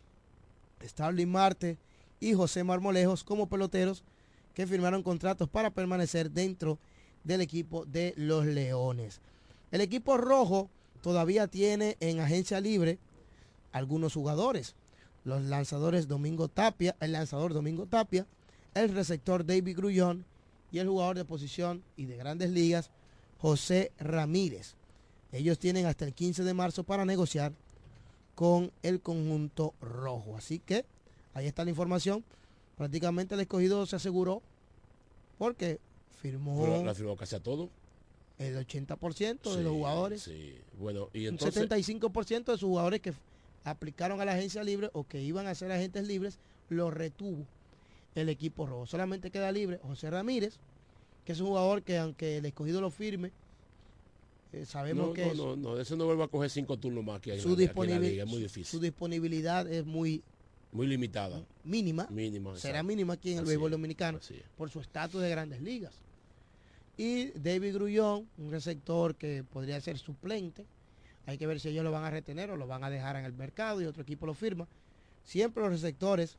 Starling 0.84 1.30
Marte 1.30 1.78
y 2.20 2.34
José 2.34 2.64
Marmolejos 2.64 3.24
como 3.24 3.48
peloteros 3.48 4.04
que 4.54 4.68
firmaron 4.68 5.04
contratos 5.04 5.50
para 5.50 5.70
permanecer 5.70 6.32
dentro 6.32 6.80
del 7.24 7.42
equipo 7.42 7.86
de 7.86 8.14
los 8.16 8.46
Leones. 8.46 9.22
El 9.72 9.82
equipo 9.82 10.18
rojo 10.18 10.70
todavía 11.02 11.48
tiene 11.48 11.98
en 12.00 12.20
agencia 12.20 12.62
libre 12.62 13.00
algunos 13.72 14.14
jugadores. 14.14 14.76
Los 15.24 15.44
lanzadores 15.44 16.08
Domingo 16.08 16.48
Tapia, 16.48 16.96
el 17.00 17.12
lanzador 17.12 17.54
Domingo 17.54 17.86
Tapia, 17.86 18.26
el 18.74 18.90
receptor 18.90 19.46
David 19.46 19.78
Grullón 19.78 20.26
y 20.72 20.80
el 20.80 20.88
jugador 20.88 21.18
de 21.18 21.26
posición 21.26 21.84
y 21.96 22.06
de 22.06 22.18
grandes 22.18 22.50
ligas, 22.52 22.92
José 23.40 23.92
Ramírez. 24.00 24.76
Ellos 25.32 25.60
tienen 25.60 25.86
hasta 25.86 26.06
el 26.06 26.14
15 26.14 26.44
de 26.44 26.54
marzo 26.54 26.84
para 26.84 27.06
negociar 27.06 27.54
con 28.36 28.72
el 28.84 29.02
conjunto 29.02 29.74
rojo. 29.82 30.38
Así 30.38 30.60
que 30.60 30.86
ahí 31.34 31.48
está 31.48 31.64
la 31.64 31.72
información. 31.72 32.24
Prácticamente 32.78 33.36
el 33.36 33.42
escogido 33.42 33.86
se 33.86 33.96
aseguró 33.96 34.42
porque 35.38 35.80
firmó. 36.22 36.84
la 36.84 36.94
firmó 36.94 37.16
casi 37.16 37.36
a 37.36 37.40
todo. 37.40 37.70
El 38.38 38.56
80% 38.56 39.56
de 39.56 39.64
los 39.64 39.74
jugadores. 39.74 40.22
Sí, 40.24 40.56
bueno, 40.80 41.10
y 41.14 41.26
entonces. 41.26 41.62
Un 41.62 41.70
75% 41.70 42.46
de 42.46 42.58
sus 42.58 42.68
jugadores 42.68 43.02
que 43.02 43.14
aplicaron 43.64 44.22
a 44.22 44.26
la 44.26 44.34
agencia 44.34 44.64
libre 44.64 44.90
o 44.94 45.06
que 45.06 45.22
iban 45.22 45.48
a 45.48 45.56
ser 45.56 45.72
agentes 45.72 46.08
libres, 46.08 46.38
lo 46.70 46.92
retuvo 46.92 47.46
el 48.22 48.30
equipo 48.30 48.66
rojo. 48.66 48.86
Solamente 48.86 49.32
queda 49.32 49.52
libre 49.52 49.80
José 49.84 50.10
Ramírez, 50.10 50.58
que 51.26 51.34
es 51.34 51.40
un 51.40 51.48
jugador 51.48 51.84
que 51.84 51.98
aunque 51.98 52.38
el 52.38 52.46
escogido 52.46 52.82
lo 52.82 52.90
firme, 52.90 53.32
eh, 54.54 54.66
sabemos 54.66 55.14
que 55.14 55.26
no, 55.26 55.34
no, 55.34 55.56
no, 55.56 55.80
eso 55.80 55.96
no 55.96 56.06
vuelve 56.06 56.24
a 56.24 56.28
coger 56.28 56.50
cinco 56.50 56.78
turnos 56.78 57.04
más 57.04 57.20
que 57.20 57.34
hay 57.34 57.40
su, 57.40 57.56
disponibilidad, 57.56 58.26
es 58.26 58.32
muy 58.32 58.42
difícil. 58.42 58.66
su 58.66 58.80
disponibilidad 58.80 59.68
es 59.68 59.86
muy 59.86 60.24
muy 60.72 60.88
limitada. 60.88 61.44
Mínima. 61.64 62.08
Mínima. 62.10 62.56
Será 62.58 62.84
mínima 62.84 63.14
aquí 63.14 63.32
en 63.32 63.40
el 63.40 63.46
béisbol 63.46 63.72
dominicano 63.72 64.20
por 64.58 64.70
su 64.70 64.80
estatus 64.80 65.22
de 65.22 65.30
grandes 65.30 65.62
ligas. 65.62 65.94
Y 66.98 67.28
David 67.32 67.76
Grullón, 67.76 68.28
un 68.38 68.52
receptor 68.52 69.16
que 69.16 69.44
podría 69.44 69.80
ser 69.80 69.98
suplente. 69.98 70.66
Hay 71.26 71.38
que 71.38 71.48
ver 71.48 71.60
si 71.60 71.70
ellos 71.70 71.84
lo 71.84 71.92
van 71.92 72.04
a 72.04 72.10
retener 72.10 72.52
o 72.52 72.58
lo 72.58 72.68
van 72.68 72.84
a 72.84 72.90
dejar 72.90 73.16
en 73.18 73.26
el 73.26 73.34
mercado 73.34 73.82
y 73.82 73.86
otro 73.86 74.02
equipo 74.02 74.26
lo 74.26 74.34
firma. 74.34 74.68
Siempre 75.24 75.62
los 75.62 75.72
receptores 75.72 76.38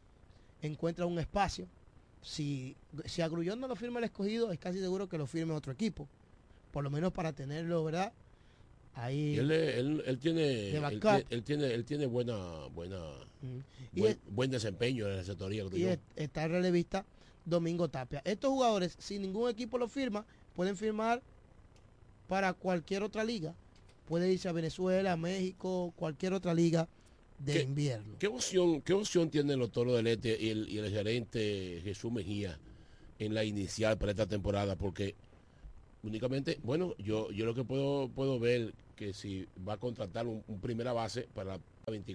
encuentra 0.63 1.07
un 1.07 1.19
espacio. 1.19 1.67
Si, 2.23 2.77
si 3.05 3.23
a 3.23 3.29
Grullón 3.29 3.61
no 3.61 3.69
lo 3.69 3.77
firma 3.77 3.99
el 3.99 4.05
escogido, 4.05 4.53
es 4.53 4.59
casi 4.59 4.81
seguro 4.81 5.09
que 5.09 5.19
lo 5.19 5.27
firme 5.27 5.55
otro 5.55 5.73
equipo. 5.73 6.09
por 6.73 6.85
lo 6.85 6.91
menos 6.91 7.13
para 7.13 7.33
tenerlo, 7.33 7.85
¿verdad? 7.85 8.13
Ahí. 8.95 9.37
Él, 9.37 9.51
él, 9.51 10.19
tiene, 10.19 10.71
él, 11.31 11.43
tiene, 11.45 11.73
él 11.73 11.85
tiene 11.85 12.07
buena, 12.07 12.37
buena, 12.75 12.99
buen, 14.31 14.51
desempeño 14.51 15.07
en 15.07 15.17
la 15.17 15.25
sectoría. 15.25 15.65
Y 15.73 15.99
está 16.17 16.45
el 16.45 16.51
relevista 16.51 17.05
Domingo 17.45 17.89
Tapia. 17.89 18.21
Estos 18.25 18.51
jugadores, 18.51 18.97
si 18.99 19.19
ningún 19.19 19.49
equipo 19.49 19.79
lo 19.79 19.89
firma, 19.89 20.27
pueden 20.55 20.77
firmar 20.77 21.23
para 22.27 22.53
cualquier 22.53 23.03
otra 23.03 23.25
liga. 23.25 23.55
Puede 24.07 24.33
irse 24.33 24.49
a 24.49 24.53
Venezuela, 24.53 25.17
México, 25.17 25.93
cualquier 25.97 26.33
otra 26.33 26.55
liga 26.55 26.89
de 27.39 27.62
invierno. 27.62 28.16
¿qué 28.18 28.26
opción, 28.26 28.80
¿Qué 28.82 28.93
opción 28.93 29.30
tienen 29.30 29.59
los 29.59 29.70
toros 29.70 29.97
del 29.97 30.07
Este 30.09 30.36
y 30.41 30.51
el, 30.51 30.68
y 30.68 30.78
el 30.78 30.91
gerente 30.91 31.80
Jesús 31.84 32.12
Mejía 32.12 32.59
en 33.18 33.34
la 33.34 33.45
inicial 33.45 33.97
para 33.99 34.12
esta 34.12 34.26
temporada? 34.26 34.76
Porque 34.76 35.14
únicamente, 36.03 36.59
bueno, 36.62 36.95
yo, 36.99 37.30
yo 37.30 37.47
lo 37.47 37.55
que 37.55 37.64
puedo, 37.64 38.09
puedo 38.09 38.39
ver 38.39 38.74
que 38.97 39.12
si 39.12 39.47
va 39.66 39.74
a 39.74 39.78
contratar 39.78 40.26
un, 40.26 40.43
primera 40.61 40.93
base 40.93 41.28
para 41.34 41.57
la 41.57 41.61
24 41.86 42.07